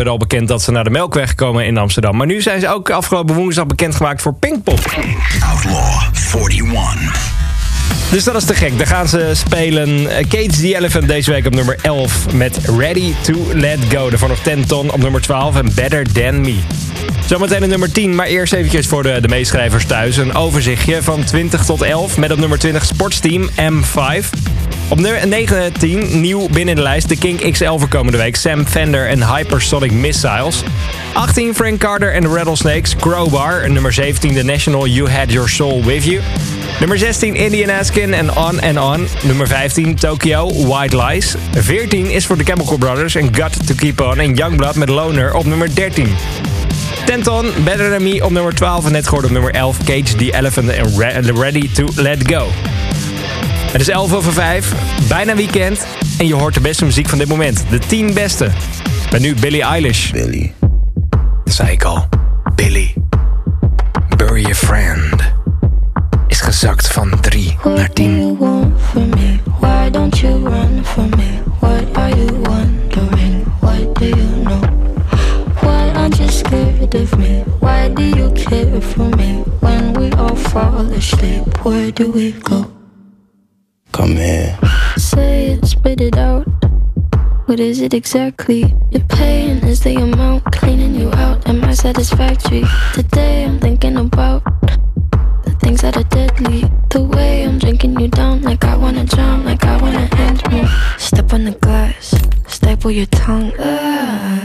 Deze 0.00 0.12
maand 0.12 0.28
werd 0.30 0.30
al 0.30 0.38
bekend 0.38 0.48
dat 0.48 0.62
ze 0.62 0.70
naar 0.70 0.84
de 0.84 0.90
Melkweg 0.90 1.34
komen 1.34 1.66
in 1.66 1.78
Amsterdam. 1.78 2.16
Maar 2.16 2.26
nu 2.26 2.40
zijn 2.40 2.60
ze 2.60 2.68
ook 2.68 2.90
afgelopen 2.90 3.34
woensdag 3.34 3.66
bekendgemaakt 3.66 4.22
voor 4.22 4.34
Pinkpop. 4.34 4.80
Outlaw 5.52 6.02
41. 6.48 7.38
Dus 8.10 8.24
dat 8.24 8.36
is 8.36 8.44
te 8.44 8.54
gek. 8.54 8.78
Daar 8.78 8.86
gaan 8.86 9.08
ze 9.08 9.30
spelen. 9.32 10.16
Eh, 10.16 10.26
Cage 10.28 10.60
the 10.60 10.76
Elephant 10.76 11.08
deze 11.08 11.30
week 11.30 11.46
op 11.46 11.54
nummer 11.54 11.76
11 11.82 12.32
met 12.32 12.58
Ready 12.78 13.14
to 13.22 13.34
Let 13.52 13.78
Go. 13.88 14.10
Daarvoor 14.10 14.28
nog 14.28 14.38
10 14.38 14.66
ton 14.66 14.92
op 14.92 15.00
nummer 15.00 15.20
12 15.20 15.56
en 15.56 15.74
Better 15.74 16.12
Than 16.12 16.40
Me. 16.40 16.58
Zometeen 17.26 17.62
een 17.62 17.68
nummer 17.68 17.92
10, 17.92 18.14
maar 18.14 18.26
eerst 18.26 18.52
eventjes 18.52 18.86
voor 18.86 19.02
de, 19.02 19.20
de 19.20 19.28
meeschrijvers 19.28 19.86
thuis. 19.86 20.16
Een 20.16 20.34
overzichtje 20.34 21.02
van 21.02 21.24
20 21.24 21.64
tot 21.64 21.82
11 21.82 22.16
met 22.16 22.32
op 22.32 22.38
nummer 22.38 22.58
20 22.58 22.84
Sportsteam 22.84 23.50
M5. 23.50 24.39
Op 24.90 25.00
nummer 25.00 25.28
19 25.28 26.20
nieuw 26.20 26.48
binnen 26.48 26.74
de 26.74 26.82
lijst 26.82 27.08
de 27.08 27.16
King 27.16 27.52
XL 27.52 27.76
voor 27.76 27.88
komende 27.88 28.18
week. 28.18 28.36
Sam 28.36 28.66
Fender 28.66 29.08
en 29.08 29.34
Hypersonic 29.34 29.92
Missiles. 29.92 30.62
18 31.12 31.54
Frank 31.54 31.78
Carter 31.78 32.14
en 32.14 32.22
de 32.22 32.28
Rattlesnakes. 32.28 32.96
Crowbar. 32.96 33.70
Nummer 33.70 33.92
17 33.92 34.34
The 34.34 34.42
National 34.42 34.86
You 34.86 35.10
Had 35.10 35.32
Your 35.32 35.48
Soul 35.48 35.84
With 35.84 36.04
You. 36.04 36.20
Nummer 36.80 36.98
16 36.98 37.34
Indian 37.34 37.78
Askin 37.78 38.14
en 38.14 38.36
On 38.36 38.60
and 38.60 38.78
On. 38.78 39.08
Nummer 39.22 39.46
15 39.46 39.94
Tokyo 39.94 40.66
White 40.66 41.02
Lies. 41.02 41.34
14 41.54 42.10
is 42.10 42.26
voor 42.26 42.36
de 42.36 42.44
Chemical 42.44 42.76
Brothers 42.76 43.14
en 43.14 43.34
Got 43.34 43.66
To 43.66 43.74
Keep 43.76 44.00
On. 44.00 44.18
En 44.18 44.34
Youngblood 44.34 44.74
met 44.74 44.88
Loner 44.88 45.34
op 45.34 45.44
nummer 45.44 45.74
13. 45.74 46.14
Tenton, 47.04 47.50
Better 47.64 47.90
Than 47.90 48.02
Me 48.02 48.24
op 48.24 48.30
nummer 48.30 48.54
12 48.54 48.86
en 48.86 48.92
net 48.92 49.08
gehoord 49.08 49.24
op 49.24 49.30
nummer 49.30 49.54
11 49.54 49.76
Cage 49.84 50.14
the 50.16 50.36
Elephant 50.36 50.68
en 50.68 50.98
Re- 50.98 51.32
Ready 51.40 51.70
To 51.72 51.88
Let 51.94 52.30
Go. 52.30 52.48
Het 53.70 53.80
is 53.80 53.88
11 53.88 54.14
over 54.14 54.32
5, 54.32 54.72
bijna 55.08 55.34
weekend 55.34 55.86
en 56.18 56.26
je 56.26 56.34
hoort 56.34 56.54
de 56.54 56.60
beste 56.60 56.84
muziek 56.84 57.08
van 57.08 57.18
dit 57.18 57.28
moment. 57.28 57.64
De 57.70 57.78
10 57.78 58.14
beste. 58.14 58.50
Met 59.12 59.20
nu 59.20 59.34
Billie 59.34 59.62
Eilish. 59.62 60.10
Billy. 60.10 60.52
Dat 61.44 61.54
zei 61.54 61.70
ik 61.70 61.84
al. 61.84 62.08
Billy. 62.54 62.94
Bury 64.16 64.44
a 64.44 64.54
Friend. 64.54 65.22
Is 66.26 66.40
gezakt 66.40 66.86
van 66.86 67.20
3 67.20 67.56
naar 67.64 67.92
10. 67.92 68.16
you 68.16 68.36
want 68.38 68.80
from 68.80 69.08
me? 69.08 69.38
Why 69.60 69.90
don't 69.90 70.18
you 70.18 70.48
run 70.48 70.84
from 70.84 71.08
me? 71.08 71.38
What 71.58 71.96
are 71.96 72.16
you 72.16 72.32
wondering? 72.42 73.44
What 73.60 73.94
do 73.94 74.04
you 74.04 74.42
know? 74.42 74.62
Why 75.60 75.92
aren't 75.94 76.16
you 76.16 76.30
scared 76.30 76.94
of 76.94 77.16
me? 77.16 77.42
Why 77.58 77.92
do 77.94 78.02
you 78.02 78.32
care 78.32 78.80
for 78.80 79.16
me? 79.16 79.42
When 79.60 79.92
we 79.92 80.10
all 80.16 80.36
fall 80.36 80.92
asleep, 80.92 81.64
where 81.64 81.90
do 81.92 82.10
we 82.12 82.32
go? 82.32 82.69
It 87.80 87.94
exactly? 87.94 88.74
Your 88.90 89.04
pain 89.08 89.58
is 89.64 89.80
the 89.80 89.94
amount 89.96 90.44
cleaning 90.52 90.94
you 90.94 91.10
out. 91.12 91.48
Am 91.48 91.62
I 91.64 91.72
satisfactory? 91.72 92.64
Today 92.94 93.44
I'm 93.44 93.58
thinking 93.58 93.96
about 93.96 94.42
the 95.44 95.56
things 95.60 95.80
that 95.82 95.96
are 95.96 96.04
deadly. 96.04 96.64
The 96.90 97.02
way 97.02 97.44
I'm 97.44 97.58
drinking 97.58 97.98
you 98.00 98.08
down, 98.08 98.42
like 98.42 98.64
I 98.64 98.76
wanna 98.76 99.04
drown, 99.04 99.44
like 99.44 99.64
I 99.64 99.80
wanna 99.80 100.08
end 100.18 100.42
me. 100.50 100.66
Step 100.98 101.32
on 101.32 101.44
the 101.44 101.52
glass, 101.52 102.14
staple 102.48 102.90
your 102.90 103.06
tongue. 103.06 103.52
Ah, 103.58 104.39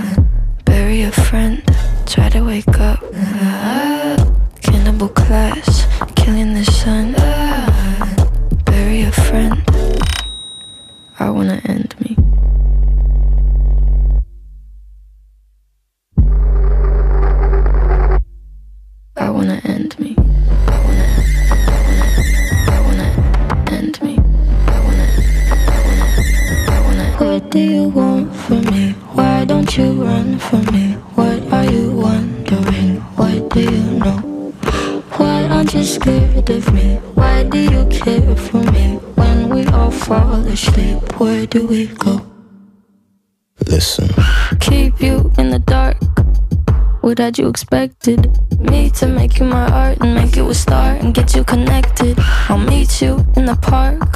What 47.35 47.43
you 47.43 47.49
expected? 47.49 48.31
Me 48.61 48.89
to 48.91 49.07
make 49.07 49.39
you 49.39 49.45
my 49.45 49.69
art 49.69 49.97
and 49.99 50.15
make 50.15 50.37
you 50.37 50.49
a 50.49 50.53
star 50.53 50.95
and 50.95 51.13
get 51.13 51.35
you 51.35 51.43
connected. 51.43 52.17
I'll 52.47 52.57
meet 52.57 53.01
you 53.01 53.25
in 53.35 53.43
the 53.43 53.57
park. 53.61 54.15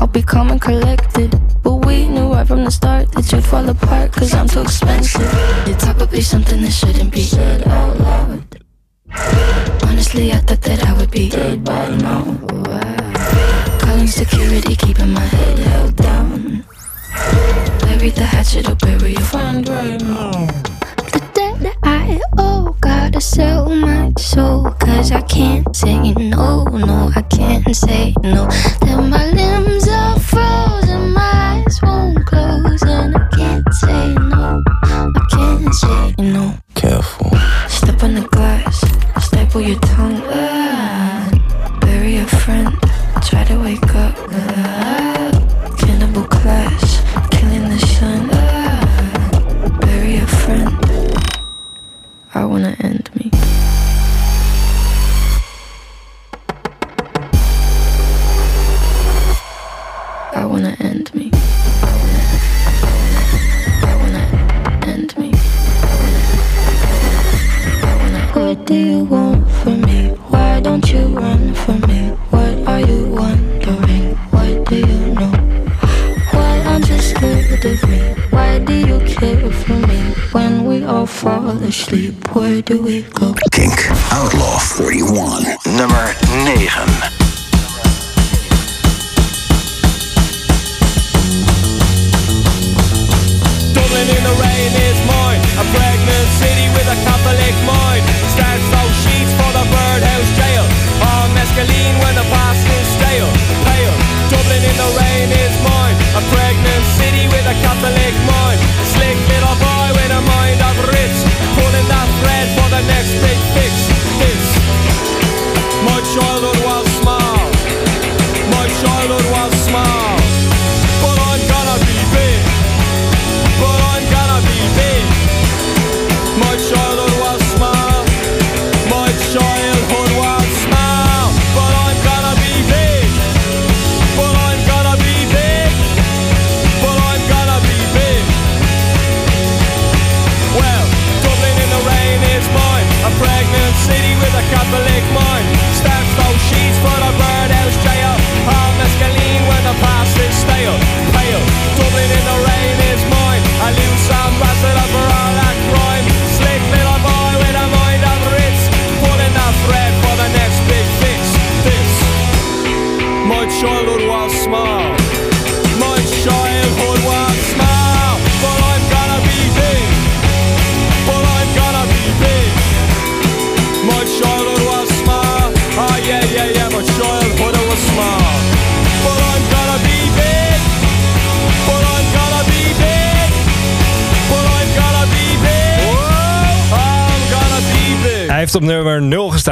I'll 0.00 0.08
be 0.08 0.20
calm 0.20 0.50
and 0.50 0.60
collected. 0.60 1.30
But 1.62 1.86
we 1.86 2.08
knew 2.08 2.32
right 2.32 2.44
from 2.44 2.64
the 2.64 2.72
start 2.72 3.12
that 3.12 3.30
you'd 3.30 3.44
fall 3.44 3.68
apart 3.68 4.10
cause 4.10 4.34
I'm 4.34 4.48
too 4.48 4.62
expensive. 4.62 5.32
Your 5.64 5.76
probably 5.76 6.22
something 6.22 6.60
that 6.62 6.72
shouldn't 6.72 6.99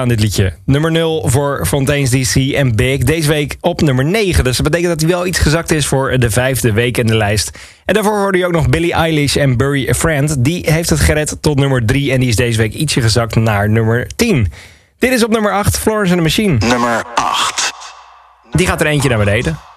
0 0.08 0.16
gestaan, 0.16 0.16
dit 0.16 0.20
liedje. 0.20 0.52
Nummer 0.64 0.90
0 0.90 1.28
voor 1.28 1.66
Fontaine's 1.66 2.10
DC 2.10 2.52
en 2.52 2.76
Big. 2.76 2.98
Deze 2.98 3.28
week 3.28 3.56
op 3.60 3.80
nummer 3.80 4.04
9. 4.04 4.44
Dus 4.44 4.56
dat 4.56 4.64
betekent 4.66 4.90
dat 4.90 5.00
hij 5.00 5.10
wel 5.10 5.26
iets 5.26 5.38
gezakt 5.38 5.70
is 5.70 5.86
voor 5.86 6.18
de 6.18 6.30
vijfde 6.30 6.72
week 6.72 6.98
in 6.98 7.06
de 7.06 7.16
lijst. 7.16 7.58
En 7.84 7.94
daarvoor 7.94 8.18
hoorde 8.18 8.38
je 8.38 8.46
ook 8.46 8.52
nog 8.52 8.68
Billie 8.68 8.92
Eilish 8.92 9.36
en 9.36 9.56
Bury 9.56 9.88
a 9.88 9.94
Friend. 9.94 10.44
Die 10.44 10.72
heeft 10.72 10.90
het 10.90 11.00
gered 11.00 11.36
tot 11.40 11.58
nummer 11.58 11.86
3 11.86 12.12
en 12.12 12.20
die 12.20 12.28
is 12.28 12.36
deze 12.36 12.58
week 12.58 12.72
ietsje 12.72 13.00
gezakt 13.00 13.34
naar 13.34 13.70
nummer 13.70 14.06
10. 14.16 14.52
Dit 14.98 15.12
is 15.12 15.24
op 15.24 15.30
nummer 15.30 15.52
8, 15.52 15.78
Florence 15.78 16.12
and 16.12 16.16
the 16.16 16.22
Machine. 16.22 16.66
Nummer 16.66 17.04
8. 17.14 17.72
Die 18.52 18.66
gaat 18.66 18.80
er 18.80 18.86
eentje 18.86 19.08
naar 19.08 19.18
beneden. 19.18 19.67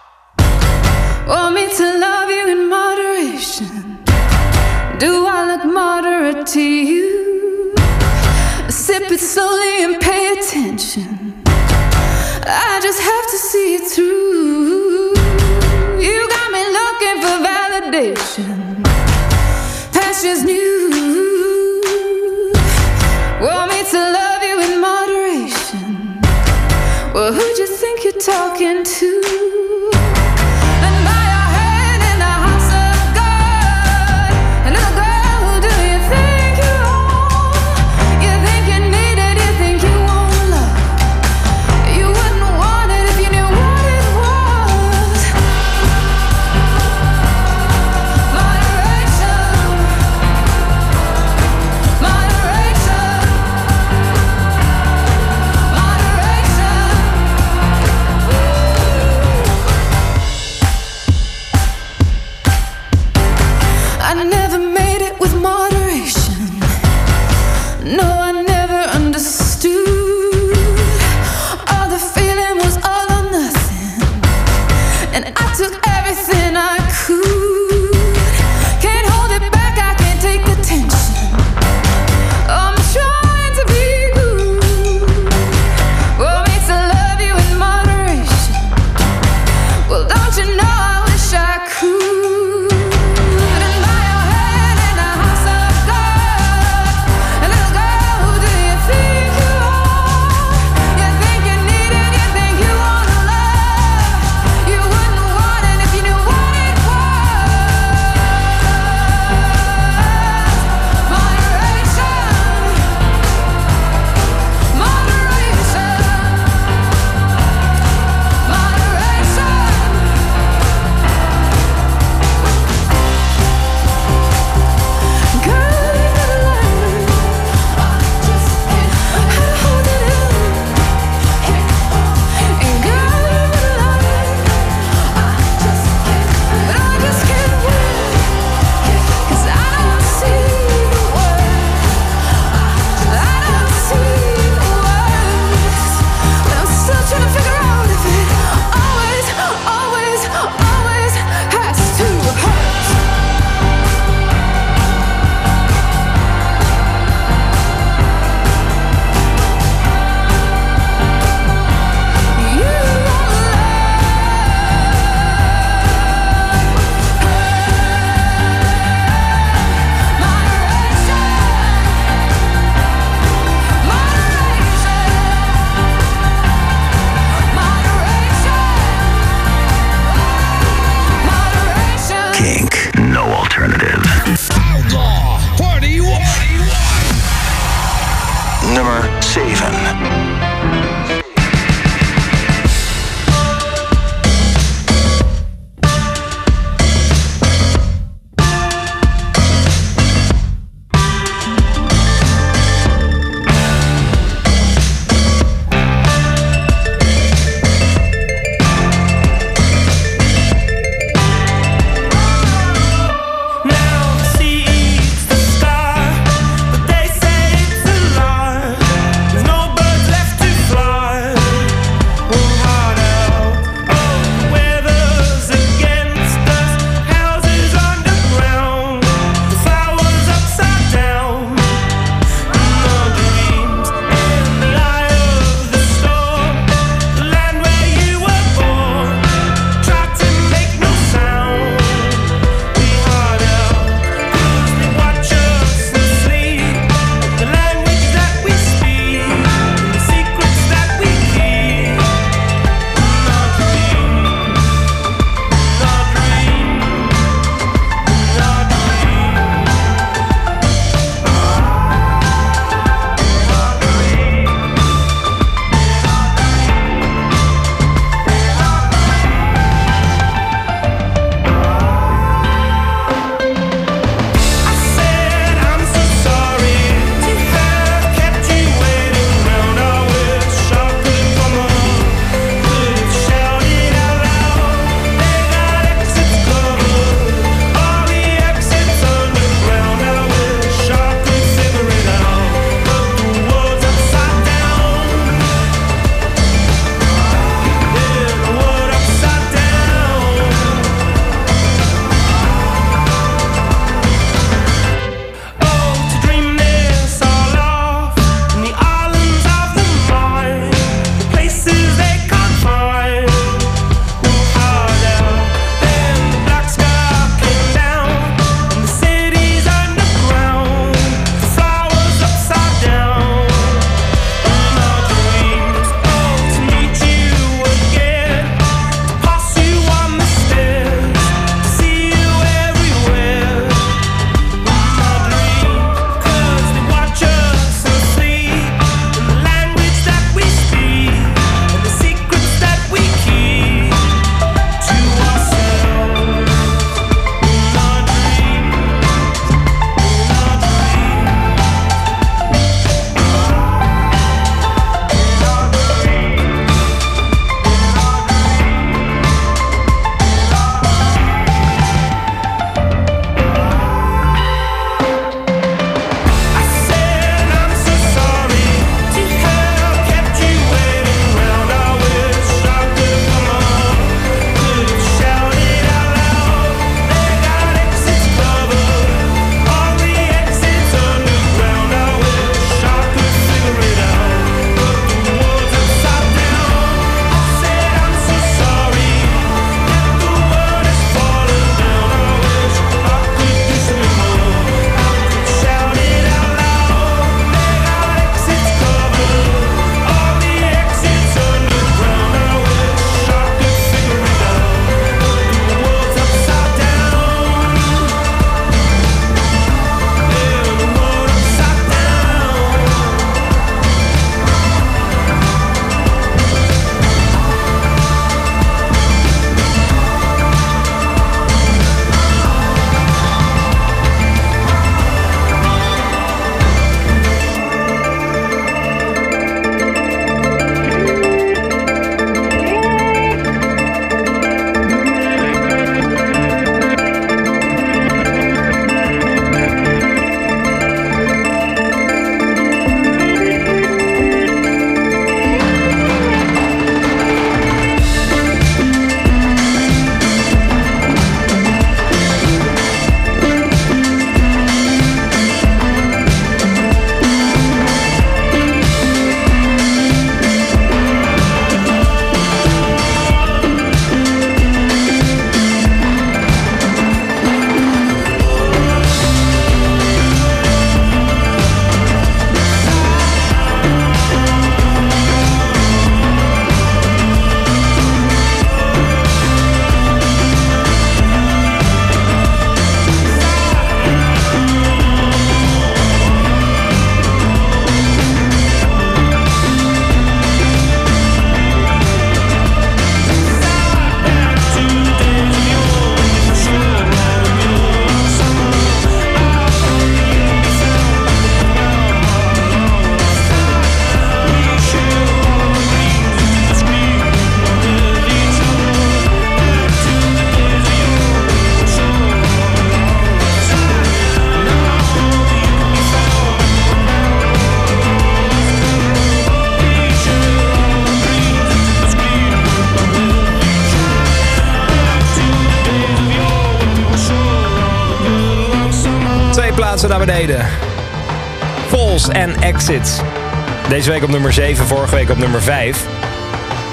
Deze 533.90 534.10
week 534.10 534.24
op 534.24 534.30
nummer 534.30 534.54
7, 534.54 534.86
vorige 534.86 535.16
week 535.16 535.30
op 535.30 535.38
nummer 535.38 535.62
5. 535.62 536.06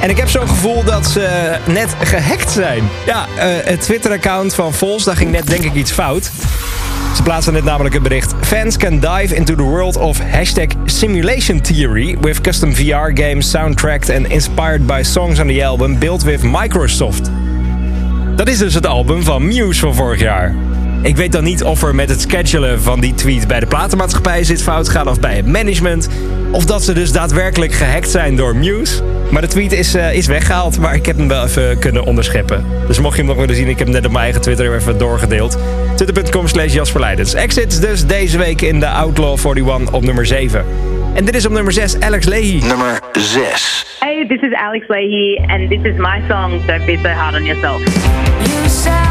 En 0.00 0.10
ik 0.10 0.16
heb 0.16 0.28
zo'n 0.28 0.48
gevoel 0.48 0.84
dat 0.84 1.06
ze 1.06 1.56
net 1.66 1.94
gehackt 2.02 2.50
zijn. 2.50 2.88
Ja, 3.06 3.26
eh, 3.36 3.46
het 3.64 3.80
Twitter-account 3.80 4.54
van 4.54 4.74
Falls, 4.74 5.04
daar 5.04 5.16
ging 5.16 5.30
net 5.30 5.46
denk 5.46 5.64
ik 5.64 5.74
iets 5.74 5.90
fout. 5.90 6.30
Ze 7.16 7.22
plaatsen 7.22 7.52
net 7.52 7.64
namelijk 7.64 7.94
het 7.94 8.02
bericht... 8.02 8.34
Fans 8.40 8.76
can 8.76 9.00
dive 9.00 9.34
into 9.34 9.54
the 9.54 9.62
world 9.62 9.96
of 9.96 10.20
hashtag 10.20 10.66
simulation 10.84 11.60
theory... 11.60 12.16
with 12.20 12.40
custom 12.40 12.74
VR 12.74 13.10
games 13.14 13.50
soundtracked 13.50 14.16
and 14.16 14.26
inspired 14.26 14.86
by 14.86 15.02
songs 15.02 15.40
on 15.40 15.46
the 15.46 15.64
album... 15.64 15.98
built 15.98 16.22
with 16.22 16.42
Microsoft. 16.42 17.30
Dat 18.36 18.48
is 18.48 18.58
dus 18.58 18.74
het 18.74 18.86
album 18.86 19.22
van 19.22 19.46
Muse 19.46 19.80
van 19.80 19.94
vorig 19.94 20.20
jaar. 20.20 20.54
Ik 21.02 21.16
weet 21.16 21.32
dan 21.32 21.44
niet 21.44 21.64
of 21.64 21.82
er 21.82 21.94
met 21.94 22.08
het 22.08 22.20
schedulen 22.20 22.82
van 22.82 23.00
die 23.00 23.14
tweet 23.14 23.48
bij 23.48 23.60
de 23.60 23.66
platenmaatschappij 23.66 24.44
zit 24.44 24.62
fout 24.62 24.88
gaan 24.88 25.08
of 25.08 25.20
bij 25.20 25.36
het 25.36 25.46
management. 25.46 26.08
Of 26.50 26.64
dat 26.64 26.82
ze 26.82 26.92
dus 26.92 27.12
daadwerkelijk 27.12 27.72
gehackt 27.72 28.10
zijn 28.10 28.36
door 28.36 28.56
Muse. 28.56 29.02
Maar 29.30 29.42
de 29.42 29.48
tweet 29.48 29.72
is, 29.72 29.94
eh, 29.94 30.14
is 30.14 30.26
weggehaald, 30.26 30.78
maar 30.78 30.94
ik 30.94 31.06
heb 31.06 31.16
hem 31.16 31.28
wel 31.28 31.44
even 31.44 31.78
kunnen 31.78 32.04
onderscheppen. 32.04 32.64
Dus 32.86 32.98
mocht 32.98 33.16
je 33.16 33.22
hem 33.22 33.30
nog 33.30 33.40
willen 33.40 33.54
zien, 33.54 33.68
ik 33.68 33.78
heb 33.78 33.86
hem 33.86 33.96
net 33.96 34.04
op 34.04 34.10
mijn 34.10 34.24
eigen 34.24 34.40
Twitter 34.40 34.74
even 34.74 34.98
doorgedeeld. 34.98 35.58
Twitter.com 35.94 36.48
slash 36.48 36.72
Jasper 36.72 37.00
Leidens. 37.00 37.34
Exits 37.34 37.80
dus 37.80 38.06
deze 38.06 38.38
week 38.38 38.62
in 38.62 38.80
de 38.80 38.88
Outlaw 38.88 39.38
41 39.38 39.92
op 39.92 40.02
nummer 40.02 40.26
7. 40.26 40.64
En 41.14 41.24
dit 41.24 41.34
is 41.34 41.46
op 41.46 41.52
nummer 41.52 41.72
6 41.72 42.00
Alex 42.00 42.26
Leahy. 42.26 42.66
Nummer 42.66 43.00
6. 43.12 43.86
Hey, 43.98 44.26
this 44.28 44.40
is 44.40 44.52
Alex 44.52 44.88
Leahy, 44.88 45.36
and 45.46 45.70
this 45.70 45.92
is 45.92 45.98
my 45.98 46.22
song, 46.28 46.66
Don't 46.66 46.84
Be 46.84 46.98
So 47.02 47.08
Hard 47.08 47.34
on 47.34 47.44
Yourself. 47.44 47.82
You 48.44 49.07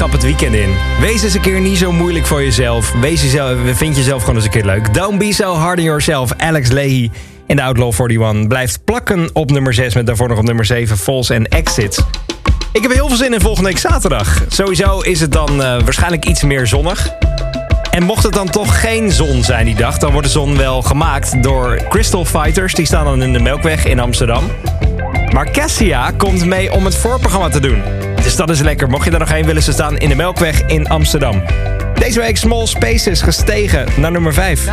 het 0.00 0.22
weekend 0.22 0.54
in. 0.54 0.74
Wees 1.00 1.22
eens 1.22 1.34
een 1.34 1.40
keer 1.40 1.60
niet 1.60 1.78
zo 1.78 1.92
moeilijk 1.92 2.26
voor 2.26 2.42
jezelf. 2.42 2.92
Wees 2.92 3.22
jezelf, 3.22 3.58
vind 3.72 3.96
jezelf 3.96 4.20
gewoon 4.20 4.36
eens 4.36 4.44
een 4.44 4.50
keer 4.50 4.64
leuk. 4.64 4.94
Don't 4.94 5.18
be 5.18 5.32
so 5.32 5.54
hard 5.54 5.78
on 5.78 5.84
yourself, 5.84 6.32
Alex 6.36 6.70
Leahy. 6.70 7.10
in 7.46 7.56
de 7.56 7.62
Outlaw 7.62 7.92
41 8.00 8.46
blijft 8.46 8.84
plakken 8.84 9.30
op 9.32 9.50
nummer 9.50 9.74
6... 9.74 9.94
met 9.94 10.06
daarvoor 10.06 10.28
nog 10.28 10.38
op 10.38 10.44
nummer 10.44 10.64
7 10.64 10.96
False 10.96 11.34
en 11.34 11.48
Exit. 11.48 12.04
Ik 12.72 12.82
heb 12.82 12.92
heel 12.92 13.08
veel 13.08 13.16
zin 13.16 13.32
in 13.34 13.40
volgende 13.40 13.68
week 13.68 13.78
zaterdag. 13.78 14.42
Sowieso 14.48 15.00
is 15.00 15.20
het 15.20 15.32
dan 15.32 15.62
eh, 15.62 15.80
waarschijnlijk 15.82 16.24
iets 16.24 16.42
meer 16.42 16.66
zonnig. 16.66 17.10
En 17.90 18.02
mocht 18.02 18.22
het 18.22 18.32
dan 18.32 18.50
toch 18.50 18.80
geen 18.80 19.12
zon 19.12 19.42
zijn 19.42 19.64
die 19.64 19.74
dag... 19.74 19.98
dan 19.98 20.12
wordt 20.12 20.26
de 20.26 20.32
zon 20.32 20.56
wel 20.56 20.82
gemaakt 20.82 21.42
door 21.42 21.82
Crystal 21.88 22.24
Fighters. 22.24 22.74
Die 22.74 22.86
staan 22.86 23.04
dan 23.04 23.22
in 23.22 23.32
de 23.32 23.40
Melkweg 23.40 23.84
in 23.84 24.00
Amsterdam. 24.00 24.44
Maar 25.32 25.50
Cassia 25.50 26.10
komt 26.16 26.44
mee 26.44 26.72
om 26.72 26.84
het 26.84 26.96
voorprogramma 26.96 27.48
te 27.48 27.60
doen. 27.60 27.93
Dus 28.24 28.36
dat 28.36 28.50
is 28.50 28.60
lekker. 28.60 28.88
Mocht 28.88 29.04
je 29.04 29.10
er 29.10 29.18
nog 29.18 29.32
heen 29.32 29.46
willen, 29.46 29.62
ze 29.62 29.72
staan 29.72 29.96
in 29.96 30.08
de 30.08 30.14
Melkweg 30.14 30.62
in 30.66 30.88
Amsterdam. 30.88 31.42
Deze 31.94 32.20
week 32.20 32.36
Small 32.36 32.66
Spaces 32.66 33.22
gestegen 33.22 33.86
naar 33.96 34.10
nummer 34.10 34.34
5. 34.34 34.68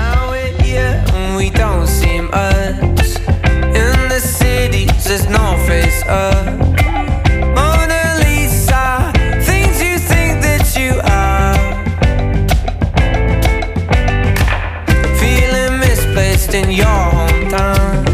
in 16.53 16.69
your 16.69 16.85
hometown. 16.87 18.05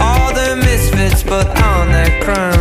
All 0.00 0.32
the 0.32 0.56
misfits, 0.56 1.22
but 1.22 1.46
on 1.62 1.92
the 1.92 2.18
crown. 2.20 2.57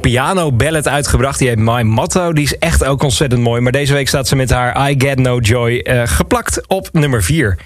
piano 0.00 0.52
ballad 0.52 0.88
uitgebracht. 0.88 1.38
Die 1.38 1.48
heet 1.48 1.58
My 1.58 1.82
Motto. 1.82 2.32
Die 2.32 2.44
is 2.44 2.58
echt 2.58 2.84
ook 2.84 3.02
ontzettend 3.02 3.42
mooi. 3.42 3.60
Maar 3.60 3.72
deze 3.72 3.92
week 3.92 4.08
staat 4.08 4.28
ze 4.28 4.36
met 4.36 4.50
haar 4.50 4.90
I 4.90 4.94
Get 4.98 5.18
No 5.18 5.38
Joy 5.38 5.78
eh, 5.78 6.02
geplakt 6.04 6.66
op 6.66 6.88
nummer 6.92 7.22
4. 7.22 7.58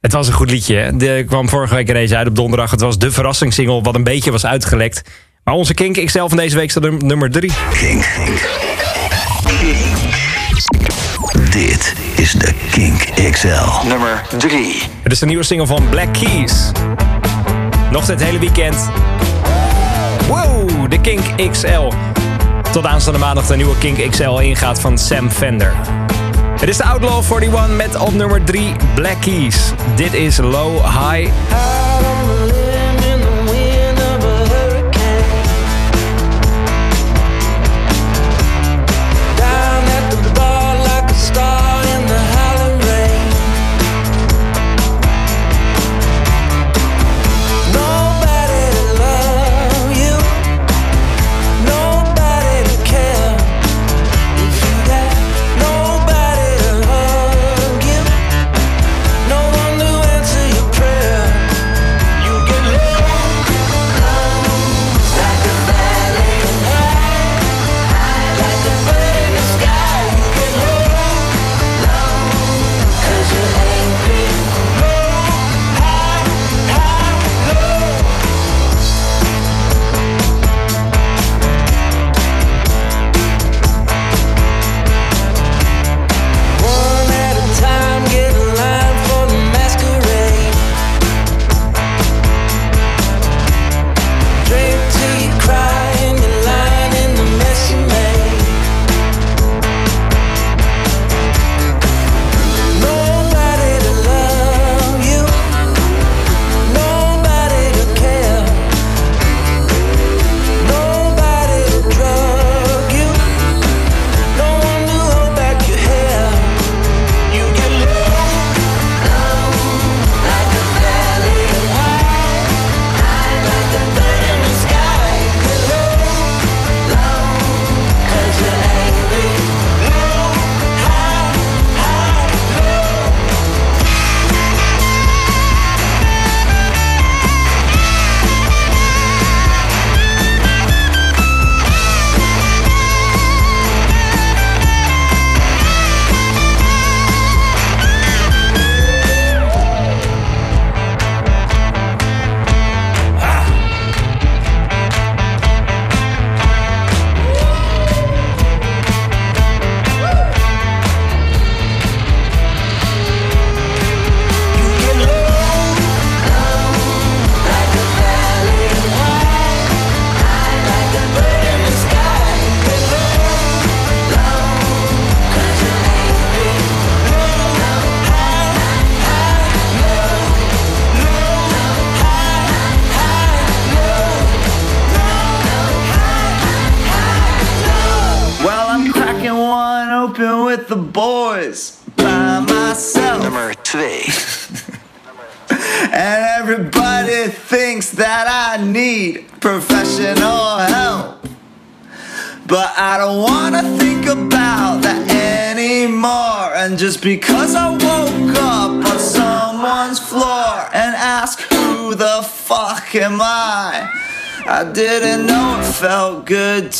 Het 0.00 0.12
was 0.12 0.26
een 0.26 0.32
goed 0.32 0.50
liedje. 0.50 0.90
Die 0.94 1.24
kwam 1.24 1.48
vorige 1.48 1.74
week 1.74 1.88
ineens 1.88 2.12
uit 2.12 2.28
op 2.28 2.36
donderdag. 2.36 2.70
Het 2.70 2.80
was 2.80 2.98
de 2.98 3.10
verrassingssingle 3.10 3.82
wat 3.82 3.94
een 3.94 4.04
beetje 4.04 4.30
was 4.30 4.46
uitgelekt. 4.46 5.02
Maar 5.44 5.54
onze 5.54 5.74
Kink, 5.74 6.04
XL 6.04 6.26
van 6.26 6.36
deze 6.36 6.56
week 6.56 6.70
staat 6.70 6.82
num 6.82 6.96
nummer 7.06 7.30
3. 7.30 7.50
Kink. 7.72 8.04
Dit 11.50 11.94
is 12.16 12.32
de 12.32 12.52
Kink 12.70 13.30
XL. 13.30 13.86
Nummer 13.88 14.22
3. 14.38 14.82
Het 15.02 15.12
is 15.12 15.18
de 15.18 15.26
nieuwe 15.26 15.42
single 15.42 15.66
van 15.66 15.88
Black 15.88 16.12
Keys. 16.12 16.70
Nog 17.90 18.04
dit 18.04 18.22
hele 18.22 18.38
weekend 18.38 18.90
de 20.92 21.00
Kink 21.00 21.50
XL. 21.52 21.92
Tot 22.72 22.86
aanstaande 22.86 23.18
maandag 23.18 23.46
de 23.46 23.56
nieuwe 23.56 23.78
Kink 23.78 24.10
XL 24.10 24.38
ingaat 24.38 24.80
van 24.80 24.98
Sam 24.98 25.30
Fender. 25.30 25.74
Het 26.60 26.68
is 26.68 26.76
de 26.76 26.84
Outlaw 26.84 27.22
41 27.32 27.76
met 27.76 27.96
op 27.96 28.12
nummer 28.14 28.44
3 28.44 28.74
Black 28.94 29.20
Keys. 29.20 29.72
Dit 29.96 30.12
is 30.12 30.36
Low 30.36 30.84
High. 30.84 31.81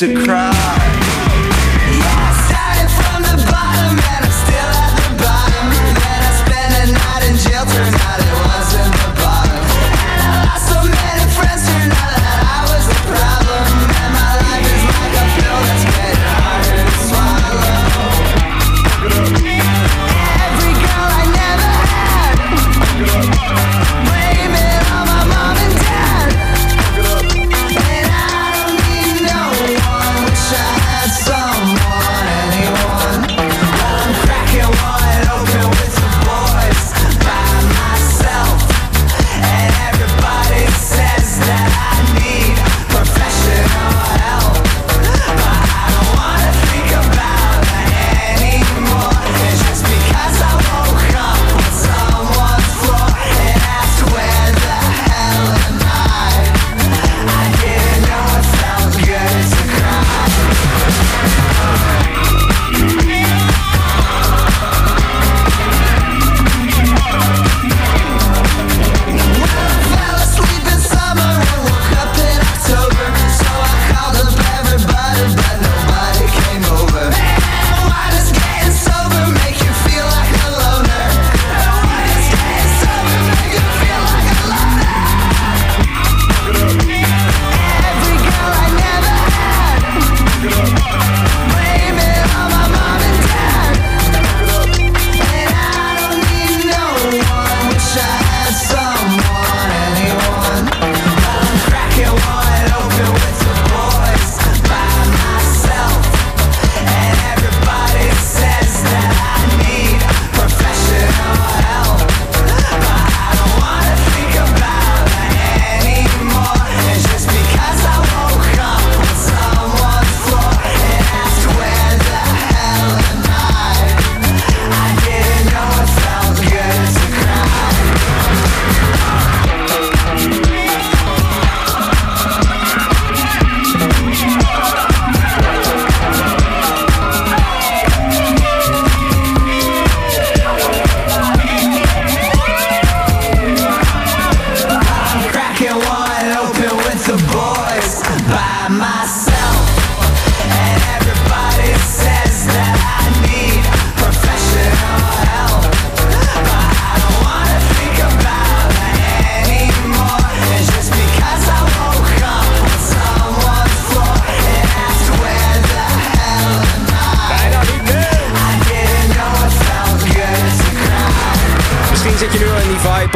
to 0.02 0.24
cry. 0.24 0.41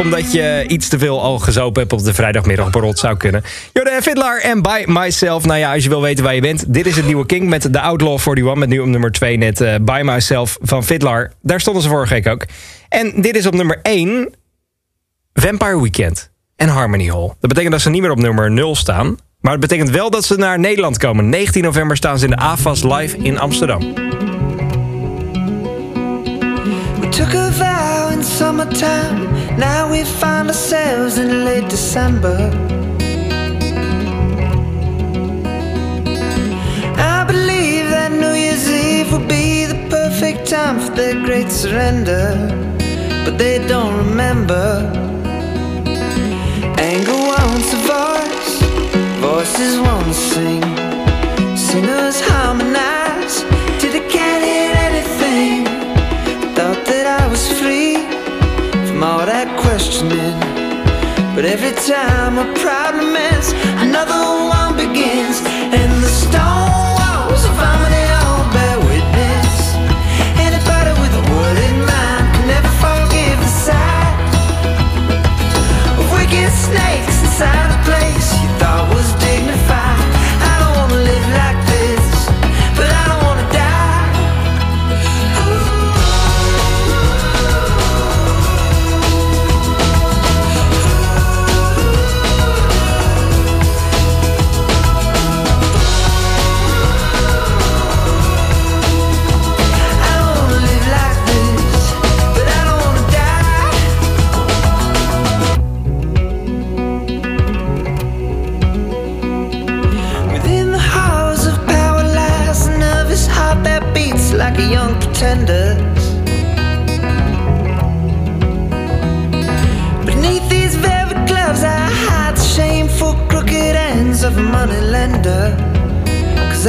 omdat 0.01 0.31
je 0.31 0.63
iets 0.67 0.87
te 0.87 0.99
veel 0.99 1.21
al 1.21 1.39
gezopen 1.39 1.81
hebt 1.81 1.93
op 1.93 2.03
de 2.03 2.13
vrijdagmiddag 2.13 2.71
rot 2.71 2.99
zou 2.99 3.17
kunnen. 3.17 3.43
Jordan 3.73 4.01
Fiddler 4.01 4.41
en 4.41 4.61
By 4.61 4.83
Myself. 4.85 5.45
Nou 5.45 5.59
ja, 5.59 5.73
als 5.73 5.83
je 5.83 5.89
wil 5.89 6.01
weten 6.01 6.23
waar 6.23 6.35
je 6.35 6.41
bent, 6.41 6.73
dit 6.73 6.85
is 6.85 6.95
het 6.95 7.05
nieuwe 7.05 7.25
King 7.25 7.49
met 7.49 7.73
de 7.73 7.81
Outlaw 7.81 8.19
41. 8.19 8.55
Met 8.55 8.69
nu 8.69 8.79
op 8.79 8.87
nummer 8.87 9.11
2 9.11 9.37
net 9.37 9.61
eh, 9.61 9.75
By 9.81 10.01
Myself 10.03 10.57
van 10.61 10.83
Fiddler. 10.83 11.31
Daar 11.41 11.59
stonden 11.59 11.83
ze 11.83 11.89
vorige 11.89 12.13
week 12.13 12.27
ook. 12.27 12.45
En 12.89 13.21
dit 13.21 13.35
is 13.35 13.45
op 13.47 13.53
nummer 13.53 13.79
1 13.81 14.33
Vampire 15.33 15.81
Weekend 15.81 16.31
en 16.55 16.67
Harmony 16.67 17.07
Hall. 17.07 17.27
Dat 17.27 17.49
betekent 17.49 17.71
dat 17.71 17.81
ze 17.81 17.89
niet 17.89 18.01
meer 18.01 18.11
op 18.11 18.19
nummer 18.19 18.51
0 18.51 18.75
staan. 18.75 19.17
Maar 19.39 19.51
het 19.51 19.61
betekent 19.61 19.89
wel 19.89 20.09
dat 20.09 20.25
ze 20.25 20.35
naar 20.35 20.59
Nederland 20.59 20.97
komen. 20.97 21.29
19 21.29 21.63
november 21.63 21.97
staan 21.97 22.19
ze 22.19 22.25
in 22.25 22.31
de 22.31 22.37
AFAS 22.37 22.83
live 22.83 23.17
in 23.17 23.39
Amsterdam. 23.39 23.93
We 26.99 27.09
took 27.09 27.33
a 27.33 27.51
vow 27.51 28.11
in 28.11 28.23
summertime 28.23 29.46
Now 29.57 29.89
we 29.89 30.03
find 30.03 30.49
ourselves 30.49 31.17
in 31.17 31.43
late 31.43 31.67
December. 31.67 32.37
I 36.95 37.23
believe 37.25 37.89
that 37.89 38.11
New 38.11 38.33
Year's 38.33 38.69
Eve 38.69 39.11
will 39.11 39.27
be 39.27 39.65
the 39.65 39.79
perfect 39.89 40.47
time 40.47 40.79
for 40.79 40.91
their 40.91 41.15
great 41.25 41.49
surrender, 41.49 42.35
but 43.25 43.39
they 43.39 43.57
don't 43.67 43.97
remember. 43.97 44.91
Anger 46.77 47.19
wants 47.31 47.73
a 47.73 47.81
voice, 47.95 48.61
voices 49.19 49.79
won't 49.79 50.13
sing, 50.13 50.61
singers 51.57 52.21
harmonize 52.21 53.41
till 53.79 53.91
they 53.91 54.07
can't 54.07 54.43
hear 54.45 54.71
anything. 54.87 55.65
Thought 56.53 56.85
that 56.85 57.07
I 57.21 57.27
was 57.27 57.59
free. 57.59 57.96
I'm 58.97 59.03
all 59.03 59.27
that 59.27 59.59
questioning. 59.59 60.39
But 61.35 61.45
every 61.45 61.69
time 61.85 62.39
a 62.39 62.51
problem 62.57 63.15
ends, 63.15 63.53
another 63.77 64.17
one 64.49 64.75
begins. 64.75 65.56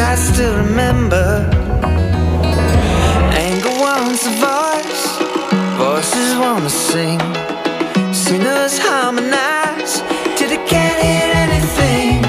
I 0.01 0.15
still 0.15 0.57
remember 0.57 1.51
anger 3.35 3.75
wants 3.81 4.25
a 4.27 4.35
voice, 4.39 5.05
voices 5.77 6.37
wanna 6.39 6.71
sing, 6.71 7.19
sinners 8.15 8.79
harmonize 8.79 10.03
till 10.37 10.51
they 10.51 10.63
can't 10.67 11.03
hear 11.03 11.29
anything. 11.47 12.23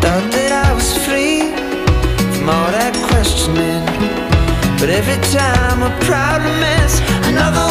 Thought 0.00 0.30
that 0.30 0.52
I 0.66 0.72
was 0.74 0.96
free 1.04 1.50
from 2.36 2.48
all 2.50 2.70
that 2.70 2.94
questioning. 3.10 3.84
But 4.78 4.88
every 4.90 5.20
time 5.34 5.82
a 5.82 5.90
problem 6.06 6.62
ends, 6.62 7.00
another 7.26 7.65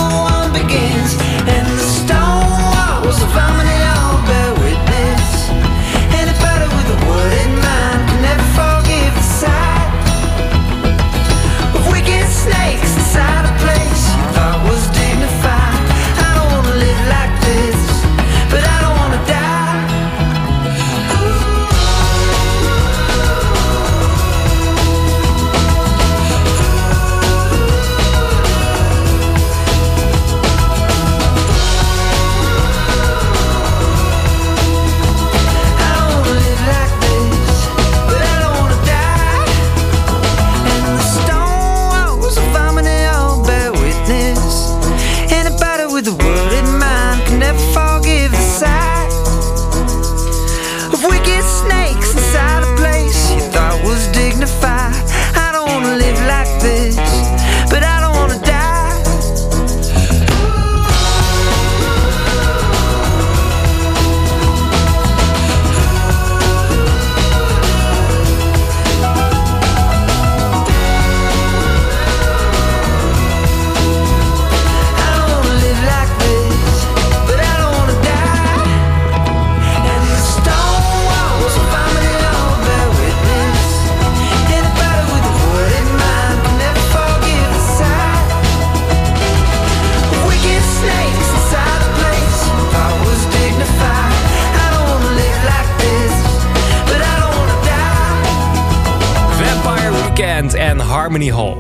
Harmony 101.06 101.32
Hall. 101.32 101.56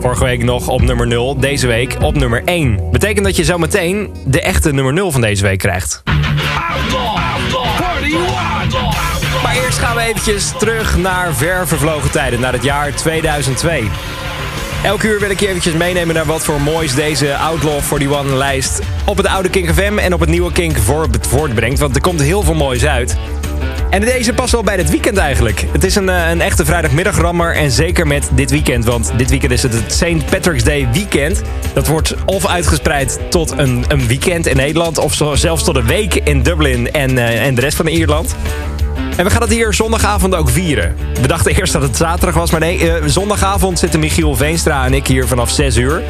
Vorige 0.00 0.24
week 0.24 0.42
nog 0.42 0.68
op 0.68 0.80
nummer 0.82 1.06
0, 1.06 1.40
deze 1.40 1.66
week 1.66 1.96
op 2.02 2.14
nummer 2.14 2.42
1. 2.44 2.90
Betekent 2.90 3.24
dat 3.24 3.36
je 3.36 3.44
zo 3.44 3.58
meteen 3.58 4.10
de 4.26 4.40
echte 4.40 4.72
nummer 4.72 4.92
0 4.92 5.10
van 5.10 5.20
deze 5.20 5.42
week 5.42 5.58
krijgt. 5.58 6.02
Maar 9.42 9.56
eerst 9.64 9.78
gaan 9.78 9.96
we 9.96 10.02
eventjes 10.02 10.52
terug 10.58 10.96
naar 10.96 11.34
ver 11.34 11.66
vervlogen 11.68 12.10
tijden, 12.10 12.40
naar 12.40 12.52
het 12.52 12.62
jaar 12.62 12.94
2002. 12.94 13.88
Elke 14.82 15.06
uur 15.06 15.20
wil 15.20 15.30
ik 15.30 15.40
je 15.40 15.48
eventjes 15.48 15.74
meenemen 15.74 16.14
naar 16.14 16.26
wat 16.26 16.44
voor 16.44 16.60
moois 16.60 16.94
deze 16.94 17.36
Outlaw 17.36 17.80
41 17.92 18.24
lijst 18.36 18.80
op 19.04 19.16
het 19.16 19.26
oude 19.26 19.48
Kink 19.48 19.70
FM 19.72 19.98
en 19.98 20.12
op 20.14 20.20
het 20.20 20.28
nieuwe 20.28 20.52
Kink 20.52 20.76
voor- 20.78 21.08
voortbrengt. 21.20 21.78
Want 21.78 21.94
er 21.94 22.00
komt 22.02 22.22
heel 22.22 22.42
veel 22.42 22.54
moois 22.54 22.86
uit. 22.86 23.16
En 23.90 24.00
deze 24.00 24.32
past 24.32 24.52
wel 24.52 24.62
bij 24.62 24.76
dit 24.76 24.90
weekend 24.90 25.16
eigenlijk. 25.16 25.66
Het 25.72 25.84
is 25.84 25.94
een, 25.94 26.08
eh, 26.08 26.30
een 26.30 26.40
echte 26.40 26.64
vrijdagmiddagrammer 26.64 27.54
en 27.54 27.70
zeker 27.70 28.06
met 28.06 28.30
dit 28.34 28.50
weekend. 28.50 28.84
Want 28.84 29.12
dit 29.16 29.30
weekend 29.30 29.52
is 29.52 29.62
het 29.62 29.72
het 29.72 29.92
St. 29.92 30.30
Patrick's 30.30 30.64
Day 30.64 30.88
weekend. 30.92 31.42
Dat 31.72 31.86
wordt 31.86 32.14
of 32.24 32.46
uitgespreid 32.46 33.18
tot 33.28 33.50
een, 33.50 33.84
een 33.88 34.06
weekend 34.06 34.46
in 34.46 34.56
Nederland... 34.56 34.98
of 34.98 35.14
zo, 35.14 35.34
zelfs 35.34 35.64
tot 35.64 35.76
een 35.76 35.86
week 35.86 36.14
in 36.14 36.42
Dublin 36.42 36.92
en, 36.92 37.18
eh, 37.18 37.46
en 37.46 37.54
de 37.54 37.60
rest 37.60 37.76
van 37.76 37.86
Ierland. 37.86 38.34
En 39.16 39.24
we 39.24 39.30
gaan 39.30 39.42
het 39.42 39.50
hier 39.50 39.74
zondagavond 39.74 40.34
ook 40.34 40.50
vieren. 40.50 40.96
We 41.20 41.26
dachten 41.26 41.54
eerst 41.54 41.72
dat 41.72 41.82
het 41.82 41.96
zaterdag 41.96 42.34
was, 42.34 42.50
maar 42.50 42.60
nee, 42.60 42.90
eh, 42.90 43.02
zondagavond 43.06 43.78
zitten 43.78 44.00
Michiel 44.00 44.34
Veenstra 44.34 44.84
en 44.84 44.94
ik 44.94 45.06
hier 45.06 45.26
vanaf 45.26 45.50
6 45.50 45.76
uur. 45.76 46.02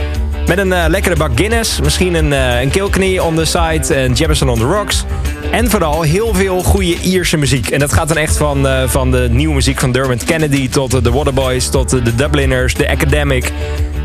Met 0.47 0.59
een 0.59 0.73
eh, 0.73 0.85
lekkere 0.89 1.17
bak 1.17 1.31
Guinness, 1.35 1.81
misschien 1.81 2.15
een, 2.15 2.33
uh, 2.33 2.61
een 2.61 2.71
Kilkenny 2.71 3.19
on 3.19 3.35
the 3.35 3.45
side 3.45 3.95
en 3.95 4.13
Jefferson 4.13 4.49
on 4.49 4.59
the 4.59 4.65
rocks. 4.65 5.05
En 5.51 5.71
vooral 5.71 6.03
heel 6.03 6.35
veel 6.35 6.63
goede 6.63 7.01
Ierse 7.01 7.37
muziek. 7.37 7.71
En 7.71 7.79
dat 7.79 7.93
gaat 7.93 8.09
dan 8.09 8.17
echt 8.17 8.37
van, 8.37 8.69
eh, 8.69 8.89
van 8.89 9.11
de 9.11 9.29
nieuwe 9.31 9.55
muziek 9.55 9.81
van 9.81 9.93
Dermot 9.93 10.25
Kennedy 10.25 10.69
tot 10.69 11.05
de 11.05 11.11
Waterboys, 11.11 11.69
tot 11.69 11.91
de 11.91 12.15
Dubliners, 12.15 12.75
de 12.75 12.89
Academic. 12.89 13.53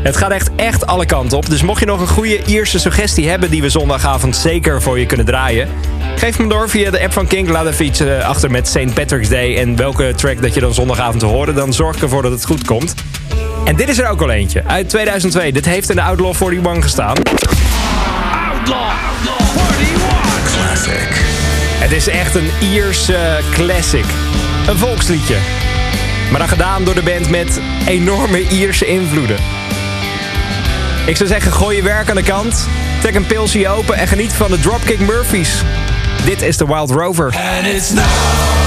Het 0.02 0.16
gaat 0.16 0.30
echt, 0.30 0.50
echt 0.56 0.86
alle 0.86 1.06
kanten 1.06 1.36
op. 1.36 1.50
Dus 1.50 1.62
mocht 1.62 1.80
je 1.80 1.86
nog 1.86 2.00
een 2.00 2.08
goede 2.08 2.44
Ierse 2.44 2.78
suggestie 2.78 3.28
hebben 3.28 3.50
die 3.50 3.62
we 3.62 3.68
zondagavond 3.68 4.36
zeker 4.36 4.82
voor 4.82 4.98
je 4.98 5.06
kunnen 5.06 5.26
draaien. 5.26 5.68
Geef 6.16 6.38
me 6.38 6.46
door 6.46 6.68
via 6.68 6.90
de 6.90 7.02
app 7.02 7.12
van 7.12 7.26
Kink. 7.26 7.48
Laat 7.48 7.66
even 7.66 7.84
iets 7.84 8.02
achter 8.22 8.50
met 8.50 8.68
St. 8.68 8.94
Patrick's 8.94 9.28
Day 9.28 9.56
en 9.56 9.76
welke 9.76 10.12
track 10.16 10.42
dat 10.42 10.54
je 10.54 10.60
dan 10.60 10.74
zondagavond 10.74 11.20
te 11.20 11.26
horen. 11.26 11.54
Dan 11.54 11.72
zorg 11.72 11.96
ik 11.96 12.02
ervoor 12.02 12.22
dat 12.22 12.32
het 12.32 12.44
goed 12.44 12.66
komt. 12.66 12.94
En 13.66 13.76
dit 13.76 13.88
is 13.88 13.98
er 13.98 14.08
ook 14.08 14.20
al 14.20 14.30
eentje, 14.30 14.62
uit 14.66 14.88
2002. 14.88 15.52
Dit 15.52 15.64
heeft 15.64 15.90
in 15.90 15.96
de 15.96 16.02
Outlaw 16.02 16.34
41 16.42 16.82
gestaan. 16.82 17.16
Outlaw 18.48 18.90
41. 19.78 20.54
Classic. 20.54 21.24
Het 21.78 21.92
is 21.92 22.08
echt 22.08 22.34
een 22.34 22.50
Ierse 22.60 23.40
classic. 23.52 24.04
Een 24.68 24.78
volksliedje. 24.78 25.36
Maar 26.30 26.38
dan 26.38 26.48
gedaan 26.48 26.84
door 26.84 26.94
de 26.94 27.02
band 27.02 27.30
met 27.30 27.60
enorme 27.86 28.48
Ierse 28.48 28.86
invloeden. 28.86 29.36
Ik 31.06 31.16
zou 31.16 31.28
zeggen, 31.28 31.52
gooi 31.52 31.76
je 31.76 31.82
werk 31.82 32.10
aan 32.10 32.16
de 32.16 32.22
kant. 32.22 32.68
Trek 33.00 33.14
een 33.14 33.26
pilsje 33.26 33.68
open 33.68 33.96
en 33.96 34.08
geniet 34.08 34.32
van 34.32 34.50
de 34.50 34.60
Dropkick 34.60 35.00
Murphys. 35.00 35.62
Dit 36.24 36.42
is 36.42 36.56
de 36.56 36.66
Wild 36.66 36.90
Rover. 36.90 37.34
And 37.56 37.66
it's 37.66 37.90
now. 37.90 38.65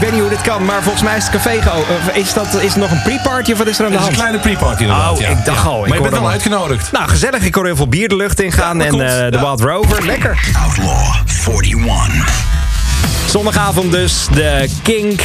Ik 0.00 0.06
weet 0.06 0.12
niet 0.12 0.20
hoe 0.20 0.30
dit 0.30 0.40
kan, 0.40 0.64
maar 0.64 0.82
volgens 0.82 1.02
mij 1.02 1.16
is 1.16 1.22
het 1.22 1.32
café 1.32 1.62
geopend. 1.62 2.16
Is, 2.16 2.32
dat, 2.32 2.46
is 2.54 2.68
het 2.72 2.76
nog 2.76 2.90
een 2.90 3.02
pre-party 3.02 3.52
of 3.52 3.58
wat 3.58 3.66
is 3.66 3.78
er 3.78 3.84
aan 3.84 3.90
de 3.90 3.96
Het 3.98 4.08
is 4.10 4.16
hand? 4.16 4.28
een 4.30 4.40
kleine 4.40 4.56
pre-party 4.56 4.82
inderdaad. 4.82 5.12
Oh, 5.12 5.20
ja. 5.20 5.28
ik 5.28 5.44
dacht 5.44 5.62
Ja. 5.62 5.68
al. 5.68 5.82
ik 5.82 5.88
Maar 5.88 5.96
je 5.96 6.02
bent 6.08 6.18
wel 6.20 6.30
uitgenodigd. 6.30 6.92
Nou, 6.92 7.08
gezellig. 7.08 7.42
Ik 7.42 7.54
hoor 7.54 7.64
heel 7.64 7.76
veel 7.76 7.88
bier 7.88 8.08
de 8.08 8.16
lucht 8.16 8.40
ingaan 8.40 8.78
dat 8.78 8.86
en 8.86 8.92
eh, 8.92 8.98
de 8.98 9.28
Ja. 9.30 9.40
Wild 9.40 9.60
Rover. 9.60 10.06
Lekker. 10.06 10.38
Outlaw 10.62 11.14
41. 11.48 12.32
Zondagavond 13.28 13.92
dus 13.92 14.26
de 14.32 14.68
Kink 14.82 15.20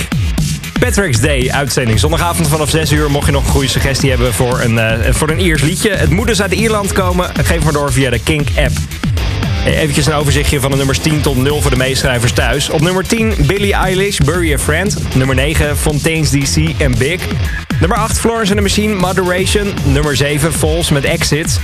Patrick's 0.79 1.19
Day 1.19 1.49
uitzending. 1.51 1.99
Zondagavond 1.99 2.47
vanaf 2.47 2.69
6 2.69 2.91
uur. 2.91 3.11
Mocht 3.11 3.25
je 3.25 3.31
nog 3.31 3.43
een 3.45 3.51
goede 3.51 3.67
suggestie 3.67 4.09
hebben 4.09 4.33
voor 4.33 4.59
een, 4.61 4.79
eh, 4.79 5.13
voor 5.13 5.29
een 5.29 5.39
Iers 5.39 5.61
liedje. 5.61 5.89
Het 5.89 6.09
moet 6.09 6.27
dus 6.27 6.41
uit 6.41 6.51
Ierland 6.51 6.91
komen. 6.91 7.29
Geef 7.43 7.63
maar 7.63 7.73
door 7.73 7.91
via 7.91 8.09
de 8.09 8.19
Kink 8.19 8.47
app. 8.57 8.71
Even 9.65 10.11
een 10.11 10.19
overzichtje 10.19 10.59
van 10.59 10.71
de 10.71 10.77
nummers 10.77 10.99
10 10.99 11.21
tot 11.21 11.37
0 11.37 11.61
voor 11.61 11.71
de 11.71 11.77
meeschrijvers 11.77 12.31
thuis. 12.31 12.69
Op 12.69 12.81
nummer 12.81 13.07
10 13.07 13.33
Billie 13.37 13.73
Eilish, 13.73 14.17
Bury 14.17 14.53
a 14.53 14.57
Friend. 14.57 14.97
Nummer 15.15 15.35
9 15.35 15.77
Fontaine's 15.77 16.29
DC 16.29 16.55
en 16.77 16.97
Big. 16.97 17.21
Nummer 17.79 17.97
8 17.97 18.19
Florence 18.19 18.51
and 18.51 18.57
the 18.57 18.61
Machine, 18.61 18.95
Moderation. 18.95 19.73
Nummer 19.83 20.15
7 20.15 20.53
Falls 20.53 20.89
met 20.89 21.03
Exits. 21.03 21.59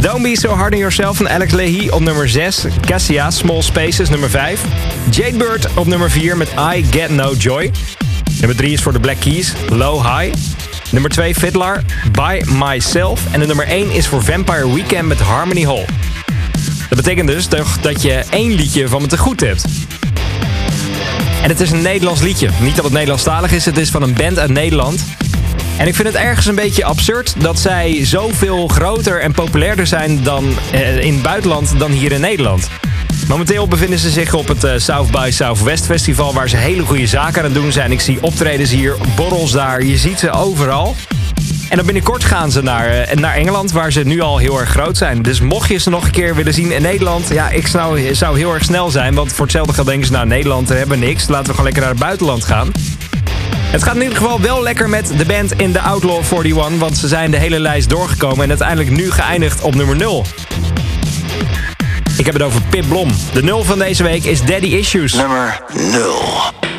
Don't 0.00 0.22
Be 0.22 0.36
So 0.38 0.48
Hard 0.48 0.72
on 0.72 0.78
Yourself 0.78 1.16
van 1.16 1.28
Alex 1.28 1.52
Leahy 1.52 1.88
op 1.88 2.00
nummer 2.00 2.28
6. 2.28 2.64
Cassia, 2.86 3.30
Small 3.30 3.62
Spaces, 3.62 4.08
nummer 4.08 4.30
5. 4.30 4.60
Jade 5.10 5.36
Bird 5.36 5.68
op 5.74 5.86
nummer 5.86 6.10
4 6.10 6.36
met 6.36 6.48
I 6.74 6.84
Get 6.90 7.10
No 7.10 7.34
Joy. 7.38 7.70
Nummer 8.38 8.56
3 8.56 8.72
is 8.72 8.82
voor 8.82 8.92
de 8.92 9.00
Black 9.00 9.20
Keys, 9.20 9.52
Low 9.68 10.02
High. 10.02 10.34
Nummer 10.90 11.10
2 11.10 11.34
Fiddler, 11.34 11.82
By 12.12 12.42
Myself. 12.48 13.20
En 13.30 13.40
de 13.40 13.46
nummer 13.46 13.66
1 13.66 13.90
is 13.90 14.06
voor 14.06 14.24
Vampire 14.24 14.74
Weekend 14.74 15.08
met 15.08 15.20
Harmony 15.20 15.64
Hall. 15.64 15.84
Dat 16.94 17.04
betekent 17.04 17.28
dus 17.28 17.46
toch 17.46 17.80
dat 17.80 18.02
je 18.02 18.24
één 18.30 18.54
liedje 18.54 18.88
van 18.88 19.02
me 19.02 19.08
te 19.08 19.18
goed 19.18 19.40
hebt. 19.40 19.64
En 21.42 21.48
het 21.48 21.60
is 21.60 21.70
een 21.70 21.82
Nederlands 21.82 22.20
liedje. 22.20 22.48
Niet 22.60 22.74
dat 22.74 22.84
het 22.84 22.92
Nederlandstalig 22.92 23.52
is, 23.52 23.64
het 23.64 23.76
is 23.76 23.90
van 23.90 24.02
een 24.02 24.14
band 24.14 24.38
uit 24.38 24.50
Nederland. 24.50 25.04
En 25.76 25.86
ik 25.86 25.94
vind 25.94 26.08
het 26.08 26.16
ergens 26.16 26.46
een 26.46 26.54
beetje 26.54 26.84
absurd 26.84 27.34
dat 27.38 27.58
zij 27.58 28.04
zoveel 28.04 28.68
groter 28.68 29.20
en 29.20 29.32
populairder 29.32 29.86
zijn 29.86 30.22
dan, 30.22 30.54
eh, 30.72 31.04
in 31.04 31.12
het 31.12 31.22
buitenland 31.22 31.78
dan 31.78 31.90
hier 31.90 32.12
in 32.12 32.20
Nederland. 32.20 32.68
Momenteel 33.28 33.68
bevinden 33.68 33.98
ze 33.98 34.10
zich 34.10 34.34
op 34.34 34.48
het 34.48 34.64
eh, 34.64 34.72
South 34.76 35.10
by 35.10 35.28
Southwest 35.32 35.84
Festival... 35.86 36.34
waar 36.34 36.48
ze 36.48 36.56
hele 36.56 36.82
goede 36.82 37.06
zaken 37.06 37.38
aan 37.38 37.44
het 37.44 37.54
doen 37.54 37.72
zijn. 37.72 37.92
Ik 37.92 38.00
zie 38.00 38.22
optredens 38.22 38.70
hier, 38.70 38.96
borrels 39.16 39.52
daar, 39.52 39.84
je 39.84 39.96
ziet 39.96 40.18
ze 40.18 40.30
overal. 40.30 40.96
En 41.74 41.80
dan 41.80 41.88
binnenkort 41.88 42.24
gaan 42.24 42.50
ze 42.50 42.62
naar, 42.62 42.86
eh, 42.86 43.16
naar 43.16 43.34
Engeland, 43.34 43.72
waar 43.72 43.92
ze 43.92 44.00
nu 44.00 44.20
al 44.20 44.38
heel 44.38 44.60
erg 44.60 44.68
groot 44.68 44.96
zijn. 44.96 45.22
Dus 45.22 45.40
mocht 45.40 45.68
je 45.68 45.78
ze 45.78 45.90
nog 45.90 46.04
een 46.04 46.10
keer 46.10 46.34
willen 46.34 46.54
zien 46.54 46.72
in 46.72 46.82
Nederland... 46.82 47.28
ja, 47.28 47.50
ik 47.50 47.66
zou, 47.66 48.14
zou 48.14 48.36
heel 48.36 48.54
erg 48.54 48.64
snel 48.64 48.90
zijn. 48.90 49.14
Want 49.14 49.32
voor 49.32 49.44
hetzelfde 49.44 49.72
geld 49.72 49.86
denken 49.86 50.06
ze... 50.06 50.12
nou, 50.12 50.26
Nederland 50.26 50.68
hebben 50.68 50.98
niks, 50.98 51.28
laten 51.28 51.46
we 51.46 51.50
gewoon 51.50 51.64
lekker 51.64 51.82
naar 51.82 51.90
het 51.90 52.00
buitenland 52.00 52.44
gaan. 52.44 52.72
Het 53.70 53.82
gaat 53.82 53.94
in 53.94 54.02
ieder 54.02 54.16
geval 54.16 54.40
wel 54.40 54.62
lekker 54.62 54.88
met 54.88 55.12
de 55.16 55.24
band 55.24 55.52
in 55.52 55.72
de 55.72 55.80
Outlaw 55.80 56.22
41... 56.32 56.78
want 56.78 56.96
ze 56.96 57.08
zijn 57.08 57.30
de 57.30 57.38
hele 57.38 57.58
lijst 57.58 57.88
doorgekomen... 57.88 58.42
en 58.42 58.48
uiteindelijk 58.48 58.90
nu 58.90 59.10
geëindigd 59.10 59.62
op 59.62 59.74
nummer 59.74 59.96
0. 59.96 60.24
Ik 62.16 62.24
heb 62.24 62.34
het 62.34 62.42
over 62.42 62.60
Pip 62.70 62.84
Blom. 62.88 63.10
De 63.32 63.42
0 63.42 63.64
van 63.64 63.78
deze 63.78 64.02
week 64.02 64.24
is 64.24 64.44
Daddy 64.44 64.66
Issues. 64.66 65.12
Nummer 65.12 65.62
0. 65.72 66.73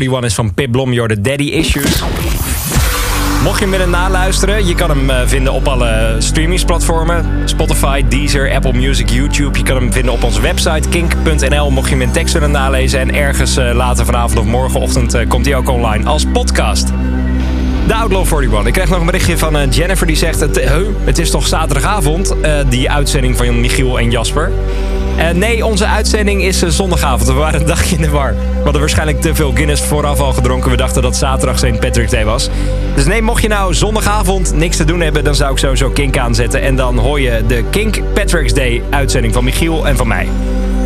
41 0.00 0.24
is 0.24 0.34
van 0.34 0.54
Pip 0.54 0.72
Blom, 0.72 0.90
de 0.90 1.20
Daddy 1.20 1.44
Issues. 1.44 2.02
Mocht 3.42 3.58
je 3.58 3.64
hem 3.64 3.70
willen 3.70 3.90
naluisteren, 3.90 4.66
je 4.66 4.74
kan 4.74 4.90
hem 4.90 5.10
eh, 5.10 5.20
vinden 5.26 5.52
op 5.52 5.68
alle 5.68 6.16
streamingsplatformen. 6.18 7.24
Spotify, 7.44 8.04
Deezer, 8.08 8.54
Apple 8.54 8.72
Music, 8.72 9.08
YouTube. 9.10 9.58
Je 9.58 9.64
kan 9.64 9.76
hem 9.76 9.92
vinden 9.92 10.12
op 10.12 10.22
onze 10.22 10.40
website 10.40 10.88
kink.nl. 10.88 11.70
Mocht 11.70 11.88
je 11.88 11.94
hem 11.94 12.02
in 12.02 12.10
tekst 12.10 12.32
willen 12.34 12.50
nalezen. 12.50 13.00
En 13.00 13.14
ergens 13.14 13.56
eh, 13.56 13.74
later 13.74 14.04
vanavond 14.04 14.38
of 14.38 14.44
morgenochtend 14.44 15.14
eh, 15.14 15.28
komt 15.28 15.46
hij 15.46 15.54
ook 15.54 15.68
online 15.68 16.08
als 16.08 16.24
podcast. 16.32 16.88
De 17.86 17.94
Outlaw 17.94 18.26
41. 18.26 18.66
Ik 18.66 18.72
kreeg 18.72 18.88
nog 18.88 19.00
een 19.00 19.06
berichtje 19.06 19.38
van 19.38 19.68
Jennifer 19.68 20.06
die 20.06 20.16
zegt... 20.16 20.40
Het, 20.40 20.68
het 21.04 21.18
is 21.18 21.30
toch 21.30 21.46
zaterdagavond, 21.46 22.34
die 22.68 22.90
uitzending 22.90 23.36
van 23.36 23.60
Michiel 23.60 23.98
en 23.98 24.10
Jasper? 24.10 24.52
Eh, 25.20 25.30
nee, 25.30 25.66
onze 25.66 25.86
uitzending 25.86 26.42
is 26.42 26.62
eh, 26.62 26.68
zondagavond. 26.68 27.28
We 27.28 27.32
waren 27.32 27.60
een 27.60 27.66
dagje 27.66 27.96
in 27.96 28.02
de 28.02 28.10
war. 28.10 28.34
We 28.34 28.62
hadden 28.62 28.80
waarschijnlijk 28.80 29.20
te 29.20 29.34
veel 29.34 29.52
Guinness 29.54 29.82
vooraf 29.82 30.20
al 30.20 30.32
gedronken. 30.32 30.70
We 30.70 30.76
dachten 30.76 31.02
dat 31.02 31.16
zaterdag 31.16 31.58
St. 31.58 31.80
Patrick's 31.80 32.10
Day 32.10 32.24
was. 32.24 32.48
Dus 32.94 33.04
nee, 33.06 33.22
mocht 33.22 33.42
je 33.42 33.48
nou 33.48 33.74
zondagavond 33.74 34.54
niks 34.54 34.76
te 34.76 34.84
doen 34.84 35.00
hebben... 35.00 35.24
dan 35.24 35.34
zou 35.34 35.52
ik 35.52 35.58
sowieso 35.58 35.90
Kink 35.90 36.18
aanzetten. 36.18 36.62
En 36.62 36.76
dan 36.76 36.98
hoor 36.98 37.20
je 37.20 37.42
de 37.46 37.64
Kink 37.70 38.00
Patrick's 38.14 38.54
Day 38.54 38.82
uitzending 38.90 39.34
van 39.34 39.44
Michiel 39.44 39.86
en 39.86 39.96
van 39.96 40.08
mij. 40.08 40.28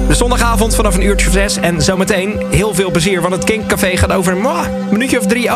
De 0.09 0.15
zondagavond 0.15 0.75
vanaf 0.75 0.95
een 0.95 1.05
uurtje 1.05 1.27
of 1.27 1.33
zes. 1.33 1.57
En 1.57 1.83
zometeen 1.83 2.43
heel 2.51 2.75
veel 2.75 2.91
plezier, 2.91 3.21
want 3.21 3.35
het 3.35 3.45
Kink 3.45 3.67
Café 3.67 3.97
gaat 3.97 4.13
over 4.13 4.33
een 4.37 4.47
minuutje 4.91 5.19
of 5.19 5.27
drie 5.27 5.51